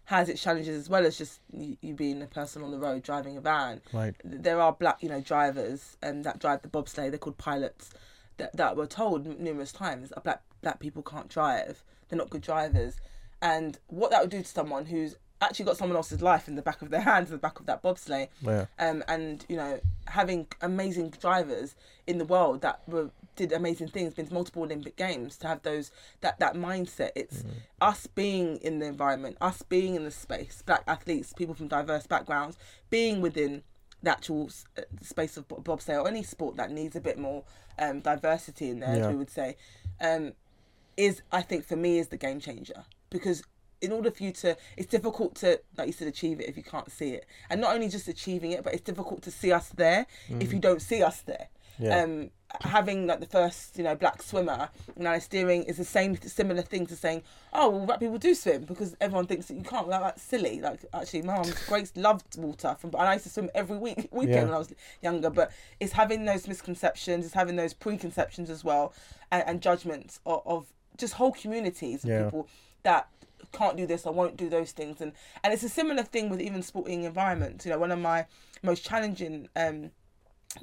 has 0.05 0.29
its 0.29 0.41
challenges 0.41 0.77
as 0.77 0.89
well 0.89 1.05
as 1.05 1.17
just 1.17 1.39
you, 1.51 1.77
you 1.81 1.93
being 1.93 2.21
a 2.21 2.27
person 2.27 2.63
on 2.63 2.71
the 2.71 2.77
road 2.77 3.03
driving 3.03 3.37
a 3.37 3.41
van. 3.41 3.81
Right. 3.91 4.15
there 4.23 4.61
are 4.61 4.71
black 4.71 5.01
you 5.01 5.09
know 5.09 5.21
drivers 5.21 5.97
um, 6.03 6.23
that 6.23 6.39
drive 6.39 6.61
the 6.61 6.67
bobsleigh 6.67 7.09
they're 7.09 7.17
called 7.17 7.37
pilots 7.37 7.91
that, 8.37 8.55
that 8.55 8.75
were 8.75 8.87
told 8.87 9.25
numerous 9.39 9.71
times 9.71 10.09
that 10.09 10.23
black 10.23 10.41
black 10.61 10.79
people 10.79 11.03
can't 11.03 11.29
drive. 11.29 11.83
They're 12.09 12.17
not 12.17 12.29
good 12.29 12.41
drivers. 12.41 12.95
And 13.41 13.77
what 13.87 14.11
that 14.11 14.21
would 14.21 14.29
do 14.29 14.41
to 14.41 14.47
someone 14.47 14.85
who's 14.85 15.15
actually 15.45 15.65
got 15.65 15.77
someone 15.77 15.95
else's 15.95 16.21
life 16.21 16.47
in 16.47 16.55
the 16.55 16.61
back 16.61 16.81
of 16.81 16.89
their 16.89 17.01
hands 17.11 17.29
in 17.29 17.35
the 17.35 17.41
back 17.41 17.59
of 17.59 17.65
that 17.65 17.81
bobsleigh. 17.83 18.27
Yeah. 18.41 18.65
um, 18.79 19.03
and 19.07 19.45
you 19.47 19.55
know 19.55 19.79
having 20.07 20.47
amazing 20.61 21.09
drivers 21.09 21.75
in 22.07 22.17
the 22.17 22.25
world 22.25 22.61
that 22.61 22.81
were 22.87 23.09
did 23.35 23.51
amazing 23.51 23.89
things 23.89 24.13
been 24.13 24.27
to 24.27 24.33
multiple 24.33 24.63
olympic 24.63 24.95
games 24.95 25.35
to 25.37 25.47
have 25.47 25.61
those 25.63 25.91
that 26.21 26.39
that 26.39 26.55
mindset. 26.55 27.11
It's 27.15 27.43
us 27.81 28.07
being 28.07 28.57
in 28.57 28.79
the 28.79 28.85
environment 28.85 29.37
us 29.41 29.61
being 29.61 29.95
in 29.95 30.03
the 30.03 30.11
space 30.11 30.63
black 30.65 30.83
athletes 30.87 31.33
people 31.33 31.53
from 31.53 31.67
diverse 31.67 32.07
backgrounds 32.07 32.57
being 32.89 33.21
within 33.21 33.63
the 34.03 34.11
actual 34.11 34.49
uh, 34.77 34.81
space 35.01 35.35
of 35.35 35.47
bobsleigh 35.47 36.01
or 36.01 36.07
any 36.07 36.23
sport 36.23 36.55
that 36.57 36.71
needs 36.71 36.95
a 36.95 37.01
bit 37.01 37.17
more 37.17 37.43
um, 37.79 37.99
diversity 37.99 38.69
in 38.69 38.79
there 38.79 38.89
as 38.89 39.07
we 39.07 39.15
would 39.15 39.29
say 39.29 39.57
um, 39.99 40.33
is 40.97 41.21
I 41.31 41.41
think 41.41 41.65
for 41.65 41.75
me 41.75 41.99
is 41.99 42.07
the 42.07 42.17
game 42.17 42.39
changer. 42.39 42.83
Because 43.09 43.43
in 43.81 43.91
order 43.91 44.09
for 44.11 44.23
you 44.23 44.31
to 44.31 44.55
it's 44.77 44.87
difficult 44.87 45.35
to 45.35 45.59
like 45.77 45.87
you 45.87 45.93
said 45.93 46.07
achieve 46.07 46.39
it 46.39 46.47
if 46.49 46.55
you 46.57 46.63
can't 46.63 46.91
see 46.91 47.09
it 47.11 47.25
and 47.49 47.59
not 47.61 47.73
only 47.75 47.87
just 47.89 48.07
achieving 48.07 48.51
it 48.51 48.63
but 48.63 48.73
it's 48.73 48.81
difficult 48.83 49.21
to 49.21 49.31
see 49.31 49.51
us 49.51 49.69
there 49.69 50.05
if 50.39 50.51
you 50.53 50.59
don't 50.59 50.81
see 50.81 51.03
us 51.03 51.21
there 51.21 51.47
Yeah. 51.79 52.03
um 52.03 52.31
having 52.61 53.05
like 53.05 53.19
the 53.19 53.25
first 53.25 53.77
you 53.77 53.83
know 53.83 53.95
black 53.95 54.21
swimmer 54.23 54.69
in 54.95 55.05
ice 55.05 55.25
steering 55.25 55.63
is 55.63 55.75
the 55.75 55.83
same 55.83 56.15
similar 56.21 56.61
thing 56.61 56.85
to 56.87 56.95
saying 56.95 57.21
oh 57.51 57.69
well 57.69 57.85
black 57.85 57.99
people 57.99 58.17
do 58.17 58.33
swim 58.33 58.63
because 58.63 58.95
everyone 59.01 59.27
thinks 59.27 59.47
that 59.47 59.55
you 59.55 59.63
can't 59.63 59.89
like 59.89 59.99
that's 60.01 60.21
silly 60.23 60.61
like 60.61 60.79
actually 60.93 61.21
my 61.21 61.35
mum's 61.35 61.59
great 61.67 61.91
loved 61.97 62.37
water 62.37 62.75
from 62.79 62.91
and 62.91 63.01
I 63.09 63.13
used 63.13 63.25
to 63.25 63.29
swim 63.31 63.49
every 63.53 63.77
week 63.77 64.07
weekend 64.11 64.35
Yeah. 64.35 64.43
when 64.45 64.53
I 64.53 64.57
was 64.59 64.73
younger 65.01 65.29
but 65.29 65.51
it's 65.81 65.91
having 65.91 66.23
those 66.23 66.47
misconceptions 66.47 67.25
it's 67.25 67.33
having 67.33 67.57
those 67.57 67.73
preconceptions 67.73 68.49
as 68.49 68.63
well 68.63 68.93
and, 69.31 69.43
and 69.45 69.61
judgments 69.61 70.21
of, 70.25 70.41
of 70.45 70.65
just 70.97 71.15
whole 71.15 71.33
communities 71.33 72.05
of 72.05 72.09
Yeah. 72.09 72.23
people 72.25 72.47
that 72.83 73.09
can't 73.55 73.77
do 73.77 73.85
this 73.85 74.05
I 74.05 74.09
won't 74.09 74.37
do 74.37 74.49
those 74.49 74.71
things 74.71 75.01
and 75.01 75.13
and 75.43 75.53
it's 75.53 75.63
a 75.63 75.69
similar 75.69 76.03
thing 76.03 76.29
with 76.29 76.41
even 76.41 76.61
sporting 76.61 77.03
environments 77.03 77.65
you 77.65 77.71
know 77.71 77.79
one 77.79 77.91
of 77.91 77.99
my 77.99 78.25
most 78.63 78.85
challenging 78.85 79.49
um 79.55 79.91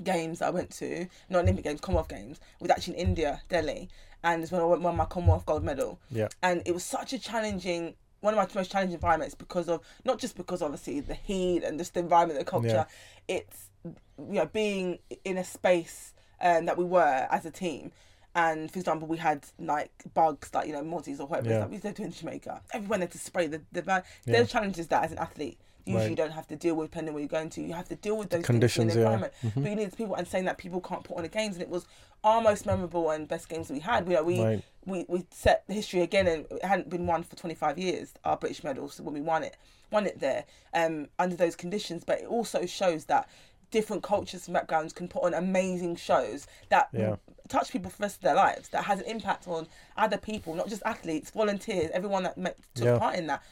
games 0.03 0.39
that 0.39 0.47
I 0.47 0.51
went 0.51 0.71
to, 0.79 1.07
not 1.29 1.43
Olympic 1.43 1.65
Games, 1.65 1.81
Commonwealth 1.81 2.09
Games, 2.09 2.41
was 2.61 2.71
actually 2.71 2.99
in 2.99 3.09
India, 3.09 3.43
Delhi, 3.49 3.89
and 4.25 4.43
it's 4.43 4.53
when 4.53 4.61
I 4.61 4.65
won 4.65 4.83
won 4.83 4.97
my 4.97 5.05
Commonwealth 5.05 5.47
gold 5.47 5.65
medal. 5.65 6.01
Yeah. 6.11 6.29
And 6.43 6.63
it 6.67 6.73
was 6.73 6.85
such 6.85 7.13
a 7.13 7.19
challenging, 7.19 7.95
one 8.21 8.35
of 8.35 8.39
my 8.39 8.47
most 8.55 8.71
challenging 8.71 8.95
environments 8.95 9.35
because 9.35 9.69
of 9.69 9.81
not 10.05 10.19
just 10.19 10.37
because 10.37 10.63
obviously 10.63 11.01
the 11.01 11.15
heat 11.15 11.63
and 11.65 11.79
just 11.79 11.95
the 11.95 12.01
environment, 12.01 12.39
the 12.39 12.45
culture. 12.45 12.87
Yeah. 13.29 13.37
It's 13.37 13.71
you 13.85 14.35
know 14.35 14.47
being 14.47 14.99
in 15.25 15.39
a 15.39 15.45
space 15.45 16.15
um, 16.41 16.67
that 16.67 16.79
we 16.79 16.85
were 16.85 17.27
as 17.31 17.45
a 17.47 17.51
team. 17.51 17.93
And 18.35 18.71
for 18.71 18.79
example, 18.79 19.07
we 19.09 19.19
had 19.19 19.45
like 19.59 19.91
bugs, 20.15 20.51
like 20.55 20.67
you 20.67 20.73
know, 20.73 20.83
mozzies 20.83 21.21
or 21.21 21.27
whatever 21.27 21.51
Yeah. 21.51 21.59
that 21.61 21.69
we 21.69 21.75
used 21.77 21.85
to 21.87 21.93
do 21.93 22.05
in 22.05 22.13
Jamaica. 22.13 22.63
Everyone 22.73 23.01
had 23.01 23.11
to 23.13 23.19
spray 23.19 23.47
the 23.47 23.61
the 23.73 23.83
van. 23.83 24.03
Yeah. 24.25 24.33
There 24.35 24.43
are 24.43 24.47
challenges 24.47 24.89
that 24.89 25.05
as 25.05 25.13
an 25.13 25.19
athlete 25.19 25.59
usually 25.85 26.03
Right. 26.05 26.11
you 26.11 26.17
don't 26.17 26.31
have 26.31 26.47
to 26.47 26.55
deal 26.55 26.77
with 26.77 26.93
depending 26.93 27.13
where 27.13 27.21
you're 27.21 27.29
going 27.29 27.51
to. 27.51 27.61
You 27.61 27.73
have 27.75 27.89
to 27.89 27.97
deal 27.97 28.17
with 28.17 28.31
those 28.31 28.45
conditions, 28.45 28.93
things 28.93 28.95
in 28.95 29.01
the 29.03 29.09
yeah. 29.09 29.15
environment. 29.15 29.33
Mhm. 29.45 29.63
But 29.65 29.71
you 29.71 29.77
need 29.77 29.97
people 29.97 30.15
and 30.15 30.29
saying 30.29 30.45
that 30.45 30.57
people 30.57 30.81
can't 30.81 31.03
put 31.03 31.17
on 31.17 31.25
the 31.25 31.29
games, 31.29 31.57
and 31.57 31.63
it 31.63 31.69
was 31.69 31.87
our 32.23 32.41
most 32.41 32.67
memorable 32.67 33.11
and 33.11 33.27
best 33.27 33.49
games 33.49 33.69
we 33.69 33.81
had. 33.81 34.07
We 34.07 34.19
we 34.21 34.41
Right. 34.43 34.63
we, 34.87 35.05
we 35.09 35.27
set 35.33 35.65
the 35.67 35.75
history 35.75 36.01
again, 36.03 36.27
and 36.29 36.47
it 36.53 36.65
hadn't 36.65 36.89
been 36.89 37.05
won 37.07 37.25
for 37.25 37.35
25 37.37 37.79
years. 37.79 38.15
Our 38.25 38.37
British 38.37 38.63
medals 38.63 39.01
when 39.01 39.13
we 39.13 39.21
won 39.21 39.43
it, 39.43 39.57
won 39.91 40.07
it 40.07 40.21
there 40.21 40.45
um, 40.73 41.09
under 41.19 41.35
those 41.37 41.57
conditions. 41.57 42.05
But 42.05 42.21
it 42.21 42.27
also 42.27 42.65
shows 42.65 43.07
that 43.07 43.29
different 43.73 44.03
cultures 44.05 44.47
and 44.47 44.55
backgrounds 44.55 44.93
can 44.93 45.09
put 45.09 45.25
on 45.25 45.35
amazing 45.35 45.97
shows 45.97 46.47
that 46.69 46.89
Yeah. 46.93 47.17
touch 47.49 47.73
people 47.73 47.91
for 47.91 47.97
the 47.99 48.03
rest 48.03 48.17
of 48.17 48.23
their 48.23 48.37
lives. 48.37 48.69
That 48.69 48.85
has 48.85 49.01
an 49.01 49.07
impact 49.07 49.49
on 49.49 49.67
other 49.97 50.19
people, 50.19 50.55
not 50.55 50.69
just 50.69 50.83
athletes, 50.85 51.31
volunteers, 51.31 51.91
everyone 51.93 52.23
that 52.23 52.39
met, 52.39 52.57
took 52.75 52.85
Yeah. 52.85 52.99
part 52.99 53.17
in 53.17 53.27
that 53.27 53.43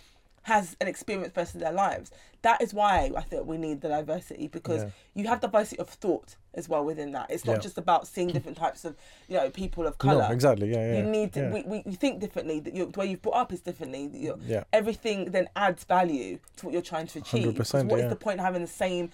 has 0.44 0.74
an 0.80 0.88
experience 0.88 1.28
for 1.28 1.35
the 1.35 1.40
rest 1.42 1.54
of 1.54 1.61
their 1.61 1.72
lives. 1.72 2.11
That 2.40 2.62
is 2.62 2.72
why 2.72 3.11
I 3.14 3.20
think 3.20 3.46
we 3.46 3.59
need 3.59 3.83
the 3.83 3.88
diversity 3.88 4.46
because 4.48 4.85
Yeah. 4.85 4.90
you 5.12 5.28
have 5.28 5.40
diversity 5.42 5.78
of 5.78 5.90
thought 5.90 6.37
as 6.54 6.66
well 6.66 6.83
within 6.83 7.12
that. 7.12 7.30
It's 7.30 7.44
not 7.44 7.56
Yeah. 7.56 7.59
just 7.59 7.76
about 7.76 8.06
seeing 8.06 8.28
different 8.28 8.56
types 8.56 8.87
of 8.87 8.96
you 9.28 9.37
know 9.37 9.50
people 9.50 9.87
of 9.87 9.98
color. 9.98 10.22
No, 10.22 10.30
exactly. 10.33 10.70
Yeah, 10.72 10.92
yeah. 10.92 10.96
You 11.00 11.02
need 11.11 11.35
to, 11.35 11.40
yeah. 11.40 11.52
we, 11.52 11.62
we 11.64 11.83
you 11.85 11.92
think 11.96 12.20
differently. 12.20 12.59
That 12.61 12.74
the 12.74 12.98
way 12.98 13.06
you've 13.06 13.20
brought 13.20 13.37
up 13.37 13.52
is 13.52 13.61
differently. 13.61 14.09
Yeah. 14.46 14.64
Everything 14.72 15.26
then 15.30 15.50
adds 15.56 15.85
value 15.85 16.38
to 16.56 16.66
what 16.66 16.72
you're 16.72 16.80
trying 16.83 17.06
to 17.09 17.18
achieve. 17.18 17.44
100%, 17.44 17.90
what 17.90 18.00
is 18.00 18.09
the 18.09 18.16
point 18.16 18.40
of 18.40 18.44
having 18.46 18.62
the 18.62 18.66
same 18.68 19.11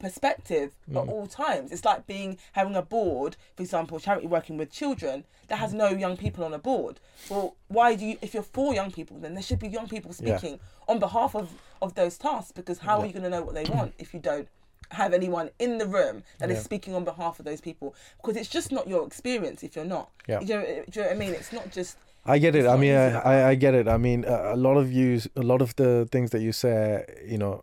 perspective 0.00 0.74
at 0.88 0.94
Mm. 0.94 1.08
all 1.08 1.26
times? 1.26 1.70
It's 1.70 1.84
like 1.84 2.06
being 2.06 2.38
having 2.52 2.74
a 2.74 2.82
board, 2.82 3.36
for 3.56 3.62
example, 3.62 4.00
charity 4.00 4.26
working 4.26 4.56
with 4.56 4.70
children 4.72 5.24
that 5.48 5.56
has 5.64 5.72
no 5.72 5.88
young 6.04 6.16
people 6.16 6.42
on 6.44 6.52
a 6.52 6.58
board. 6.58 6.98
Well, 7.28 7.54
why 7.68 7.94
do 7.94 8.04
you? 8.04 8.16
If 8.20 8.34
you're 8.34 8.42
for 8.58 8.74
young 8.74 8.90
people, 8.90 9.18
then 9.18 9.34
there 9.34 9.42
should 9.42 9.58
be 9.60 9.68
young 9.68 9.88
people 9.88 10.10
Yeah. 10.18 10.36
speaking 10.38 10.58
on 10.88 10.98
behalf 10.98 11.34
of 11.36 11.46
of 11.82 11.94
those 11.94 12.18
tasks. 12.18 12.52
Because 12.52 12.78
how 12.80 12.96
are 13.00 13.06
you 13.06 13.12
going 13.12 13.22
to 13.22 13.30
know 13.30 13.42
what 13.42 13.54
they 13.54 13.64
want 13.76 13.94
if 13.98 14.12
you 14.14 14.20
don't? 14.20 14.48
have 14.94 15.12
anyone 15.12 15.48
in 15.60 15.78
the 15.78 15.86
room 15.86 16.24
that 16.40 16.50
is 16.50 16.56
Yeah. 16.56 16.62
speaking 16.64 16.94
on 16.96 17.04
behalf 17.04 17.38
of 17.38 17.44
those 17.44 17.60
people 17.60 17.94
because 18.16 18.36
it's 18.40 18.48
just 18.48 18.72
not 18.72 18.88
your 18.88 19.06
experience 19.06 19.62
if 19.62 19.76
you're 19.76 19.84
not. 19.84 20.10
Yeah. 20.26 20.40
You, 20.40 20.46
know, 20.56 20.62
do 20.64 20.68
you 20.96 21.02
know 21.02 21.08
what 21.10 21.12
I 21.12 21.14
mean? 21.24 21.32
It's 21.40 21.52
not 21.52 21.70
just 21.70 21.96
I 22.26 22.38
get 22.38 22.56
it. 22.56 22.66
I 22.66 22.76
mean, 22.76 22.96
I, 22.96 23.20
I, 23.32 23.48
I 23.50 23.54
get 23.54 23.74
it. 23.74 23.86
I 23.86 23.98
mean, 23.98 24.24
a 24.24 24.56
lot 24.56 24.76
of 24.76 24.90
you, 24.92 25.20
a 25.36 25.42
lot 25.52 25.62
of 25.62 25.76
the 25.76 26.08
things 26.10 26.30
that 26.32 26.40
you 26.40 26.50
say, 26.50 27.04
you 27.32 27.38
know, 27.38 27.62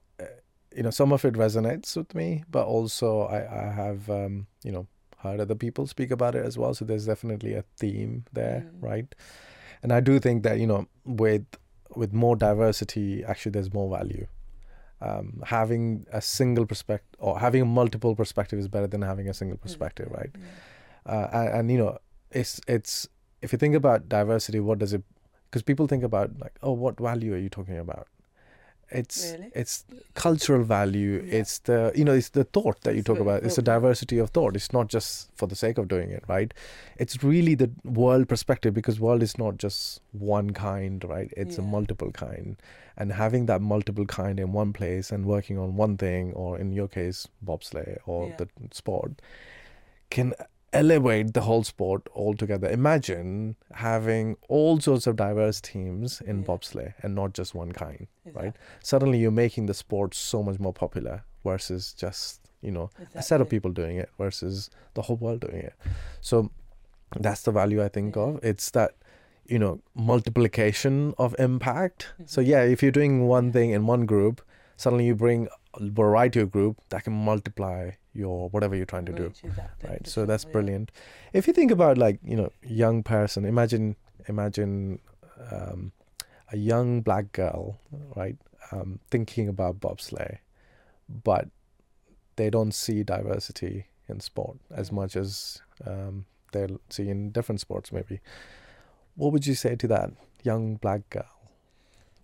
you 0.78 0.84
know 0.84 0.92
some 0.92 1.12
of 1.12 1.26
it 1.26 1.34
resonates 1.34 1.98
with 1.98 2.14
me, 2.16 2.44
but 2.50 2.66
also 2.68 3.22
I 3.38 3.40
I 3.64 3.72
have 3.74 4.10
um, 4.10 4.48
you 4.64 4.72
know 4.72 4.88
heard 5.24 5.40
other 5.40 5.56
people 5.56 5.88
speak 5.88 6.12
about 6.12 6.36
it 6.36 6.46
as 6.46 6.58
well. 6.58 6.74
So 6.74 6.86
there's 6.86 7.06
definitely 7.08 7.54
a 7.56 7.64
theme 7.80 8.24
there, 8.34 8.60
Mm. 8.66 8.84
right? 8.90 9.16
And 9.84 9.92
I 9.92 10.00
do 10.10 10.20
think 10.20 10.44
that 10.44 10.60
you 10.60 10.68
know 10.68 10.88
with 11.06 11.46
with 11.96 12.14
more 12.14 12.36
diversity, 12.36 13.24
actually, 13.24 13.52
there's 13.54 13.74
more 13.74 13.90
value. 13.98 14.28
Um, 15.00 15.44
having 15.46 16.06
a 16.12 16.22
single 16.22 16.66
perspective 16.66 17.16
or 17.20 17.40
having 17.40 17.68
multiple 17.68 18.16
perspective 18.16 18.58
is 18.60 18.68
better 18.68 18.88
than 18.88 19.04
having 19.04 19.30
a 19.30 19.34
single 19.34 19.58
perspective, 19.58 20.08
right? 20.12 20.32
Yeah. 20.36 21.14
uh, 21.14 21.30
and, 21.34 21.50
and 21.60 21.72
you 21.72 21.78
know 21.78 21.98
it's 22.32 22.60
it's 22.68 23.08
if 23.42 23.52
you 23.54 23.60
think 23.60 23.76
about 23.76 24.10
diversity 24.10 24.60
what 24.60 24.80
does 24.80 24.94
it 24.94 25.04
because 25.50 25.62
people 25.64 25.88
think 25.88 26.04
about 26.04 26.32
like 26.42 26.56
oh 26.64 26.72
what 26.72 27.00
value 27.00 27.34
are 27.36 27.38
you 27.38 27.50
talking 27.58 27.78
about 27.78 28.08
it's 28.90 29.32
Really? 29.34 29.52
it's 29.56 29.86
cultural 30.14 30.64
value. 30.64 31.22
Yeah. 31.26 31.40
it's 31.40 31.60
the 31.60 31.92
you 31.96 32.06
know 32.06 32.14
it's 32.14 32.30
the 32.30 32.44
thought 32.46 32.82
that 32.82 32.94
you 32.94 33.00
It's 33.00 33.08
talk 33.08 33.20
about. 33.20 33.44
It's 33.44 33.56
thought, 33.56 33.66
diversity 33.66 34.18
of 34.18 34.30
thought. 34.30 34.56
It's 34.56 34.72
not 34.72 34.88
just 34.88 35.30
for 35.36 35.48
the 35.48 35.56
sake 35.56 35.78
of 35.78 35.88
doing 35.88 36.12
it 36.12 36.24
right? 36.28 36.54
It's 36.98 37.24
really 37.24 37.56
the 37.56 37.70
world 37.84 38.28
perspective 38.30 38.74
because 38.74 39.00
world 39.00 39.22
is 39.24 39.38
not 39.38 39.58
just 39.58 40.02
one 40.14 40.52
kind 40.52 41.04
right? 41.04 41.32
It's 41.36 41.58
a 41.58 41.62
multiple 41.62 42.12
kind. 42.12 42.56
And 42.96 43.12
having 43.12 43.46
that 43.48 43.62
multiple 43.62 44.06
kind 44.06 44.40
in 44.40 44.54
one 44.54 44.74
place 44.74 45.12
and 45.12 45.26
working 45.26 45.58
on 45.60 45.76
one 45.76 45.98
thing 45.98 46.34
or 46.34 46.58
in 46.58 46.72
your 46.72 46.88
case 46.88 47.28
bobsleigh 47.46 47.98
or 48.06 48.30
Yeah. 48.30 48.36
the 48.38 48.48
sport 48.72 49.22
can 50.10 50.34
elevate 50.74 51.34
the 51.34 51.42
whole 51.42 51.64
sport 51.64 52.08
altogether. 52.16 52.68
Imagine 52.70 53.56
having 53.74 54.36
all 54.50 54.80
sorts 54.80 55.08
of 55.08 55.16
diverse 55.16 55.62
teams 55.62 56.22
in 56.22 56.40
Yeah. 56.40 56.46
bobsleigh 56.46 56.94
and 57.02 57.16
not 57.16 57.34
just 57.34 57.56
one 57.56 57.72
kind. 57.72 58.08
Exactly. 58.26 58.54
Suddenly, 58.84 59.18
you're 59.20 59.32
making 59.32 59.66
the 59.68 59.74
sport 59.74 60.14
so 60.14 60.44
much 60.44 60.60
more 60.60 60.74
popular 60.74 61.24
versus 61.44 61.94
just 61.94 62.42
you 62.62 62.72
know 62.72 62.90
a 63.16 63.22
set 63.22 63.40
of 63.40 63.48
people 63.50 63.72
doing 63.72 63.98
it 63.98 64.10
versus 64.18 64.70
the 64.96 65.04
whole 65.04 65.16
world 65.18 65.42
doing 65.42 65.62
it. 65.62 65.74
So 66.22 66.50
that's 67.16 67.44
the 67.44 67.52
value 67.52 67.84
I 67.84 67.88
think 67.88 68.16
Yeah. 68.16 68.24
of. 68.24 68.44
It's 68.44 68.72
that 68.72 68.92
you 69.46 69.58
know 69.60 69.80
multiplication 69.96 71.14
of 71.18 71.36
impact. 71.40 72.08
So 72.26 72.42
Mhm. 72.42 72.48
yeah, 72.48 72.62
if 72.64 72.82
you're 72.84 72.92
doing 72.92 73.28
one 73.28 73.52
thing 73.52 73.70
in 73.72 73.86
one 73.88 74.06
group, 74.06 74.42
suddenly 74.76 75.06
you 75.06 75.16
bring 75.16 75.48
variety 75.80 76.40
of 76.40 76.52
group 76.52 76.78
that 76.90 77.04
can 77.04 77.14
multiply 77.14 77.92
your 78.14 78.50
whatever 78.50 78.76
you're 78.76 78.86
trying 78.86 79.06
to 79.06 79.14
do. 79.14 79.26
Exactly, 79.44 79.90
right 79.90 80.08
so 80.08 80.26
that's 80.26 80.46
brilliant. 80.46 80.92
If 81.34 81.48
you 81.48 81.54
think 81.54 81.72
about 81.72 81.98
like 81.98 82.20
you 82.24 82.36
know 82.36 82.52
young 82.64 83.04
person 83.04 83.46
imagine 83.46 83.96
imagine 84.28 85.00
um, 85.52 85.92
a 86.52 86.58
young 86.58 87.02
black 87.02 87.32
girl 87.32 87.78
right 88.16 88.38
um, 88.72 89.00
thinking 89.12 89.48
about 89.48 89.80
bobsleigh 89.80 90.38
but 91.24 91.48
they 92.36 92.50
don't 92.50 92.74
see 92.74 93.04
diversity 93.04 93.86
in 94.10 94.20
sport 94.20 94.58
as 94.72 94.90
Mm. 94.90 94.94
much 94.94 95.16
as 95.16 95.62
um, 95.86 96.26
they'll 96.52 96.80
see 96.90 97.10
in 97.10 97.32
different 97.32 97.62
sports 97.62 97.92
maybe. 97.92 98.20
What 99.16 99.32
would 99.34 99.46
you 99.48 99.56
say 99.56 99.76
to 99.76 99.88
that 99.88 100.12
young 100.44 100.76
black 100.76 101.10
girl? 101.10 101.30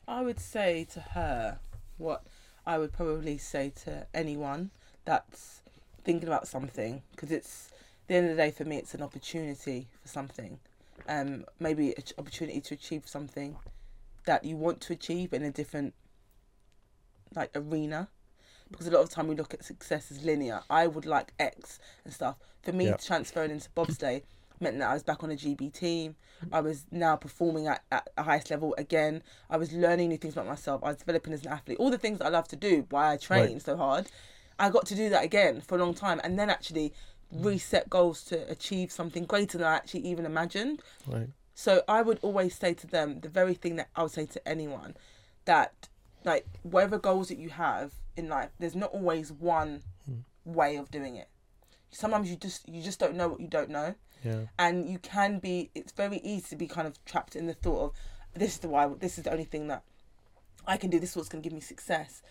I 0.08 0.22
would 0.22 0.40
say 0.40 0.86
to 0.94 1.00
her 1.00 1.60
what 1.98 2.26
I 2.66 2.78
would 2.78 2.94
probably 2.94 3.38
say 3.38 3.72
to 3.84 4.08
anyone 4.14 4.72
that's 5.06 5.62
thinking 6.04 6.28
about 6.28 6.48
something 6.48 7.02
because 7.12 7.32
it's 7.32 7.72
the 8.08 8.16
end 8.16 8.30
of 8.30 8.36
the 8.36 8.42
day 8.44 8.52
for 8.52 8.66
me 8.66 8.78
it's 8.78 8.94
an 8.94 9.02
opportunity 9.02 9.88
for 10.02 10.08
something. 10.08 10.60
Um 11.08 11.46
maybe 11.60 11.96
an 11.96 12.04
opportunity 12.18 12.62
to 12.62 12.74
achieve 12.74 13.08
something 13.08 13.58
that 14.26 14.46
you 14.46 14.56
want 14.56 14.80
to 14.82 14.94
achieve 14.94 15.34
in 15.34 15.44
a 15.44 15.52
different 15.52 15.94
like 17.36 17.52
arena. 17.56 18.10
Because 18.72 18.88
a 18.88 18.92
lot 18.92 19.02
of 19.02 19.10
time 19.10 19.28
we 19.28 19.36
look 19.36 19.54
at 19.54 19.64
success 19.64 20.10
as 20.10 20.24
linear. 20.24 20.62
I 20.70 20.88
would 20.88 21.06
like 21.06 21.34
X 21.38 21.80
and 22.06 22.14
stuff. 22.14 22.38
For 22.62 22.72
me 22.72 22.86
Yeah. 22.86 22.98
transferring 22.98 23.52
into 23.52 23.70
bobsleigh 23.72 24.24
meant 24.64 24.80
that 24.80 24.90
I 24.90 24.94
was 24.94 25.04
back 25.04 25.24
on 25.24 25.32
a 25.32 25.36
GB 25.36 25.74
team 25.74 26.16
mm-hmm. 26.44 26.56
I 26.56 26.62
was 26.62 26.86
now 26.92 27.16
performing 27.16 27.68
at, 27.68 27.84
at 27.92 28.10
a 28.18 28.24
highest 28.24 28.50
level 28.50 28.74
again 28.78 29.22
I 29.50 29.58
was 29.58 29.72
learning 29.74 30.10
new 30.10 30.18
things 30.18 30.34
about 30.34 30.48
myself. 30.48 30.84
I 30.84 30.90
was 30.90 30.98
developing 30.98 31.34
as 31.34 31.46
an 31.46 31.52
athlete. 31.52 31.78
All 31.80 31.92
the 31.92 31.98
things 31.98 32.20
that 32.20 32.26
I 32.26 32.30
love 32.30 32.48
to 32.50 32.56
do, 32.56 32.86
why 32.90 33.14
I 33.14 33.18
train 33.18 33.54
Right. 33.54 33.62
so 33.62 33.78
hard, 33.78 34.08
I 34.60 34.70
got 34.70 34.86
to 34.88 34.96
do 34.96 35.10
that 35.10 35.24
again 35.24 35.62
for 35.62 35.76
a 35.76 35.80
long 35.80 35.94
time, 35.94 36.22
and 36.24 36.38
then 36.38 36.50
actually 36.50 36.94
mm-hmm. 37.34 37.46
reset 37.46 37.90
goals 37.90 38.24
to 38.26 38.50
achieve 38.50 38.92
something 38.92 39.26
greater 39.26 39.58
than 39.58 39.68
I 39.68 39.76
actually 39.76 40.02
even 40.02 40.26
imagined. 40.26 40.82
right 41.08 41.30
So 41.56 41.84
I 41.88 42.02
would 42.02 42.20
always 42.22 42.56
say 42.56 42.74
to 42.74 42.88
them 42.88 43.20
the 43.20 43.30
very 43.30 43.54
thing 43.54 43.76
that 43.78 43.90
I 43.96 44.04
would 44.04 44.12
say 44.12 44.26
to 44.26 44.48
anyone 44.48 44.96
that 45.46 45.90
like 46.24 46.46
whatever 46.64 46.98
goals 46.98 47.28
that 47.28 47.38
you 47.38 47.50
have 47.50 47.94
in 48.16 48.30
life, 48.30 48.52
there's 48.60 48.76
not 48.76 48.92
always 48.92 49.32
one 49.32 49.84
hmm. 50.06 50.22
way 50.46 50.78
of 50.78 50.90
doing 50.90 51.16
it. 51.16 51.28
Sometimes 51.94 52.30
you 52.30 52.36
just 52.36 52.68
you 52.68 52.82
just 52.82 53.00
don't 53.00 53.16
know 53.16 53.28
what 53.30 53.40
you 53.40 53.48
don't 53.48 53.70
know. 53.70 53.96
Yeah. 54.24 54.46
And 54.58 54.90
you 54.90 55.00
can 55.00 55.40
be 55.40 55.70
it's 55.76 55.92
very 55.92 56.18
easy 56.18 56.48
to 56.50 56.56
be 56.56 56.68
kind 56.68 56.88
of 56.88 57.04
trapped 57.06 57.36
in 57.36 57.46
the 57.48 57.54
thought 57.54 57.84
of 57.84 57.92
this 58.36 58.54
is 58.54 58.60
the 58.60 58.70
why 58.70 58.88
this 58.88 59.18
is 59.18 59.26
the 59.26 59.32
only 59.32 59.44
thing 59.44 59.68
that 59.68 59.84
I 60.66 60.78
can 60.78 60.90
do 60.90 61.00
this 61.00 61.12
is 61.12 61.16
what's 61.16 61.30
going 61.30 61.42
to 61.42 61.48
give 61.48 61.54
me 61.54 61.62
success. 61.62 62.22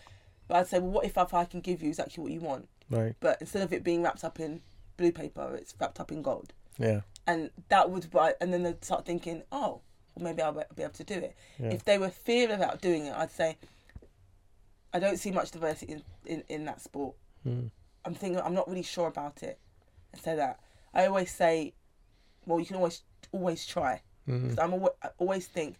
But 0.47 0.57
I'd 0.57 0.67
say 0.67 0.79
well 0.79 0.91
what 0.91 1.05
if, 1.05 1.17
I 1.17 1.45
can 1.45 1.61
give 1.61 1.81
you 1.81 1.89
exactly 1.89 2.21
what 2.21 2.31
you 2.31 2.41
want? 2.41 2.67
Right. 2.89 3.15
But 3.19 3.37
instead 3.39 3.61
of 3.61 3.71
it 3.71 3.83
being 3.83 4.03
wrapped 4.03 4.23
up 4.23 4.39
in 4.39 4.61
blue 4.97 5.11
paper 5.11 5.55
it's 5.55 5.73
wrapped 5.79 5.99
up 5.99 6.11
in 6.11 6.21
gold. 6.21 6.53
Yeah. 6.77 7.01
And 7.25 7.51
that 7.69 7.89
would 7.89 8.07
and 8.41 8.53
then 8.53 8.63
they'd 8.63 8.83
start 8.83 9.05
thinking 9.05 9.43
oh 9.51 9.81
well 10.15 10.25
maybe 10.25 10.41
I'll 10.41 10.53
be 10.53 10.83
able 10.83 10.93
to 10.93 11.03
do 11.03 11.15
it. 11.15 11.35
Yeah. 11.59 11.69
If 11.69 11.85
they 11.85 11.97
were 11.97 12.09
fearful 12.09 12.55
about 12.55 12.81
doing 12.81 13.05
it 13.05 13.15
I'd 13.15 13.31
say 13.31 13.57
I 14.93 14.99
don't 14.99 15.17
see 15.17 15.31
much 15.31 15.51
diversity 15.51 15.93
in, 15.93 16.03
in, 16.25 16.43
in 16.47 16.65
that 16.65 16.81
sport. 16.81 17.15
Mm. 17.47 17.71
I'm 18.05 18.13
thinking 18.13 18.39
I'm 18.41 18.53
not 18.53 18.67
really 18.67 18.83
sure 18.83 19.07
about 19.07 19.43
it. 19.43 19.59
I 20.15 20.19
say 20.19 20.35
that. 20.35 20.59
I 20.93 21.05
always 21.07 21.31
say 21.31 21.73
well 22.45 22.59
you 22.59 22.65
can 22.65 22.75
always 22.77 23.01
always 23.31 23.65
try. 23.65 24.01
Mhm. 24.27 24.41
because 24.43 24.59
I'm 24.59 24.73
always, 24.73 24.93
I 25.03 25.09
always 25.17 25.47
think 25.47 25.75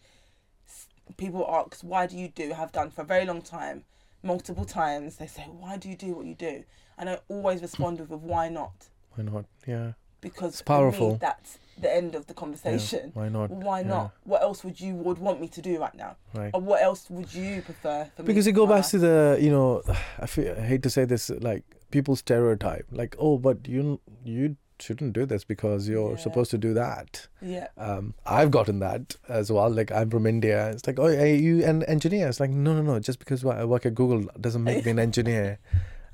people 1.17 1.45
ask 1.49 1.81
why 1.81 2.07
do 2.07 2.17
you 2.17 2.27
do 2.29 2.51
have 2.53 2.71
done 2.71 2.89
for 2.89 3.01
a 3.01 3.05
very 3.05 3.25
long 3.25 3.41
time 3.41 3.83
multiple 4.23 4.65
times? 4.65 5.17
They 5.17 5.27
say 5.27 5.43
why 5.43 5.77
do 5.77 5.89
you 5.89 5.95
do 5.95 6.13
what 6.15 6.25
you 6.25 6.35
do? 6.35 6.63
And 6.97 7.09
I 7.09 7.19
always 7.27 7.61
respond 7.61 7.99
with, 7.99 8.09
with 8.09 8.21
why 8.21 8.49
not? 8.49 8.87
Why 9.15 9.23
not? 9.23 9.45
Yeah. 9.67 9.93
Because 10.21 10.53
It's 10.53 10.61
for 10.61 10.73
me, 10.73 10.91
powerful. 10.91 11.15
that's 11.17 11.59
the 11.77 11.93
end 11.93 12.15
of 12.15 12.27
the 12.27 12.33
Yeah. 12.33 12.39
conversation 12.39 13.11
why 13.13 13.29
not? 13.29 13.49
Why 13.49 13.81
Yeah. 13.81 13.87
not? 13.87 14.11
What 14.23 14.41
else 14.41 14.63
would 14.63 14.79
you 14.79 14.95
would 14.95 15.17
want 15.19 15.41
me 15.41 15.47
to 15.49 15.61
do 15.61 15.79
right 15.79 15.93
now? 15.95 16.15
Right. 16.33 16.51
Or 16.53 16.61
what 16.61 16.81
else 16.81 17.09
would 17.09 17.33
you 17.33 17.61
prefer 17.61 18.09
for 18.15 18.23
because 18.23 18.47
you 18.47 18.53
go 18.53 18.65
back 18.67 18.85
to 18.87 18.97
the 18.99 19.37
you 19.41 19.51
know 19.51 19.81
I, 20.19 20.25
feel, 20.27 20.55
I 20.57 20.61
hate 20.61 20.83
to 20.83 20.89
say 20.89 21.05
this 21.05 21.29
like 21.29 21.63
people 21.95 22.15
stereotype 22.15 22.85
like 23.03 23.15
oh 23.19 23.37
but 23.47 23.67
you 23.67 23.99
you 24.25 24.55
shouldn't 24.79 25.13
do 25.17 25.25
this 25.31 25.43
because 25.49 25.87
you're 25.87 26.11
Yeah. 26.13 26.17
supposed 26.23 26.51
to 26.51 26.57
do 26.57 26.73
that. 26.77 27.27
Yeah. 27.41 27.67
Um 27.77 28.13
i've 28.37 28.51
gotten 28.55 28.79
that 28.79 29.15
as 29.39 29.51
well 29.57 29.69
like 29.79 29.91
i'm 29.99 30.09
from 30.15 30.25
india. 30.31 30.59
It's 30.71 30.85
like 30.87 30.99
oh 30.99 31.05
are 31.25 31.25
you 31.47 31.63
an 31.71 31.83
engineer? 31.95 32.27
It's 32.27 32.39
like 32.45 32.49
no 32.67 32.73
no 32.77 32.81
no 32.91 32.99
just 33.09 33.19
because 33.19 33.45
i 33.45 33.63
work 33.73 33.85
at 33.89 33.95
google 34.01 34.21
doesn't 34.47 34.63
make 34.69 34.83
me 34.85 34.91
an 34.95 34.99
engineer 35.09 35.59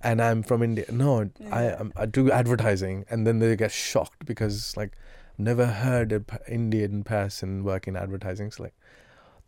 and 0.09 0.21
i'm 0.27 0.43
from 0.49 0.61
india. 0.69 0.85
No 1.03 1.09
i 1.21 1.63
Yeah. 1.63 1.77
I'm, 1.79 1.93
i 1.95 2.05
do 2.19 2.29
advertising 2.41 3.05
and 3.09 3.25
then 3.25 3.39
they 3.39 3.55
get 3.65 3.71
shocked 3.71 4.25
because 4.33 4.75
like 4.81 4.91
never 5.49 5.65
heard 5.83 6.11
an 6.11 6.25
indian 6.59 7.03
person 7.15 7.63
work 7.71 7.87
in 7.87 7.95
advertising. 8.05 8.47
It's 8.47 8.59
like 8.67 8.75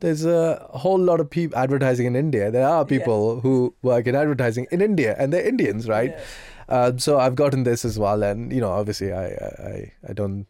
there's 0.02 0.26
a 0.26 0.68
whole 0.84 1.00
lot 1.00 1.20
of 1.20 1.30
people 1.30 1.58
advertising 1.58 2.06
in 2.06 2.16
India. 2.16 2.52
There 2.52 2.68
are 2.68 2.82
Yeah. 2.82 2.92
people 2.98 3.40
who 3.42 3.74
work 3.82 4.08
in 4.08 4.16
advertising 4.16 4.68
in 4.72 4.82
India, 4.82 5.16
and 5.18 5.32
they're 5.34 5.48
Indians, 5.56 5.88
right? 5.88 6.12
yeah. 6.12 6.24
Um, 6.78 7.00
so 7.00 7.20
I've 7.20 7.36
gotten 7.36 7.64
this 7.64 7.84
as 7.86 7.98
well, 8.00 8.24
and 8.24 8.52
you 8.54 8.62
know, 8.62 8.72
obviously, 8.72 9.12
I, 9.14 9.26
I, 9.26 9.92
I- 10.10 10.14
don't, 10.14 10.46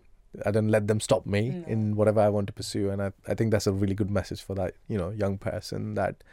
I 0.46 0.52
don't 0.52 0.70
let 0.70 0.88
them 0.88 1.00
stop 1.00 1.26
me 1.26 1.50
No. 1.50 1.64
in 1.68 1.96
whatever 1.96 2.22
I 2.22 2.30
want 2.30 2.48
to 2.48 2.54
pursue, 2.54 2.90
and 2.90 3.02
I, 3.02 3.12
I 3.28 3.34
think 3.36 3.52
that's 3.52 3.68
a 3.68 3.74
really 3.74 3.96
good 3.96 4.10
message 4.10 4.42
for 4.42 4.56
that, 4.56 4.76
you 4.88 4.98
know, 4.98 5.10
young 5.10 5.38
person. 5.38 5.96
That 5.96 6.24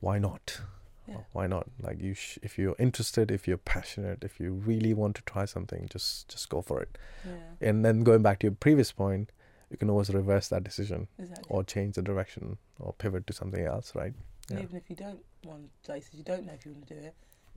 why 0.00 0.18
not? 0.18 0.60
Yeah. 1.08 1.16
Why 1.32 1.46
not? 1.48 1.66
Like 1.80 2.00
you, 2.00 2.14
sh- 2.14 2.38
if 2.42 2.56
you're 2.58 2.76
interested, 2.78 3.30
if 3.32 3.48
you're 3.48 3.56
passionate, 3.56 4.22
if 4.22 4.38
you 4.38 4.52
really 4.52 4.94
want 4.94 5.16
to 5.16 5.22
try 5.22 5.44
something, 5.46 5.88
just 5.90 6.28
just 6.28 6.48
go 6.48 6.60
for 6.62 6.80
it. 6.82 6.96
yeah 7.26 7.68
And 7.70 7.84
then 7.84 8.04
going 8.04 8.22
back 8.22 8.38
to 8.40 8.46
your 8.46 8.54
previous 8.54 8.92
point, 8.92 9.30
you 9.72 9.78
can 9.78 9.90
always 9.90 10.10
reverse 10.10 10.48
that 10.48 10.62
decision 10.64 11.08
exactly 11.18 11.46
or 11.48 11.64
change 11.64 11.94
the 11.96 12.02
direction 12.02 12.56
or 12.78 12.92
pivot 12.94 13.26
to 13.26 13.32
something 13.32 13.64
else, 13.64 13.94
right? 13.94 14.12
Yeah. 14.50 14.60
even 14.60 14.76
if 14.76 14.90
you 14.90 14.96
don't 14.96 15.20
want 15.44 15.70
places, 15.84 16.14
you 16.14 16.24
don't 16.24 16.44
know 16.46 16.52
if 16.52 16.64
you 16.66 16.72
want 16.72 16.86
to 16.88 16.94
do 16.94 17.00
it. 17.00 17.14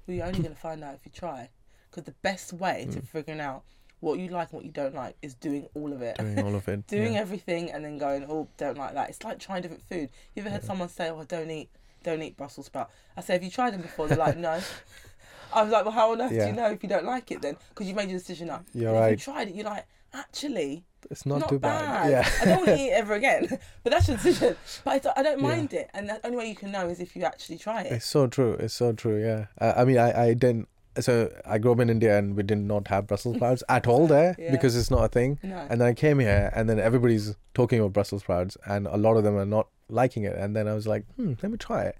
Well, 0.07 0.15
you're 0.17 0.25
only 0.25 0.39
going 0.39 0.53
to 0.55 0.59
find 0.61 0.83
out 0.83 0.93
if 0.95 1.01
you 1.05 1.11
try. 1.13 1.49
Because 1.89 2.03
the 2.03 2.15
best 2.21 2.53
way 2.53 2.87
to 2.91 2.99
Mm. 3.01 3.07
figuring 3.07 3.39
out 3.41 3.63
what 4.01 4.19
you 4.19 4.27
like 4.29 4.49
and 4.51 4.57
what 4.57 4.65
you 4.65 4.71
don't 4.71 4.93
like 4.93 5.15
is 5.21 5.33
doing 5.33 5.67
all 5.73 5.91
of 5.93 6.01
it. 6.01 6.17
Doing 6.17 6.39
all 6.43 6.55
of 6.55 6.67
it. 6.67 6.85
doing 6.97 7.13
yeah. 7.13 7.19
everything 7.21 7.71
and 7.71 7.83
then 7.83 7.97
going, 7.97 8.25
oh, 8.29 8.47
don't 8.57 8.77
like 8.77 8.93
that. 8.93 9.09
It's 9.09 9.23
like 9.23 9.39
trying 9.39 9.61
different 9.63 9.83
food. 9.89 10.09
You 10.35 10.41
ever 10.41 10.49
heard 10.51 10.61
Yeah. 10.61 10.67
someone 10.67 10.89
say, 10.89 11.09
oh, 11.09 11.23
don't 11.23 11.49
eat, 11.49 11.69
don't 12.03 12.21
eat 12.21 12.37
Brussels 12.37 12.67
sprout? 12.67 12.91
I 13.17 13.21
say, 13.21 13.33
have 13.33 13.43
you 13.43 13.49
tried 13.49 13.71
them 13.73 13.81
before? 13.81 14.07
They're 14.07 14.17
like, 14.17 14.37
no. 14.37 14.61
I 15.53 15.63
was 15.63 15.71
like, 15.71 15.85
well, 15.85 15.93
how 15.93 16.11
on 16.11 16.21
earth 16.21 16.29
do 16.31 16.35
you 16.35 16.51
know 16.51 16.69
if 16.69 16.83
you 16.83 16.89
don't 16.89 17.05
like 17.05 17.31
it 17.31 17.41
then? 17.41 17.55
Because 17.69 17.87
you 17.87 17.95
made 17.95 18.09
your 18.09 18.19
decision 18.19 18.49
up. 18.49 18.65
You're 18.73 18.93
right. 18.93 19.11
you 19.11 19.17
tried 19.17 19.47
it, 19.47 19.55
you're 19.55 19.65
like, 19.65 19.85
actually, 20.13 20.83
It's 21.11 21.25
not, 21.25 21.39
not 21.41 21.49
too 21.49 21.59
bad. 21.59 21.85
bad. 21.85 22.09
Yeah. 22.11 22.29
I 22.41 22.45
don't 22.45 22.55
want 22.57 22.65
to 22.67 22.77
eat 22.77 22.87
it 22.89 22.93
ever 22.93 23.13
again. 23.13 23.47
But 23.83 23.91
that's 23.93 24.07
your 24.07 24.17
decision. 24.17 24.55
But 24.83 24.91
I 24.91 24.99
don't, 24.99 25.17
I 25.17 25.23
don't 25.23 25.39
Yeah. 25.39 25.47
mind 25.47 25.73
it. 25.73 25.89
And 25.93 26.09
the 26.09 26.19
only 26.25 26.37
way 26.37 26.49
you 26.49 26.55
can 26.55 26.71
know 26.71 26.87
is 26.89 26.99
if 26.99 27.15
you 27.15 27.23
actually 27.23 27.57
try 27.57 27.81
it. 27.83 27.91
It's 27.91 28.05
so 28.05 28.27
true. 28.27 28.53
It's 28.53 28.73
so 28.73 28.93
true. 28.93 29.21
Yeah. 29.23 29.45
Uh, 29.59 29.73
I 29.77 29.85
mean, 29.85 29.97
I, 29.97 30.27
I 30.29 30.33
didn't. 30.33 30.67
So 30.99 31.29
I 31.45 31.57
grew 31.57 31.73
up 31.73 31.79
in 31.81 31.89
India 31.89 32.17
and 32.17 32.37
we 32.37 32.43
did 32.43 32.57
not 32.57 32.87
have 32.87 33.05
Brussels 33.07 33.35
sprouts 33.35 33.63
at 33.69 33.85
all 33.85 34.07
there 34.07 34.35
Yeah. 34.39 34.51
because 34.51 34.75
it's 34.77 34.89
not 34.89 35.03
a 35.03 35.07
thing. 35.09 35.39
No. 35.43 35.57
And 35.69 35.81
then 35.81 35.87
I 35.89 35.93
came 35.93 36.19
here 36.19 36.51
and 36.55 36.69
then 36.69 36.79
everybody's 36.79 37.35
talking 37.53 37.79
about 37.79 37.91
Brussels 37.93 38.21
sprouts 38.21 38.57
and 38.65 38.87
a 38.87 38.95
lot 38.97 39.17
of 39.17 39.23
them 39.23 39.35
are 39.35 39.45
not 39.45 39.67
liking 39.89 40.23
it. 40.23 40.35
And 40.37 40.55
then 40.55 40.67
I 40.67 40.73
was 40.73 40.87
like, 40.87 41.05
hmm, 41.17 41.33
let 41.43 41.51
me 41.51 41.57
try 41.57 41.83
it. 41.83 41.97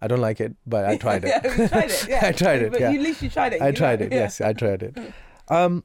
I 0.00 0.06
don't 0.06 0.20
like 0.20 0.40
it, 0.40 0.54
but 0.66 0.84
I 0.86 0.96
tried 0.96 1.24
it. 1.24 1.28
yeah, 1.44 1.66
tried 1.68 1.90
it. 1.90 2.06
Yeah. 2.08 2.20
I 2.22 2.32
tried 2.32 2.62
it. 2.62 2.70
But 2.72 2.80
yeah. 2.80 2.90
you, 2.90 2.98
at 3.00 3.04
least 3.04 3.20
you 3.20 3.28
tried 3.28 3.52
it. 3.52 3.60
I 3.60 3.70
tried 3.72 4.00
know, 4.00 4.06
it. 4.06 4.12
yeah. 4.12 4.18
Yes, 4.20 4.40
I 4.40 4.52
tried 4.52 4.82
it. 4.82 4.96
Um, 5.48 5.84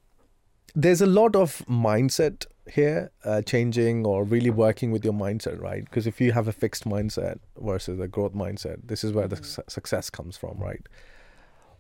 there's 0.76 1.02
a 1.02 1.06
lot 1.08 1.36
of 1.36 1.64
mindset 1.68 2.46
here, 2.72 3.12
uh, 3.26 3.42
changing 3.42 4.06
or 4.06 4.24
really 4.24 4.50
working 4.50 4.92
with 4.92 5.04
your 5.04 5.14
mindset, 5.14 5.60
right? 5.62 5.84
Because 5.84 6.08
if 6.08 6.22
you 6.22 6.32
have 6.32 6.48
a 6.48 6.52
fixed 6.54 6.86
mindset 6.86 7.40
versus 7.62 8.00
a 8.00 8.08
growth 8.08 8.34
mindset, 8.34 8.88
this 8.88 9.04
is 9.04 9.12
where 9.12 9.28
the 9.28 9.36
Mhm. 9.38 9.46
su- 9.46 9.64
success 9.68 10.10
comes 10.10 10.38
from, 10.38 10.58
right? 10.60 10.82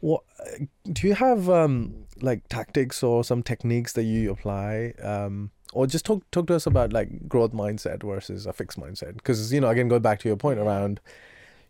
What 0.01 0.23
uh, 0.39 0.65
do 0.91 1.07
you 1.07 1.13
have 1.15 1.49
um, 1.49 1.93
like 2.21 2.47
tactics 2.49 3.01
or 3.03 3.23
some 3.23 3.41
techniques 3.41 3.93
that 3.93 4.03
you 4.03 4.31
apply? 4.31 4.93
Um, 5.01 5.51
or 5.71 5.87
just 5.87 6.05
talk 6.05 6.29
talk 6.31 6.47
to 6.47 6.55
us 6.55 6.67
about 6.67 6.91
like 6.93 7.27
growth 7.27 7.51
mindset 7.53 8.03
versus 8.03 8.45
a 8.45 8.53
fixed 8.53 8.79
mindset 8.79 9.15
because 9.15 9.51
you 9.51 9.59
know 9.61 9.69
again 9.69 9.87
going 9.87 10.01
back 10.03 10.19
to 10.19 10.27
your 10.27 10.37
point 10.37 10.59
around 10.59 10.99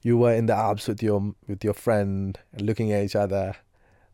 you 0.02 0.18
were 0.18 0.34
in 0.34 0.46
the 0.48 0.54
Alps 0.54 0.90
with 0.90 1.02
your 1.02 1.34
with 1.48 1.64
your 1.64 1.74
friend 1.74 2.38
looking 2.60 2.92
at 2.92 3.02
each 3.06 3.16
other 3.16 3.56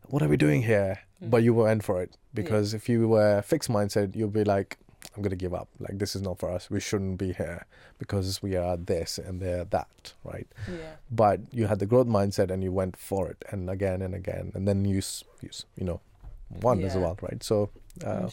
what 0.03 0.21
are 0.21 0.27
we 0.27 0.37
doing 0.37 0.61
here 0.63 0.99
Mm. 1.23 1.31
but 1.31 1.41
you 1.43 1.55
went 1.55 1.83
for 1.83 2.01
it 2.03 2.15
because 2.35 2.75
if 2.75 2.87
you 2.87 3.07
were 3.07 3.41
fixed 3.41 3.67
mindset 3.69 4.15
you'd 4.15 4.31
be 4.31 4.43
like 4.43 4.77
i'm 5.15 5.23
gonna 5.23 5.35
give 5.35 5.53
up 5.53 5.67
like 5.79 5.97
this 5.97 6.15
is 6.15 6.21
not 6.21 6.37
for 6.39 6.49
us 6.51 6.69
we 6.69 6.79
shouldn't 6.79 7.17
be 7.17 7.31
here 7.33 7.65
because 7.97 8.41
we 8.41 8.55
are 8.55 8.75
this 8.77 9.17
and 9.17 9.41
they're 9.41 9.65
that 9.65 10.13
right 10.23 10.47
Yeah. 10.67 10.95
but 11.09 11.39
you 11.51 11.67
had 11.67 11.79
the 11.79 11.85
growth 11.85 12.07
mindset 12.07 12.51
and 12.51 12.63
you 12.63 12.71
went 12.71 12.97
for 12.97 13.29
it 13.29 13.43
and 13.49 13.69
again 13.69 14.01
and 14.01 14.13
again 14.13 14.51
and 14.55 14.67
then 14.67 14.85
you 14.85 15.01
you, 15.41 15.49
you 15.77 15.85
know 15.85 15.99
won 16.61 16.83
as 16.83 16.95
Yeah. 16.95 17.01
well 17.01 17.17
right 17.21 17.41
so 17.43 17.69
uh, 18.05 18.29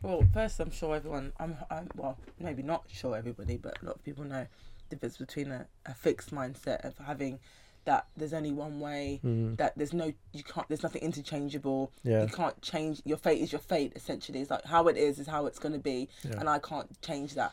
well, 0.00 0.22
first, 0.32 0.60
I'm 0.60 0.70
sure 0.70 0.94
everyone. 0.94 1.32
I'm, 1.40 1.56
I'm. 1.72 1.88
Well, 1.96 2.16
maybe 2.38 2.62
not 2.62 2.84
sure 2.86 3.16
everybody, 3.16 3.56
but 3.56 3.82
a 3.82 3.86
lot 3.86 3.96
of 3.96 4.04
people 4.04 4.22
know 4.22 4.46
the 4.90 4.94
difference 4.94 5.16
between 5.16 5.50
a, 5.50 5.66
a 5.86 5.92
fixed 5.94 6.30
mindset 6.32 6.84
of 6.84 6.96
having 6.98 7.40
that 7.88 8.06
there's 8.18 8.34
only 8.34 8.52
one 8.52 8.80
way. 8.80 9.20
mm, 9.24 9.56
That 9.56 9.72
there's 9.76 9.94
no, 9.94 10.12
you 10.32 10.42
can't. 10.44 10.68
There's 10.68 10.82
nothing 10.82 11.02
interchangeable. 11.02 11.90
yeah 12.02 12.22
You 12.22 12.28
can't 12.28 12.60
change. 12.62 13.00
Your 13.04 13.16
fate 13.16 13.40
is 13.40 13.50
your 13.50 13.60
fate. 13.72 13.92
Essentially, 13.96 14.40
it's 14.42 14.50
like 14.50 14.64
how 14.66 14.88
it 14.88 14.96
is 14.96 15.18
is 15.18 15.26
how 15.26 15.46
it's 15.46 15.58
going 15.58 15.72
to 15.72 15.78
be, 15.92 16.08
yeah 16.22 16.36
and 16.38 16.48
I 16.48 16.58
can't 16.58 16.90
change 17.02 17.34
that. 17.34 17.52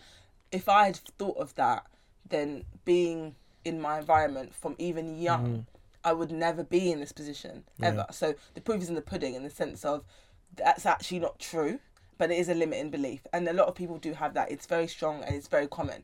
If 0.52 0.68
I 0.70 0.82
had 0.88 0.98
thought 1.20 1.38
of 1.38 1.56
that, 1.56 1.86
then 2.30 2.66
being 2.84 3.36
in 3.64 3.80
my 3.82 3.98
environment 4.00 4.54
from 4.54 4.76
even 4.78 5.06
young, 5.30 5.46
Mhm. 5.48 5.66
I 6.04 6.14
would 6.14 6.32
never 6.32 6.64
be 6.64 6.92
in 6.92 7.00
this 7.00 7.14
position 7.14 7.64
Yeah. 7.80 7.88
ever. 7.90 8.06
So 8.12 8.36
the 8.56 8.62
proof 8.62 8.82
is 8.84 8.90
in 8.90 8.96
the 8.96 9.02
pudding 9.12 9.34
in 9.36 9.44
the 9.44 9.50
sense 9.64 9.84
of 9.86 10.04
that's 10.56 10.86
actually 10.86 11.20
not 11.28 11.40
true, 11.40 11.80
but 12.18 12.30
it 12.30 12.38
is 12.44 12.50
a 12.50 12.54
limiting 12.54 12.90
belief, 12.98 13.22
and 13.34 13.48
a 13.48 13.54
lot 13.54 13.68
of 13.70 13.76
people 13.76 13.98
do 13.98 14.14
have 14.14 14.34
that. 14.34 14.52
It's 14.52 14.66
very 14.76 14.88
strong 14.88 15.24
and 15.24 15.34
it's 15.38 15.48
very 15.48 15.68
common. 15.68 16.04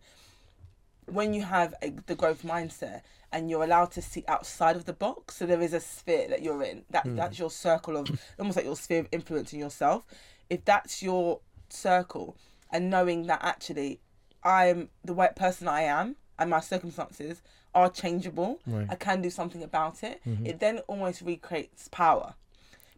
When 1.05 1.34
you 1.34 1.43
have 1.43 1.73
a, 1.82 1.89
the 2.05 2.15
growth 2.15 2.43
mindset 2.43 3.01
and 3.32 3.49
you're 3.49 3.63
allowed 3.63 3.91
to 3.91 4.01
see 4.01 4.23
outside 4.27 4.75
of 4.75 4.86
the 4.86 4.93
box, 4.93 5.38
so 5.38 5.45
there 5.45 5.61
is 5.61 5.73
a 5.73 5.79
sphere 5.79 6.27
that 6.29 6.41
you're 6.41 6.63
in. 6.63 6.84
That 6.89 7.05
Mm. 7.05 7.15
that's 7.15 7.39
your 7.39 7.49
circle 7.51 7.97
of 7.97 8.07
almost 8.39 8.57
like 8.57 8.65
your 8.65 8.75
sphere 8.75 8.99
of 8.99 9.07
influence 9.11 9.53
in 9.53 9.59
yourself. 9.59 10.03
If 10.49 10.65
that's 10.65 11.01
your 11.01 11.39
circle, 11.69 12.36
and 12.71 12.89
knowing 12.89 13.27
that 13.27 13.39
actually 13.43 13.99
I'm 14.43 14.89
the 15.03 15.13
white 15.13 15.36
person 15.36 15.67
I 15.67 15.82
am 15.84 16.15
and 16.39 16.49
my 16.49 16.59
circumstances 16.59 17.41
are 17.73 17.89
changeable, 17.89 18.59
right 18.67 18.88
I 18.89 18.95
can 18.95 19.21
do 19.21 19.29
something 19.29 19.63
about 19.63 20.03
it. 20.03 20.19
Mhm. 20.25 20.45
It 20.47 20.59
then 20.59 20.79
almost 20.88 21.21
recreates 21.21 21.88
power, 21.89 22.34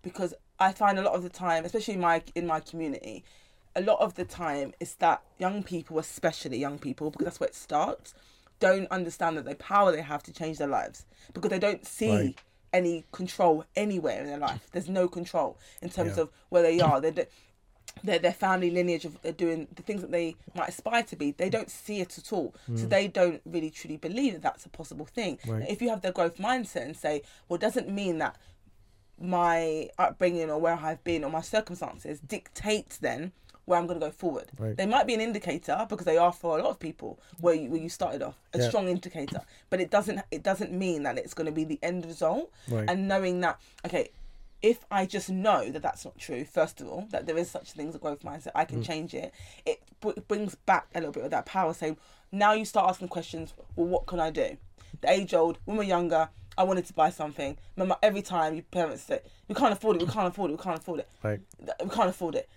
because 0.02 0.34
I 0.60 0.72
find 0.72 0.98
a 0.98 1.02
lot 1.02 1.14
of 1.16 1.24
the 1.24 1.30
time, 1.30 1.66
especially 1.66 1.96
in 1.96 2.00
my 2.00 2.24
in 2.34 2.48
my 2.48 2.60
community, 2.60 3.24
a 3.76 3.82
lot 3.82 4.00
of 4.00 4.16
the 4.16 4.26
time 4.26 4.74
is 4.80 4.96
that 4.96 5.22
young 5.38 5.64
people, 5.64 6.00
especially 6.00 6.58
young 6.58 6.80
people, 6.80 7.12
because 7.12 7.26
that's 7.26 7.40
where 7.40 7.50
it 7.50 7.56
starts, 7.56 8.14
don't 8.68 8.90
understand 8.92 9.38
that 9.38 9.46
the 9.46 9.56
power 9.56 9.92
they 9.92 10.02
have 10.14 10.24
to 10.24 10.32
change 10.40 10.58
their 10.58 10.68
lives 10.80 11.06
because 11.34 11.50
they 11.54 11.60
don't 11.68 11.86
see 11.86 12.10
Right. 12.18 12.38
any 12.72 12.96
control 13.12 13.66
anywhere 13.76 14.20
in 14.22 14.28
their 14.32 14.38
life. 14.50 14.62
There's 14.72 14.90
no 14.90 15.06
control 15.08 15.58
in 15.82 15.90
terms 15.90 16.14
Yeah. 16.16 16.24
of 16.24 16.30
where 16.52 16.64
they 16.64 16.80
are. 16.80 17.02
They 17.02 17.12
don't- 17.12 17.30
their 18.04 18.18
their 18.20 18.34
family 18.34 18.72
lineage 18.72 19.06
of 19.06 19.14
doing 19.38 19.68
the 19.76 19.84
things 19.88 20.02
that 20.02 20.12
they 20.12 20.36
might 20.56 20.70
aspire 20.70 21.04
to 21.04 21.16
be 21.16 21.28
they 21.32 21.50
don't 21.58 21.70
see 21.70 21.98
it 22.06 22.18
at 22.18 22.34
all 22.34 22.50
so 22.80 22.86
they 22.96 23.08
don't 23.08 23.42
really 23.46 23.70
truly 23.70 23.98
believe 23.98 24.34
that 24.34 24.42
that's 24.48 24.66
a 24.66 24.70
possible 24.80 25.06
thing 25.06 25.38
Mm. 25.44 25.52
Right. 25.60 25.70
if 25.70 25.80
you 25.82 25.90
have 25.94 26.02
the 26.02 26.12
growth 26.12 26.38
mindset 26.38 26.84
and 26.90 26.98
say 27.06 27.22
well 27.48 27.56
it 27.58 27.62
doesn't 27.68 27.88
mean 28.02 28.18
that 28.24 28.36
my 29.20 29.90
upbringing 30.00 30.50
or 30.50 30.58
where 30.60 30.74
i've 30.76 31.04
been 31.04 31.24
or 31.24 31.30
my 31.30 31.42
circumstances 31.42 32.20
dictates 32.20 32.98
then 32.98 33.32
where 33.66 33.80
i'm 33.80 33.88
going 33.88 34.00
to 34.00 34.06
go 34.06 34.12
forward. 34.12 34.52
Right. 34.60 34.76
they 34.76 34.86
might 34.86 35.08
be 35.08 35.14
an 35.14 35.22
indicator 35.22 35.86
because 35.90 36.06
they 36.06 36.18
are 36.18 36.34
for 36.34 36.58
a 36.58 36.62
lot 36.64 36.70
of 36.72 36.80
people 36.80 37.20
where 37.40 37.56
you, 37.56 37.70
where 37.70 37.80
you 37.80 37.90
started 37.90 38.22
off 38.22 38.36
a 38.54 38.60
Yeah. 38.60 38.68
strong 38.70 38.88
indicator 38.90 39.42
but 39.70 39.80
it 39.80 39.90
doesn't 39.90 40.22
it 40.32 40.44
doesn't 40.44 40.72
mean 40.72 41.04
that 41.04 41.18
it's 41.18 41.34
going 41.34 41.46
to 41.46 41.52
be 41.52 41.64
the 41.64 41.80
end 41.82 42.06
result. 42.06 42.52
Right. 42.70 42.90
And 42.90 43.08
knowing 43.08 43.40
that 43.42 43.60
okay 43.86 44.10
if 44.62 44.86
i 44.92 45.06
just 45.06 45.30
know 45.30 45.70
that 45.72 45.82
that's 45.82 46.06
not 46.06 46.18
true 46.18 46.46
first 46.46 46.80
of 46.82 46.88
all 46.88 47.06
that 47.12 47.26
there 47.26 47.38
is 47.38 47.50
such 47.52 47.72
thing 47.74 47.90
as 47.90 47.96
a 47.96 48.00
growth 48.00 48.22
mindset 48.24 48.52
i 48.56 48.66
can 48.66 48.80
Mm. 48.82 48.86
change 48.86 49.14
it. 49.14 49.34
It 49.66 49.82
b- 50.02 50.14
brings 50.28 50.56
back 50.56 50.88
a 50.96 51.00
little 51.00 51.12
bit 51.14 51.24
of 51.26 51.32
that 51.32 51.46
power 51.46 51.74
saying 51.74 51.98
now 52.32 52.54
you 52.54 52.66
start 52.66 52.90
asking 52.90 53.10
questions 53.10 53.54
well 53.76 53.88
what 53.88 54.06
can 54.08 54.20
i 54.20 54.30
do? 54.30 54.58
The 55.02 55.10
age 55.10 55.34
old 55.34 55.58
when 55.66 55.78
we're 55.78 55.84
younger 55.98 56.30
i 56.58 56.64
wanted 56.64 56.86
to 56.86 56.94
buy 56.94 57.10
something. 57.10 57.58
Remember, 57.76 57.96
every 58.04 58.22
time 58.22 58.54
your 58.54 58.64
parents 58.72 59.04
say 59.04 59.22
we 59.48 59.56
can't 59.56 59.74
afford 59.74 59.96
it 59.98 60.02
we 60.08 60.12
can't 60.14 60.28
afford 60.28 60.52
it 60.52 60.58
we 60.58 60.64
can't 60.64 60.78
afford 60.78 61.00
it. 61.00 61.10
Right. 61.24 61.40
We 61.84 61.90
can't 61.90 62.10
afford 62.10 62.36
it 62.36 62.48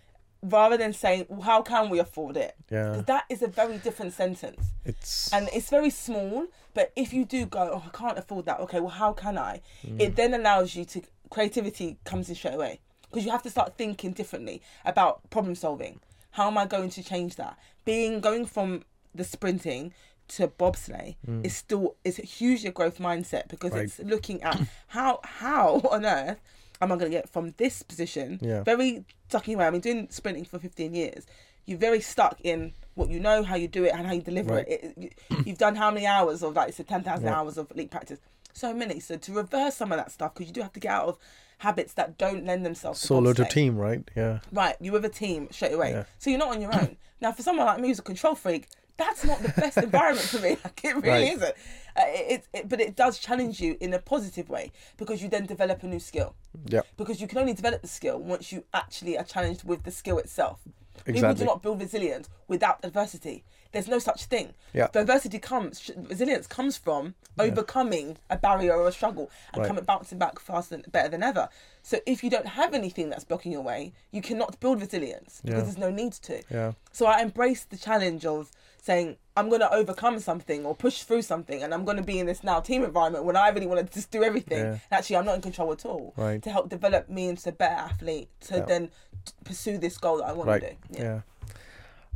rather 0.48 0.76
than 0.76 0.92
saying 0.92 1.26
well, 1.28 1.40
how 1.42 1.62
can 1.62 1.88
we 1.90 1.98
afford 1.98 2.36
it? 2.36 2.54
Yeah. 2.70 3.02
That 3.06 3.24
is 3.28 3.42
a 3.42 3.48
very 3.48 3.78
different 3.78 4.12
sentence. 4.12 4.62
It's 4.84 5.32
and 5.32 5.48
it's 5.52 5.70
very 5.70 5.90
small 5.90 6.46
but 6.74 6.92
if 6.94 7.12
you 7.12 7.24
do 7.24 7.46
go 7.46 7.70
oh 7.74 7.82
i 7.86 7.96
can't 7.96 8.18
afford 8.18 8.46
that. 8.46 8.60
Okay 8.60 8.80
well 8.80 8.90
how 8.90 9.12
can 9.12 9.36
i? 9.38 9.60
Mm. 9.84 10.00
it 10.00 10.16
then 10.16 10.34
allows 10.34 10.74
you 10.76 10.84
to 10.86 11.02
creativity 11.30 11.98
comes 12.04 12.28
in 12.28 12.34
straight 12.34 12.54
away. 12.54 12.80
Because 13.10 13.24
you 13.24 13.30
have 13.30 13.42
to 13.44 13.50
start 13.50 13.76
thinking 13.78 14.12
differently 14.12 14.60
about 14.84 15.28
problem 15.30 15.54
solving. 15.54 16.00
How 16.32 16.48
am 16.48 16.58
i 16.58 16.66
going 16.66 16.90
to 16.90 17.02
change 17.02 17.36
that? 17.36 17.56
Being 17.84 18.20
going 18.20 18.46
from 18.46 18.84
the 19.14 19.24
sprinting 19.24 19.92
to 20.28 20.48
bobsleigh 20.48 21.14
Mm. 21.26 21.46
is 21.46 21.56
still 21.56 21.94
is 22.04 22.18
a 22.18 22.22
hugely 22.22 22.70
growth 22.70 22.98
mindset 22.98 23.48
because 23.48 23.72
it's 23.74 23.98
looking 24.00 24.42
at 24.42 24.60
how 24.88 25.20
how 25.22 25.80
on 25.90 26.04
earth 26.04 26.38
am 26.80 26.92
i 26.92 26.96
going 26.96 27.10
to 27.10 27.16
get 27.16 27.28
from 27.28 27.54
this 27.56 27.82
position? 27.82 28.38
Yeah. 28.42 28.62
Very 28.62 29.04
stuck 29.28 29.48
in 29.48 29.58
where 29.58 29.66
I 29.66 29.70
mean 29.70 29.80
doing 29.80 30.08
sprinting 30.10 30.44
for 30.44 30.58
15 30.58 30.94
years 30.94 31.26
you're 31.68 31.78
very 31.78 32.00
stuck 32.00 32.40
in 32.42 32.72
what 32.94 33.10
you 33.10 33.18
know 33.18 33.42
how 33.42 33.56
you 33.56 33.66
do 33.66 33.84
it 33.84 33.92
and 33.92 34.06
how 34.06 34.12
you 34.12 34.22
deliver 34.22 34.54
Right. 34.54 34.68
it. 34.68 34.84
it 34.84 34.94
you, 35.30 35.36
you've 35.44 35.58
done 35.58 35.74
how 35.74 35.90
many 35.90 36.06
hours 36.06 36.42
of 36.44 36.54
like 36.54 36.68
it's 36.68 36.78
a 36.78 36.84
10,000 36.84 37.24
Yeah. 37.26 37.34
hours 37.40 37.58
of 37.58 37.70
elite 37.72 37.90
practice? 37.90 38.20
So 38.52 38.72
many. 38.72 39.00
So 39.00 39.16
to 39.16 39.32
reverse 39.32 39.74
some 39.74 39.90
of 39.92 39.98
that 39.98 40.12
stuff 40.12 40.32
because 40.34 40.46
you 40.46 40.52
do 40.54 40.62
have 40.62 40.72
to 40.74 40.80
get 40.80 40.92
out 40.92 41.08
of 41.08 41.18
habits 41.58 41.94
that 41.94 42.16
don't 42.18 42.46
lend 42.46 42.64
themselves 42.64 43.00
to 43.00 43.06
solo 43.08 43.32
to 43.32 43.44
team 43.46 43.76
right? 43.76 44.08
Yeah. 44.14 44.38
Right. 44.52 44.76
You're 44.80 44.92
with 44.92 45.04
a 45.04 45.08
team 45.10 45.48
straight 45.50 45.72
away. 45.72 45.90
Yeah. 45.90 46.04
so 46.18 46.30
you're 46.30 46.38
not 46.38 46.50
on 46.54 46.60
your 46.62 46.72
own. 46.74 46.96
Now 47.20 47.32
for 47.32 47.42
someone 47.42 47.66
like 47.66 47.80
me 47.80 47.88
who's 47.88 47.98
a 47.98 48.02
control 48.02 48.34
freak 48.36 48.68
that's 48.98 49.24
not 49.24 49.40
the 49.42 49.48
best 49.60 49.76
environment 49.88 50.26
for 50.26 50.38
me. 50.38 50.56
Like 50.64 50.80
it 50.84 50.94
really 50.96 51.08
Right. 51.08 51.32
isn't 51.36 51.54
uh, 51.98 52.02
it, 52.06 52.46
it, 52.52 52.68
but 52.68 52.80
it 52.80 52.94
does 52.96 53.18
challenge 53.18 53.60
you 53.60 53.76
in 53.80 53.92
a 53.94 53.98
positive 53.98 54.48
way 54.48 54.70
because 54.96 55.22
you 55.22 55.28
then 55.28 55.46
develop 55.46 55.82
a 55.82 55.86
new 55.86 56.00
skill 56.00 56.34
yeah 56.68 56.80
because 56.96 57.20
you 57.20 57.26
can 57.28 57.38
only 57.38 57.52
develop 57.54 57.82
the 57.82 57.88
skill 57.88 58.18
once 58.18 58.52
you 58.52 58.64
actually 58.74 59.16
are 59.18 59.24
challenged 59.24 59.64
with 59.64 59.82
the 59.84 59.90
skill 59.90 60.18
itself. 60.18 60.60
Exactly. 61.04 61.20
People 61.20 61.34
do 61.34 61.44
not 61.44 61.62
build 61.62 61.80
resilience 61.80 62.28
without 62.48 62.78
adversity. 62.82 63.44
There's 63.72 63.86
no 63.86 63.98
such 63.98 64.24
thing. 64.24 64.54
yeah 64.72 64.88
The 64.90 65.00
adversity 65.00 65.38
comes, 65.38 65.90
resilience 66.08 66.46
comes 66.46 66.78
from 66.78 67.14
Yeah. 67.36 67.44
overcoming 67.44 68.16
a 68.30 68.36
barrier 68.38 68.74
or 68.74 68.88
a 68.88 68.92
struggle 68.92 69.30
and 69.52 69.60
Right. 69.60 69.68
coming 69.68 69.84
bouncing 69.84 70.18
back 70.18 70.38
faster 70.38 70.74
and 70.76 70.90
better 70.90 71.10
than 71.10 71.22
ever. 71.22 71.48
So 71.82 71.98
if 72.06 72.24
you 72.24 72.30
don't 72.30 72.46
have 72.60 72.72
anything 72.72 73.10
that's 73.10 73.24
blocking 73.24 73.52
your 73.52 73.60
way, 73.62 73.92
you 74.10 74.22
cannot 74.22 74.58
build 74.58 74.80
resilience 74.80 75.42
because 75.44 75.58
Yeah. 75.58 75.64
there's 75.64 75.78
no 75.78 75.90
need 75.90 76.14
to. 76.28 76.42
yeah 76.50 76.72
So 76.92 77.04
I 77.06 77.20
embrace 77.20 77.64
the 77.64 77.76
challenge 77.76 78.24
of 78.24 78.50
saying 78.86 79.16
I'm 79.36 79.48
going 79.48 79.60
to 79.60 79.72
overcome 79.80 80.18
something 80.20 80.64
or 80.64 80.74
push 80.74 81.02
through 81.02 81.22
something, 81.22 81.62
and 81.62 81.74
I'm 81.74 81.84
going 81.84 81.96
to 81.98 82.02
be 82.12 82.18
in 82.20 82.26
this 82.26 82.42
now 82.50 82.60
team 82.60 82.84
environment 82.84 83.24
when 83.24 83.36
I 83.36 83.48
really 83.48 83.66
want 83.66 83.86
to 83.86 83.92
just 83.92 84.10
do 84.10 84.22
everything. 84.22 84.58
Yeah. 84.58 84.78
And 84.90 84.92
actually, 84.98 85.16
I'm 85.16 85.24
not 85.26 85.34
in 85.34 85.42
control 85.42 85.72
at 85.72 85.84
all. 85.84 86.14
Right. 86.16 86.40
To 86.42 86.50
help 86.50 86.68
develop 86.68 87.08
me 87.08 87.28
into 87.28 87.48
a 87.48 87.52
better 87.52 87.74
athlete 87.74 88.28
to 88.48 88.58
Yeah. 88.58 88.64
then 88.64 88.82
t- 89.24 89.32
pursue 89.44 89.76
this 89.78 89.98
goal 89.98 90.18
that 90.18 90.26
I 90.26 90.32
want 90.32 90.48
right 90.48 90.62
to 90.62 90.92
do. 90.98 91.02
yeah. 91.02 91.20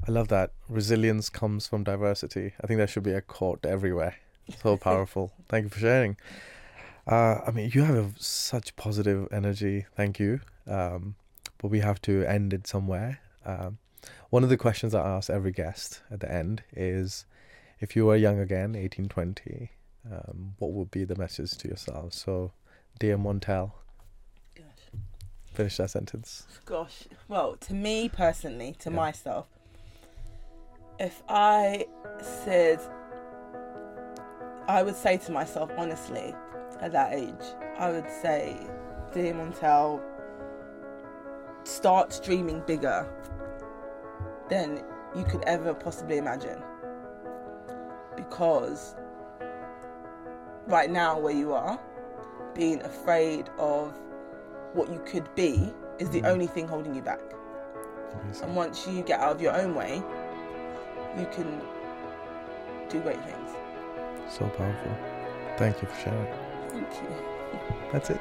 i 0.08 0.10
love 0.10 0.28
that 0.28 0.48
resilience 0.68 1.28
comes 1.28 1.66
from 1.66 1.84
diversity 1.84 2.46
i 2.62 2.66
think 2.66 2.78
that 2.78 2.88
should 2.88 3.02
be 3.02 3.12
a 3.12 3.20
quote 3.20 3.62
everywhere 3.66 4.14
so 4.62 4.76
powerful 4.88 5.32
thank 5.50 5.64
you 5.64 5.68
for 5.70 5.80
sharing 5.80 6.16
uh 7.06 7.36
i 7.46 7.50
mean 7.50 7.70
you 7.74 7.82
have 7.82 7.96
a, 7.96 8.08
such 8.18 8.74
positive 8.76 9.28
energy 9.40 9.76
thank 9.96 10.18
you 10.18 10.40
um 10.66 11.14
but 11.58 11.68
we 11.74 11.80
have 11.80 12.00
to 12.00 12.24
end 12.36 12.52
it 12.54 12.66
somewhere 12.66 13.12
um 13.44 13.76
one 14.30 14.42
of 14.44 14.48
the 14.50 14.56
questions 14.56 14.94
I 14.94 15.06
ask 15.06 15.28
every 15.30 15.52
guest 15.52 16.02
at 16.10 16.20
the 16.20 16.30
end 16.30 16.62
is 16.74 17.26
if 17.80 17.96
you 17.96 18.06
were 18.06 18.16
young 18.16 18.38
again, 18.38 18.74
18, 18.76 19.08
20, 19.08 19.70
um, 20.10 20.54
what 20.58 20.72
would 20.72 20.90
be 20.90 21.04
the 21.04 21.16
message 21.16 21.56
to 21.58 21.68
yourself? 21.68 22.12
So, 22.12 22.52
dear 22.98 23.16
Montell, 23.18 23.72
Gosh. 24.54 24.64
finish 25.52 25.76
that 25.78 25.90
sentence. 25.90 26.46
Gosh. 26.64 27.04
Well, 27.28 27.56
to 27.56 27.74
me 27.74 28.08
personally, 28.08 28.74
to 28.80 28.90
Yeah. 28.90 28.96
myself, 28.96 29.46
if 30.98 31.22
I 31.28 31.86
said, 32.22 32.80
I 34.68 34.82
would 34.82 34.96
say 34.96 35.16
to 35.18 35.32
myself, 35.32 35.70
honestly, 35.76 36.34
at 36.80 36.92
that 36.92 37.14
age, 37.14 37.54
I 37.78 37.90
would 37.90 38.08
say, 38.22 38.56
Dear 39.12 39.34
Montell, 39.34 40.00
start 41.64 42.20
dreaming 42.22 42.62
bigger 42.66 43.06
than 44.50 44.82
you 45.16 45.24
could 45.24 45.42
ever 45.44 45.72
possibly 45.72 46.18
imagine. 46.18 46.62
Because 48.16 48.94
right 50.66 50.90
now, 50.90 51.18
where 51.18 51.34
you 51.34 51.54
are, 51.54 51.80
being 52.54 52.82
afraid 52.82 53.48
of 53.58 53.94
what 54.74 54.90
you 54.90 55.00
could 55.06 55.34
be 55.34 55.72
is 55.98 56.10
the 56.10 56.22
Mhm. 56.22 56.28
only 56.28 56.46
thing 56.46 56.68
holding 56.68 56.94
you 56.94 57.02
back. 57.02 57.20
Amazing. 58.22 58.48
And 58.48 58.56
once 58.56 58.86
you 58.86 59.02
get 59.02 59.20
out 59.20 59.32
of 59.32 59.40
your 59.40 59.56
own 59.56 59.74
way, 59.74 60.02
you 61.18 61.26
can 61.26 61.60
do 62.88 63.00
great 63.00 63.20
things. 63.24 63.50
So 64.28 64.46
powerful. 64.46 64.92
Thank 65.56 65.82
you 65.82 65.88
for 65.88 65.96
sharing. 65.96 66.26
Thank 66.68 67.02
you. 67.02 67.08
That's 67.92 68.10
it. 68.10 68.20